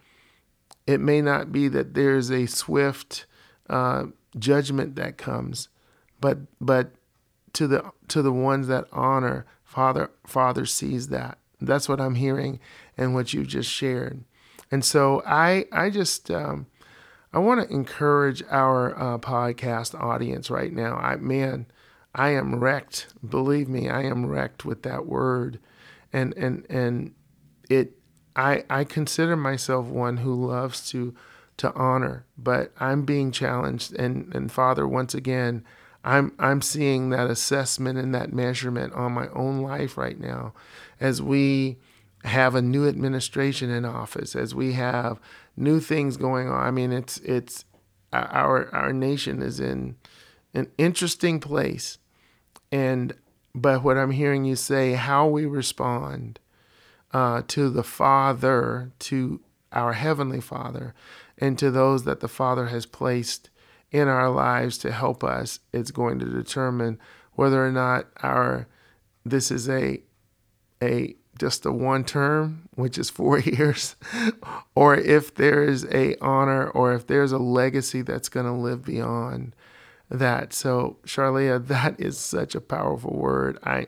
it 0.87 0.99
may 0.99 1.21
not 1.21 1.51
be 1.51 1.67
that 1.69 1.93
there's 1.93 2.31
a 2.31 2.45
swift 2.45 3.25
uh, 3.69 4.05
judgment 4.37 4.95
that 4.95 5.17
comes, 5.17 5.69
but 6.23 6.37
but 6.61 6.93
to 7.51 7.67
the 7.67 7.83
to 8.07 8.21
the 8.21 8.31
ones 8.31 8.67
that 8.67 8.87
honor 8.93 9.45
father 9.65 10.09
father 10.25 10.65
sees 10.65 11.09
that. 11.09 11.37
That's 11.59 11.89
what 11.89 11.99
i'm 11.99 12.15
hearing 12.15 12.61
and 12.97 13.13
what 13.13 13.33
you 13.33 13.45
just 13.45 13.69
shared. 13.69 14.23
And 14.71 14.85
so 14.85 15.21
i 15.25 15.65
i 15.73 15.89
just 15.89 16.31
um, 16.31 16.67
i 17.33 17.39
want 17.39 17.67
to 17.67 17.73
encourage 17.75 18.41
our 18.49 18.97
uh, 18.97 19.17
podcast 19.17 19.99
audience 19.99 20.49
right 20.49 20.71
now. 20.71 20.95
I 20.95 21.17
man 21.17 21.65
i 22.15 22.29
am 22.29 22.55
wrecked. 22.55 23.07
Believe 23.27 23.67
me 23.67 23.89
i 23.89 24.03
am 24.03 24.25
wrecked 24.25 24.63
with 24.63 24.83
that 24.83 25.05
word. 25.05 25.59
And 26.13 26.33
and 26.37 26.65
and 26.69 27.15
it 27.69 27.97
i 28.37 28.63
i 28.69 28.85
consider 28.85 29.35
myself 29.35 29.87
one 29.87 30.17
who 30.17 30.33
loves 30.33 30.89
to 30.91 31.13
to 31.57 31.73
honor 31.73 32.25
but 32.37 32.71
i'm 32.79 33.03
being 33.03 33.33
challenged. 33.33 33.93
And 33.93 34.33
and 34.33 34.49
father 34.49 34.87
once 34.87 35.13
again 35.13 35.65
I'm 36.03 36.33
I'm 36.37 36.61
seeing 36.61 37.09
that 37.09 37.29
assessment 37.29 37.97
and 37.97 38.13
that 38.13 38.33
measurement 38.33 38.93
on 38.93 39.13
my 39.13 39.29
own 39.29 39.61
life 39.61 39.97
right 39.97 40.19
now 40.19 40.53
as 40.99 41.21
we 41.21 41.77
have 42.23 42.55
a 42.55 42.61
new 42.61 42.87
administration 42.87 43.69
in 43.69 43.85
office, 43.85 44.35
as 44.35 44.55
we 44.55 44.73
have 44.73 45.19
new 45.55 45.79
things 45.79 46.17
going 46.17 46.49
on. 46.49 46.61
I 46.61 46.71
mean, 46.71 46.91
it's 46.91 47.17
it's 47.19 47.65
our 48.11 48.73
our 48.73 48.93
nation 48.93 49.41
is 49.41 49.59
in 49.59 49.95
an 50.53 50.69
interesting 50.77 51.39
place. 51.39 51.97
And 52.71 53.13
but 53.55 53.83
what 53.83 53.97
I'm 53.97 54.11
hearing 54.11 54.45
you 54.45 54.55
say, 54.55 54.93
how 54.93 55.27
we 55.27 55.45
respond 55.45 56.39
uh, 57.13 57.43
to 57.49 57.69
the 57.69 57.83
Father, 57.83 58.91
to 58.99 59.39
our 59.71 59.93
Heavenly 59.93 60.41
Father, 60.41 60.93
and 61.37 61.57
to 61.59 61.71
those 61.71 62.03
that 62.03 62.19
the 62.19 62.27
Father 62.27 62.67
has 62.67 62.85
placed 62.85 63.49
in 63.93 64.07
our 64.09 64.29
lives 64.29 64.77
to 64.79 64.91
help 64.91 65.23
us, 65.23 65.59
it's 65.71 65.91
going 65.91 66.19
to 66.19 66.25
determine 66.25 66.99
whether 67.33 67.65
or 67.65 67.71
not 67.71 68.07
our 68.21 68.67
this 69.23 69.51
is 69.51 69.69
a 69.69 70.01
a 70.81 71.15
just 71.39 71.65
a 71.65 71.71
one 71.71 72.03
term, 72.03 72.67
which 72.75 72.97
is 72.97 73.09
four 73.09 73.39
years, 73.39 73.95
or 74.75 74.95
if 74.95 75.33
there 75.35 75.63
is 75.63 75.85
a 75.85 76.15
honor 76.19 76.69
or 76.69 76.93
if 76.93 77.07
there's 77.07 77.31
a 77.31 77.37
legacy 77.37 78.01
that's 78.01 78.29
going 78.29 78.45
to 78.45 78.51
live 78.51 78.83
beyond 78.83 79.55
that. 80.09 80.53
So, 80.53 80.97
Charlia, 81.05 81.65
that 81.67 81.99
is 81.99 82.17
such 82.17 82.55
a 82.55 82.61
powerful 82.61 83.13
word. 83.13 83.57
I, 83.63 83.87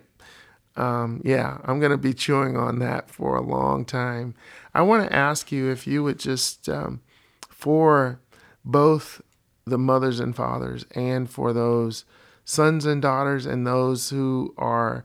um, 0.76 1.22
yeah, 1.24 1.60
I'm 1.64 1.80
going 1.80 1.92
to 1.92 1.98
be 1.98 2.14
chewing 2.14 2.58
on 2.58 2.80
that 2.80 3.10
for 3.10 3.36
a 3.36 3.42
long 3.42 3.86
time. 3.86 4.34
I 4.74 4.82
want 4.82 5.08
to 5.08 5.16
ask 5.16 5.52
you 5.52 5.70
if 5.70 5.88
you 5.88 6.04
would 6.04 6.20
just, 6.20 6.68
um, 6.68 7.02
for 7.50 8.20
both 8.66 9.22
the 9.66 9.78
mothers 9.78 10.20
and 10.20 10.36
fathers 10.36 10.86
and 10.92 11.30
for 11.30 11.52
those 11.52 12.06
sons 12.44 12.86
and 12.86 13.02
daughters 13.02 13.46
and 13.46 13.66
those 13.66 14.10
who 14.12 14.54
are 14.58 15.04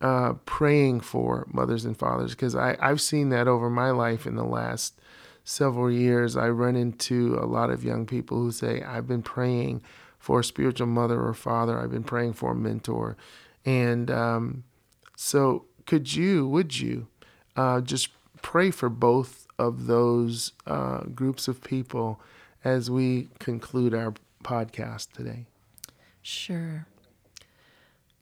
uh, 0.00 0.32
praying 0.46 1.00
for 1.00 1.46
mothers 1.52 1.84
and 1.84 1.98
fathers 1.98 2.30
because 2.30 2.56
I've 2.56 3.02
seen 3.02 3.28
that 3.28 3.46
over 3.46 3.68
my 3.68 3.90
life 3.90 4.26
in 4.26 4.36
the 4.36 4.44
last 4.44 4.98
several 5.44 5.90
years. 5.90 6.36
I 6.36 6.48
run 6.48 6.76
into 6.76 7.38
a 7.40 7.44
lot 7.44 7.68
of 7.70 7.84
young 7.84 8.06
people 8.06 8.38
who 8.38 8.52
say, 8.52 8.82
I've 8.82 9.06
been 9.06 9.22
praying 9.22 9.82
for 10.18 10.40
a 10.40 10.44
spiritual 10.44 10.86
mother 10.86 11.20
or 11.20 11.34
father, 11.34 11.78
I've 11.78 11.90
been 11.90 12.04
praying 12.04 12.34
for 12.34 12.52
a 12.52 12.54
mentor. 12.54 13.16
And 13.66 14.10
um, 14.10 14.64
so, 15.16 15.66
could 15.86 16.14
you, 16.14 16.46
would 16.46 16.78
you 16.78 17.08
uh, 17.56 17.80
just 17.80 18.08
pray 18.42 18.70
for 18.70 18.88
both 18.88 19.46
of 19.58 19.86
those 19.86 20.52
uh, 20.66 21.00
groups 21.14 21.48
of 21.48 21.62
people? 21.62 22.20
As 22.64 22.90
we 22.90 23.28
conclude 23.38 23.94
our 23.94 24.14
podcast 24.44 25.12
today? 25.12 25.46
Sure. 26.22 26.86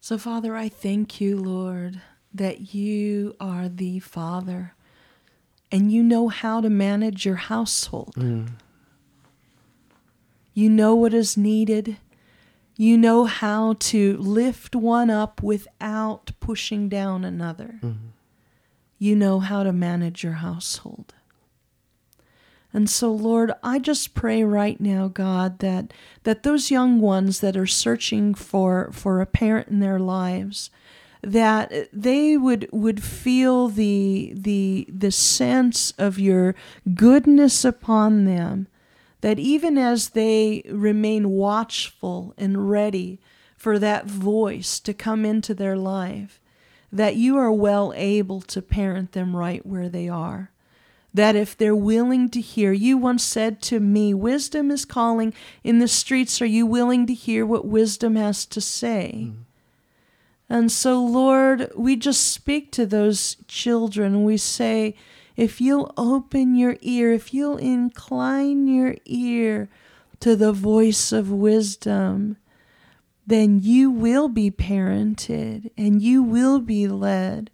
So, 0.01 0.19
Father, 0.19 0.57
I 0.57 0.69
thank 0.69 1.21
you, 1.21 1.37
Lord, 1.37 2.01
that 2.33 2.75
you 2.75 3.37
are 3.41 3.69
the 3.69 3.99
Father 3.99 4.75
and 5.71 5.93
you 5.93 6.03
know 6.03 6.29
how 6.29 6.61
to 6.61 6.71
manage 6.71 7.27
your 7.27 7.37
household. 7.37 8.15
Mm. 8.17 8.51
You 10.55 10.71
know 10.71 10.95
what 10.95 11.15
is 11.15 11.37
needed. 11.37 11.99
You 12.77 12.97
know 12.97 13.25
how 13.25 13.75
to 13.81 14.17
lift 14.17 14.75
one 14.75 15.11
up 15.11 15.43
without 15.43 16.33
pushing 16.41 16.89
down 16.89 17.25
another. 17.25 17.79
Mm. 17.83 17.97
You 18.99 19.15
know 19.15 19.41
how 19.41 19.63
to 19.63 19.73
manage 19.73 20.25
your 20.25 20.35
household. 20.35 21.15
And 22.79 22.89
so, 22.89 23.11
Lord, 23.11 23.51
I 23.61 23.81
just 23.81 24.15
pray 24.15 24.45
right 24.45 24.81
now, 24.81 25.09
God, 25.09 25.59
that 25.59 25.93
that 26.23 26.45
those 26.45 26.71
young 26.71 27.01
ones 27.01 27.41
that 27.41 27.57
are 27.57 27.67
searching 27.67 28.35
for 28.35 28.91
for 28.93 29.21
a 29.21 29.27
parent 29.27 29.67
in 29.67 29.81
their 29.81 29.99
lives, 29.99 30.71
that 31.21 31.73
they 31.93 32.37
would 32.37 32.69
would 32.71 33.03
feel 33.03 33.67
the 33.67 34.33
the 34.33 34.87
the 34.89 35.11
sense 35.11 35.91
of 35.99 36.21
your 36.21 36.55
goodness 36.95 37.65
upon 37.65 38.27
them, 38.27 38.69
that 39.23 39.41
even 39.41 39.77
as 39.77 40.11
they 40.11 40.63
remain 40.71 41.31
watchful 41.31 42.33
and 42.39 42.71
ready 42.71 43.19
for 43.57 43.81
that 43.81 44.07
voice 44.07 44.79
to 44.79 44.95
come 44.95 45.25
into 45.25 45.53
their 45.53 45.77
life, 45.77 46.41
that 46.93 47.17
you 47.17 47.37
are 47.37 47.51
well 47.51 47.93
able 47.97 48.41
to 48.43 48.63
parent 48.63 49.11
them 49.11 49.35
right 49.35 49.67
where 49.67 49.89
they 49.89 50.09
are. 50.09 50.53
That 51.15 51.35
if 51.35 51.57
they're 51.57 51.75
willing 51.75 52.29
to 52.31 52.41
hear, 52.41 52.73
you 52.73 52.97
once 52.99 53.25
said 53.25 53.63
to 53.63 53.81
me, 53.81 54.13
Wisdom 54.15 54.71
is 54.71 54.85
calling 54.85 55.33
in 55.65 55.79
the 55.79 55.89
streets. 55.89 56.41
Are 56.43 56.47
you 56.47 56.67
willing 56.67 57.07
to 57.07 57.15
hear 57.15 57.47
what 57.47 57.67
wisdom 57.67 58.17
has 58.17 58.45
to 58.47 58.61
say? 58.61 59.31
Mm. 59.31 59.35
And 60.49 60.73
so, 60.73 61.05
Lord, 61.05 61.71
we 61.77 61.97
just 61.97 62.33
speak 62.33 62.73
to 62.73 62.87
those 62.87 63.37
children. 63.47 64.25
We 64.25 64.39
say, 64.39 64.95
if 65.37 65.61
you'll 65.61 65.93
open 65.97 66.55
your 66.55 66.77
ear, 66.81 67.13
if 67.13 67.35
you'll 67.35 67.59
incline 67.59 68.67
your 68.67 68.97
ear 69.05 69.69
to 70.21 70.35
the 70.35 70.53
voice 70.53 71.13
of 71.13 71.31
wisdom, 71.31 72.39
then 73.27 73.61
you 73.63 73.91
will 73.91 74.29
be 74.29 74.51
parented 74.51 75.71
and 75.77 76.01
you 76.01 76.23
will 76.23 76.61
be 76.61 76.89
led 76.89 77.51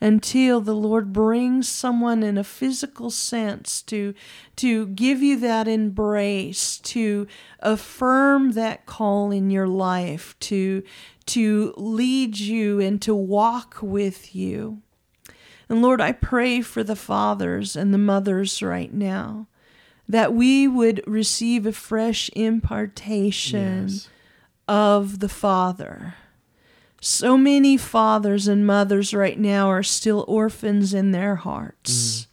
until 0.00 0.60
the 0.60 0.74
Lord 0.74 1.12
brings 1.12 1.68
someone 1.68 2.22
in 2.22 2.38
a 2.38 2.44
physical 2.44 3.10
sense 3.10 3.82
to, 3.82 4.14
to 4.56 4.86
give 4.88 5.22
you 5.22 5.38
that 5.40 5.66
embrace, 5.66 6.78
to 6.78 7.26
affirm 7.60 8.52
that 8.52 8.86
call 8.86 9.30
in 9.30 9.50
your 9.50 9.66
life, 9.66 10.38
to, 10.40 10.82
to 11.26 11.74
lead 11.76 12.38
you 12.38 12.80
and 12.80 13.02
to 13.02 13.14
walk 13.14 13.78
with 13.82 14.34
you. 14.34 14.82
And 15.68 15.82
Lord, 15.82 16.00
I 16.00 16.12
pray 16.12 16.60
for 16.60 16.82
the 16.82 16.96
fathers 16.96 17.76
and 17.76 17.92
the 17.92 17.98
mothers 17.98 18.62
right 18.62 18.92
now 18.92 19.48
that 20.08 20.32
we 20.32 20.66
would 20.66 21.02
receive 21.06 21.66
a 21.66 21.72
fresh 21.72 22.30
impartation. 22.34 23.88
Yes 23.88 24.08
of 24.68 25.20
the 25.20 25.28
Father. 25.28 26.14
So 27.00 27.36
many 27.36 27.76
fathers 27.76 28.48
and 28.48 28.66
mothers 28.66 29.14
right 29.14 29.38
now 29.38 29.68
are 29.68 29.82
still 29.82 30.24
orphans 30.26 30.92
in 30.92 31.12
their 31.12 31.36
hearts. 31.36 31.92
Mm. 31.92 32.26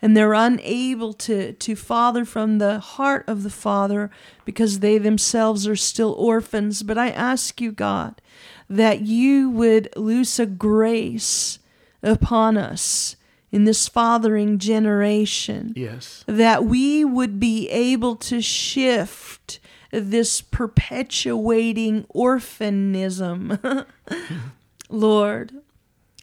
And 0.00 0.16
they're 0.16 0.32
unable 0.32 1.12
to, 1.14 1.52
to 1.54 1.76
father 1.76 2.24
from 2.24 2.58
the 2.58 2.78
heart 2.78 3.24
of 3.26 3.42
the 3.42 3.50
Father 3.50 4.10
because 4.44 4.78
they 4.78 4.96
themselves 4.96 5.66
are 5.66 5.76
still 5.76 6.12
orphans. 6.12 6.84
But 6.84 6.96
I 6.96 7.10
ask 7.10 7.60
you, 7.60 7.72
God, 7.72 8.22
that 8.70 9.00
you 9.00 9.50
would 9.50 9.88
loose 9.96 10.38
a 10.38 10.46
grace 10.46 11.58
upon 12.00 12.56
us 12.56 13.16
in 13.50 13.64
this 13.64 13.88
fathering 13.88 14.58
generation. 14.58 15.72
Yes. 15.74 16.24
That 16.26 16.64
we 16.64 17.04
would 17.04 17.40
be 17.40 17.68
able 17.68 18.14
to 18.16 18.40
shift 18.40 19.58
this 19.90 20.40
perpetuating 20.40 22.06
orphanism, 22.08 23.58
Lord, 24.88 25.52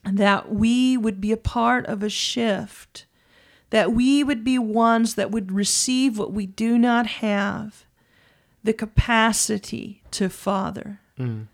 that 0.03 0.53
we 0.53 0.97
would 0.97 1.19
be 1.19 1.31
a 1.31 1.37
part 1.37 1.85
of 1.87 2.03
a 2.03 2.09
shift, 2.09 3.05
that 3.71 3.91
we 3.91 4.23
would 4.23 4.43
be 4.43 4.59
ones 4.59 5.15
that 5.15 5.31
would 5.31 5.51
receive 5.51 6.17
what 6.17 6.31
we 6.31 6.45
do 6.45 6.77
not 6.77 7.07
have 7.07 7.85
the 8.63 8.73
capacity 8.73 10.01
to 10.11 10.29
father. 10.29 10.99
Mm. 11.19 11.47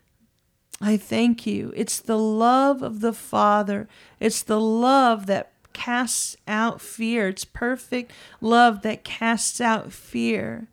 I 0.82 0.98
thank 0.98 1.46
you. 1.46 1.72
It's 1.76 2.00
the 2.00 2.18
love 2.18 2.82
of 2.82 3.02
the 3.02 3.14
Father. 3.14 3.88
It's 4.20 4.42
the 4.42 4.60
love 4.60 5.28
that 5.28 5.52
casts 5.74 6.36
out 6.48 6.82
fear. 6.82 7.28
It's 7.28 7.46
perfect 7.46 8.12
love 8.42 8.82
that 8.82 9.04
casts 9.04 9.62
out 9.62 9.94
fear. 9.94 10.70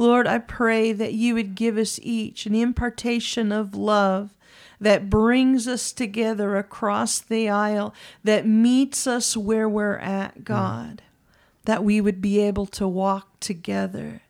Lord, 0.00 0.26
I 0.26 0.38
pray 0.38 0.92
that 0.92 1.12
you 1.12 1.34
would 1.34 1.54
give 1.54 1.76
us 1.76 2.00
each 2.02 2.46
an 2.46 2.54
impartation 2.54 3.52
of 3.52 3.74
love 3.74 4.34
that 4.80 5.10
brings 5.10 5.68
us 5.68 5.92
together 5.92 6.56
across 6.56 7.18
the 7.18 7.50
aisle, 7.50 7.92
that 8.24 8.46
meets 8.46 9.06
us 9.06 9.36
where 9.36 9.68
we're 9.68 9.98
at, 9.98 10.38
mm. 10.38 10.44
God, 10.44 11.02
mm. 11.02 11.64
that 11.66 11.84
we 11.84 12.00
would 12.00 12.22
be 12.22 12.40
able 12.40 12.64
to 12.64 12.88
walk 12.88 13.40
together. 13.40 14.22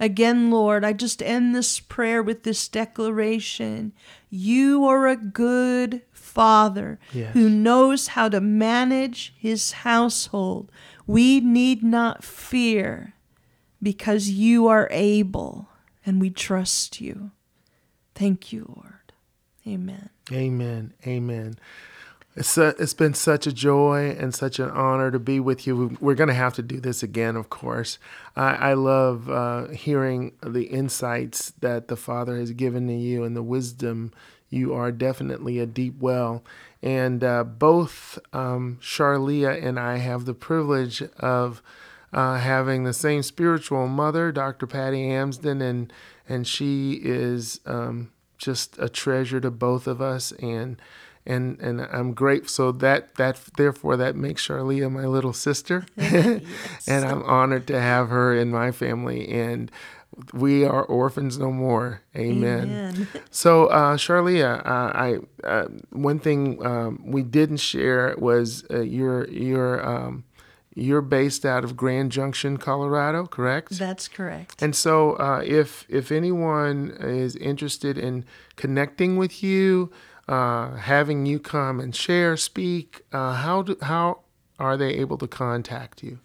Again, 0.00 0.50
Lord, 0.50 0.84
I 0.84 0.92
just 0.92 1.22
end 1.22 1.54
this 1.54 1.78
prayer 1.78 2.20
with 2.20 2.42
this 2.42 2.66
declaration 2.66 3.92
You 4.28 4.84
are 4.86 5.06
a 5.06 5.14
good 5.14 6.02
Father 6.10 6.98
yes. 7.12 7.32
who 7.32 7.48
knows 7.48 8.08
how 8.08 8.28
to 8.28 8.40
manage 8.40 9.34
his 9.38 9.70
household. 9.70 10.72
We 11.06 11.38
need 11.38 11.84
not 11.84 12.24
fear 12.24 13.14
because 13.82 14.28
you 14.28 14.68
are 14.68 14.88
able 14.90 15.68
and 16.06 16.20
we 16.20 16.30
trust 16.30 17.00
you. 17.00 17.30
Thank 18.14 18.52
you, 18.52 18.72
Lord. 18.76 19.12
Amen. 19.66 20.10
Amen. 20.30 20.94
Amen. 21.06 21.56
It's, 22.34 22.56
a, 22.56 22.68
it's 22.78 22.94
been 22.94 23.12
such 23.12 23.46
a 23.46 23.52
joy 23.52 24.16
and 24.18 24.34
such 24.34 24.58
an 24.58 24.70
honor 24.70 25.10
to 25.10 25.18
be 25.18 25.38
with 25.38 25.66
you. 25.66 25.98
We're 26.00 26.14
going 26.14 26.28
to 26.28 26.34
have 26.34 26.54
to 26.54 26.62
do 26.62 26.80
this 26.80 27.02
again, 27.02 27.36
of 27.36 27.50
course. 27.50 27.98
I, 28.34 28.54
I 28.54 28.74
love 28.74 29.28
uh, 29.28 29.68
hearing 29.68 30.32
the 30.42 30.64
insights 30.64 31.52
that 31.60 31.88
the 31.88 31.96
Father 31.96 32.38
has 32.38 32.52
given 32.52 32.86
to 32.86 32.94
you 32.94 33.24
and 33.24 33.36
the 33.36 33.42
wisdom. 33.42 34.12
You 34.48 34.72
are 34.72 34.90
definitely 34.90 35.58
a 35.58 35.66
deep 35.66 35.98
well. 36.00 36.42
And 36.82 37.22
uh, 37.22 37.44
both 37.44 38.18
um, 38.32 38.78
Charlia 38.80 39.62
and 39.62 39.78
I 39.78 39.98
have 39.98 40.24
the 40.24 40.34
privilege 40.34 41.02
of 41.18 41.62
uh, 42.12 42.38
having 42.38 42.84
the 42.84 42.92
same 42.92 43.22
spiritual 43.22 43.88
mother, 43.88 44.32
Dr. 44.32 44.66
Patty 44.66 45.08
Amsden, 45.10 45.62
and 45.62 45.92
and 46.28 46.46
she 46.46 47.00
is 47.02 47.60
um, 47.66 48.12
just 48.38 48.76
a 48.78 48.88
treasure 48.88 49.40
to 49.40 49.50
both 49.50 49.86
of 49.86 50.00
us, 50.02 50.32
and 50.32 50.80
and 51.24 51.58
and 51.60 51.80
I'm 51.80 52.12
grateful. 52.12 52.48
So 52.48 52.72
that 52.72 53.14
that 53.14 53.40
therefore 53.56 53.96
that 53.96 54.14
makes 54.16 54.46
Charlia 54.46 54.90
my 54.90 55.06
little 55.06 55.32
sister, 55.32 55.86
yes. 55.96 56.42
and 56.88 57.04
I'm 57.04 57.22
honored 57.22 57.66
to 57.68 57.80
have 57.80 58.08
her 58.08 58.34
in 58.34 58.50
my 58.50 58.72
family 58.72 59.28
and. 59.28 59.70
We 60.34 60.66
are 60.66 60.84
orphans 60.84 61.38
no 61.38 61.50
more. 61.50 62.02
Amen. 62.14 62.68
Amen. 62.68 63.08
So, 63.30 63.68
uh, 63.68 63.96
Charlia, 63.96 64.58
uh, 64.58 64.92
I 64.94 65.18
uh, 65.42 65.68
one 65.88 66.18
thing 66.18 66.62
um, 66.66 67.00
we 67.02 67.22
didn't 67.22 67.56
share 67.60 68.14
was 68.18 68.62
uh, 68.70 68.80
your 68.80 69.26
your 69.28 69.82
um, 69.82 70.24
you're 70.74 71.02
based 71.02 71.44
out 71.44 71.64
of 71.64 71.76
Grand 71.76 72.12
Junction, 72.12 72.56
Colorado, 72.56 73.26
correct? 73.26 73.78
That's 73.78 74.08
correct. 74.08 74.62
And 74.62 74.74
so, 74.74 75.14
uh, 75.14 75.42
if 75.44 75.86
if 75.88 76.10
anyone 76.10 76.96
is 77.00 77.36
interested 77.36 77.98
in 77.98 78.24
connecting 78.56 79.16
with 79.16 79.42
you, 79.42 79.90
uh, 80.28 80.76
having 80.76 81.26
you 81.26 81.38
come 81.38 81.80
and 81.80 81.94
share, 81.94 82.36
speak, 82.36 83.04
uh, 83.12 83.34
how 83.34 83.62
do, 83.62 83.76
how 83.82 84.20
are 84.58 84.76
they 84.76 84.94
able 84.94 85.18
to 85.18 85.26
contact 85.26 86.02
you? 86.02 86.18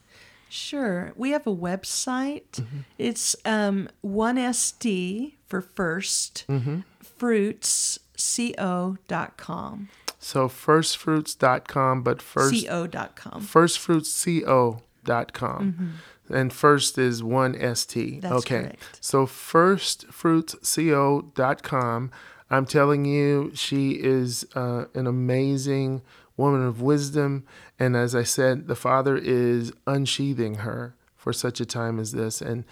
Sure. 0.50 1.12
We 1.16 1.32
have 1.32 1.46
a 1.46 1.56
website. 1.56 2.52
Mm-hmm. 2.52 2.80
It's 2.98 3.36
um, 3.44 3.90
1SD 4.06 5.34
for 5.46 5.62
1st 5.62 6.46
mm-hmm. 6.46 6.80
fruitsco.com. 7.20 9.90
So 10.20 10.48
firstfruits.com, 10.48 12.04
but 12.04 12.22
first 12.22 12.68
co.com. 12.68 13.42
Firstfruitsco.com. 13.42 14.82
Mm-hmm. 15.08 15.90
And 16.34 16.52
first 16.52 16.98
is 16.98 17.24
one 17.24 17.54
ST. 17.76 18.22
That's 18.22 18.34
okay. 18.34 18.62
Correct. 18.62 19.00
So 19.00 19.26
firstfruitsco.com. 19.26 22.12
I'm 22.50 22.66
telling 22.66 23.06
you, 23.06 23.52
she 23.54 23.92
is 23.92 24.46
uh, 24.56 24.86
an 24.94 25.08
amazing 25.08 26.02
woman 26.38 26.66
of 26.66 26.82
wisdom. 26.82 27.46
And 27.78 27.96
as 27.96 28.16
I 28.16 28.24
said, 28.24 28.68
the 28.68 28.76
Father 28.76 29.18
is 29.18 29.72
unsheathing 29.86 30.56
her 30.56 30.96
for 31.16 31.32
such 31.34 31.60
a 31.60 31.66
time 31.66 32.00
as 32.00 32.14
this. 32.14 32.42
And 32.42 32.64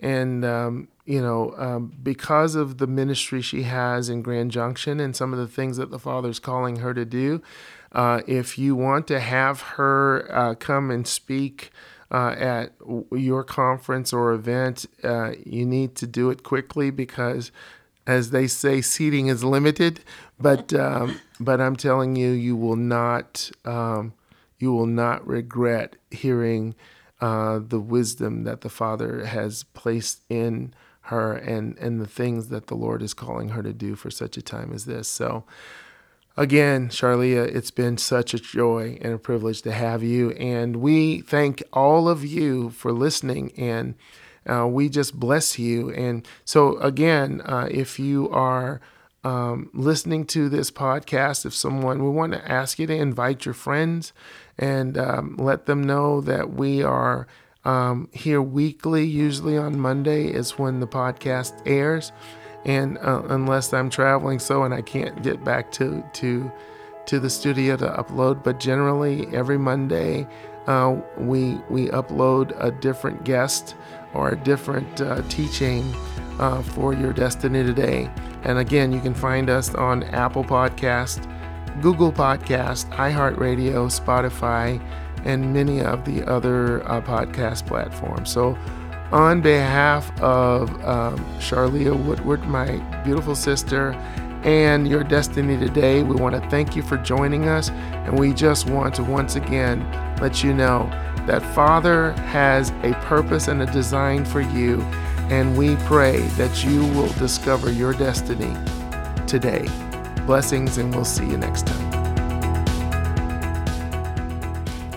and 0.00 0.44
um, 0.44 0.88
you 1.04 1.20
know, 1.20 1.54
um, 1.56 1.92
because 2.02 2.54
of 2.54 2.78
the 2.78 2.86
ministry 2.86 3.42
she 3.42 3.64
has 3.64 4.08
in 4.08 4.22
Grand 4.22 4.50
Junction 4.50 5.00
and 5.00 5.14
some 5.14 5.32
of 5.32 5.38
the 5.38 5.46
things 5.46 5.76
that 5.76 5.90
the 5.90 5.98
Father's 5.98 6.38
calling 6.38 6.76
her 6.76 6.94
to 6.94 7.04
do, 7.04 7.42
uh, 7.92 8.22
if 8.26 8.58
you 8.58 8.74
want 8.74 9.06
to 9.08 9.20
have 9.20 9.60
her 9.60 10.26
uh, 10.34 10.54
come 10.54 10.90
and 10.90 11.06
speak 11.06 11.70
uh, 12.10 12.34
at 12.38 12.72
your 13.12 13.44
conference 13.44 14.12
or 14.12 14.32
event, 14.32 14.86
uh, 15.02 15.32
you 15.44 15.66
need 15.66 15.94
to 15.96 16.06
do 16.06 16.30
it 16.30 16.42
quickly 16.42 16.90
because, 16.90 17.52
as 18.06 18.30
they 18.30 18.46
say, 18.46 18.80
seating 18.80 19.26
is 19.26 19.44
limited. 19.44 20.00
But 20.38 20.72
um, 20.72 21.20
but 21.38 21.60
I'm 21.60 21.76
telling 21.76 22.16
you, 22.16 22.30
you 22.30 22.56
will 22.56 22.76
not 22.76 23.50
um, 23.64 24.14
you 24.58 24.72
will 24.72 24.86
not 24.86 25.26
regret 25.26 25.96
hearing 26.10 26.74
uh, 27.24 27.58
the 27.58 27.80
wisdom 27.80 28.44
that 28.44 28.60
the 28.60 28.68
Father 28.68 29.24
has 29.24 29.62
placed 29.72 30.20
in 30.28 30.74
her 31.08 31.32
and, 31.32 31.78
and 31.78 31.98
the 31.98 32.06
things 32.06 32.48
that 32.48 32.66
the 32.66 32.74
Lord 32.74 33.00
is 33.00 33.14
calling 33.14 33.50
her 33.50 33.62
to 33.62 33.72
do 33.72 33.94
for 33.94 34.10
such 34.10 34.36
a 34.36 34.42
time 34.42 34.72
as 34.74 34.84
this. 34.84 35.08
So, 35.08 35.44
Again, 36.36 36.88
Charlia, 36.88 37.46
it's 37.46 37.70
been 37.70 37.96
such 37.96 38.34
a 38.34 38.40
joy 38.40 38.98
and 39.00 39.14
a 39.14 39.18
privilege 39.18 39.62
to 39.62 39.70
have 39.70 40.02
you. 40.02 40.32
And 40.32 40.78
we 40.78 41.20
thank 41.20 41.62
all 41.72 42.08
of 42.08 42.24
you 42.24 42.70
for 42.70 42.90
listening. 42.90 43.52
And 43.56 43.94
uh, 44.44 44.66
we 44.66 44.88
just 44.88 45.14
bless 45.14 45.60
you. 45.60 45.92
And 45.92 46.26
so, 46.44 46.76
again, 46.78 47.40
uh, 47.44 47.68
if 47.70 48.00
you 48.00 48.28
are 48.30 48.80
um, 49.22 49.70
listening 49.72 50.26
to 50.26 50.48
this 50.48 50.72
podcast, 50.72 51.46
if 51.46 51.54
someone, 51.54 52.02
we 52.02 52.10
want 52.10 52.32
to 52.32 52.50
ask 52.50 52.80
you 52.80 52.88
to 52.88 52.94
invite 52.94 53.44
your 53.44 53.54
friends 53.54 54.12
and 54.58 54.96
um, 54.98 55.36
let 55.38 55.66
them 55.66 55.82
know 55.84 56.20
that 56.22 56.54
we 56.54 56.82
are 56.82 57.26
um, 57.64 58.08
here 58.12 58.42
weekly. 58.42 59.04
Usually 59.04 59.56
on 59.56 59.78
Monday 59.78 60.26
is 60.26 60.58
when 60.58 60.80
the 60.80 60.86
podcast 60.86 61.54
airs 61.66 62.12
and 62.64 62.98
uh, 62.98 63.22
unless 63.28 63.72
I'm 63.72 63.90
traveling 63.90 64.38
so 64.38 64.64
and 64.64 64.72
I 64.72 64.82
can't 64.82 65.22
get 65.22 65.44
back 65.44 65.70
to 65.72 66.04
to 66.14 66.50
to 67.06 67.20
the 67.20 67.30
studio 67.30 67.76
to 67.76 67.86
upload. 67.88 68.42
But 68.42 68.60
generally, 68.60 69.26
every 69.34 69.58
Monday 69.58 70.26
uh, 70.66 70.96
we 71.18 71.60
we 71.68 71.88
upload 71.88 72.54
a 72.58 72.70
different 72.70 73.24
guest 73.24 73.76
or 74.14 74.30
a 74.30 74.36
different 74.36 75.00
uh, 75.00 75.22
teaching 75.28 75.94
uh, 76.38 76.62
for 76.62 76.94
your 76.94 77.12
destiny 77.12 77.62
today. 77.62 78.10
And 78.44 78.58
again, 78.58 78.92
you 78.92 79.00
can 79.00 79.14
find 79.14 79.50
us 79.50 79.74
on 79.74 80.02
Apple 80.04 80.44
Podcast, 80.44 81.28
Google 81.80 82.12
Podcast, 82.12 82.90
iHeartRadio, 82.96 83.88
Spotify, 83.88 84.80
and 85.24 85.52
many 85.52 85.80
of 85.80 86.04
the 86.04 86.22
other 86.24 86.86
uh, 86.88 87.00
podcast 87.00 87.66
platforms. 87.66 88.30
So 88.30 88.56
on 89.10 89.40
behalf 89.40 90.10
of 90.20 90.70
um, 90.84 91.18
Charlia 91.38 91.94
Woodward, 92.04 92.44
my 92.44 92.76
beautiful 93.04 93.34
sister, 93.34 93.92
and 94.44 94.86
your 94.86 95.02
destiny 95.02 95.56
today, 95.56 96.02
we 96.02 96.14
want 96.16 96.34
to 96.34 96.50
thank 96.50 96.76
you 96.76 96.82
for 96.82 96.98
joining 96.98 97.48
us. 97.48 97.70
And 97.70 98.18
we 98.18 98.34
just 98.34 98.68
want 98.68 98.94
to 98.96 99.02
once 99.02 99.36
again 99.36 99.80
let 100.20 100.44
you 100.44 100.52
know 100.52 100.88
that 101.26 101.42
Father 101.54 102.12
has 102.12 102.70
a 102.82 102.92
purpose 103.04 103.48
and 103.48 103.62
a 103.62 103.66
design 103.66 104.24
for 104.24 104.42
you. 104.42 104.82
And 105.30 105.56
we 105.56 105.76
pray 105.86 106.20
that 106.36 106.64
you 106.64 106.82
will 106.88 107.12
discover 107.14 107.72
your 107.72 107.94
destiny 107.94 108.54
today. 109.26 109.66
Blessings, 110.26 110.78
and 110.78 110.94
we'll 110.94 111.04
see 111.04 111.26
you 111.26 111.36
next 111.36 111.66
time. 111.66 112.04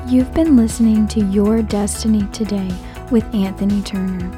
You've 0.07 0.33
been 0.33 0.55
listening 0.55 1.05
to 1.09 1.19
Your 1.25 1.61
Destiny 1.61 2.23
Today 2.31 2.71
with 3.11 3.25
Anthony 3.35 3.81
Turner. 3.81 4.31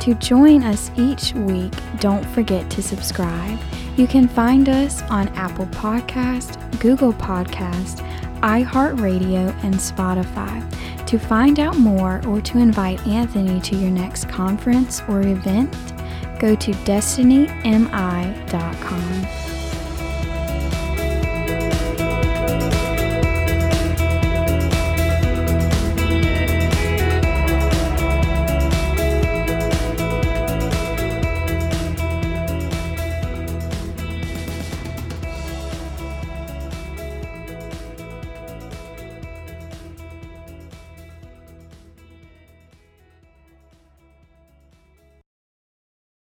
To 0.00 0.14
join 0.14 0.62
us 0.62 0.92
each 0.96 1.34
week, 1.34 1.72
don't 1.98 2.24
forget 2.26 2.70
to 2.70 2.82
subscribe. 2.82 3.58
You 3.96 4.06
can 4.06 4.28
find 4.28 4.68
us 4.68 5.02
on 5.10 5.28
Apple 5.30 5.66
Podcast, 5.66 6.80
Google 6.80 7.12
Podcast, 7.12 8.06
iHeartRadio, 8.40 9.52
and 9.64 9.74
Spotify. 9.74 10.64
To 11.06 11.18
find 11.18 11.58
out 11.58 11.76
more 11.76 12.22
or 12.26 12.40
to 12.42 12.58
invite 12.58 13.04
Anthony 13.06 13.60
to 13.62 13.76
your 13.76 13.90
next 13.90 14.28
conference 14.28 15.02
or 15.08 15.22
event, 15.22 15.72
go 16.38 16.54
to 16.54 16.70
destinymi.com. 16.70 19.49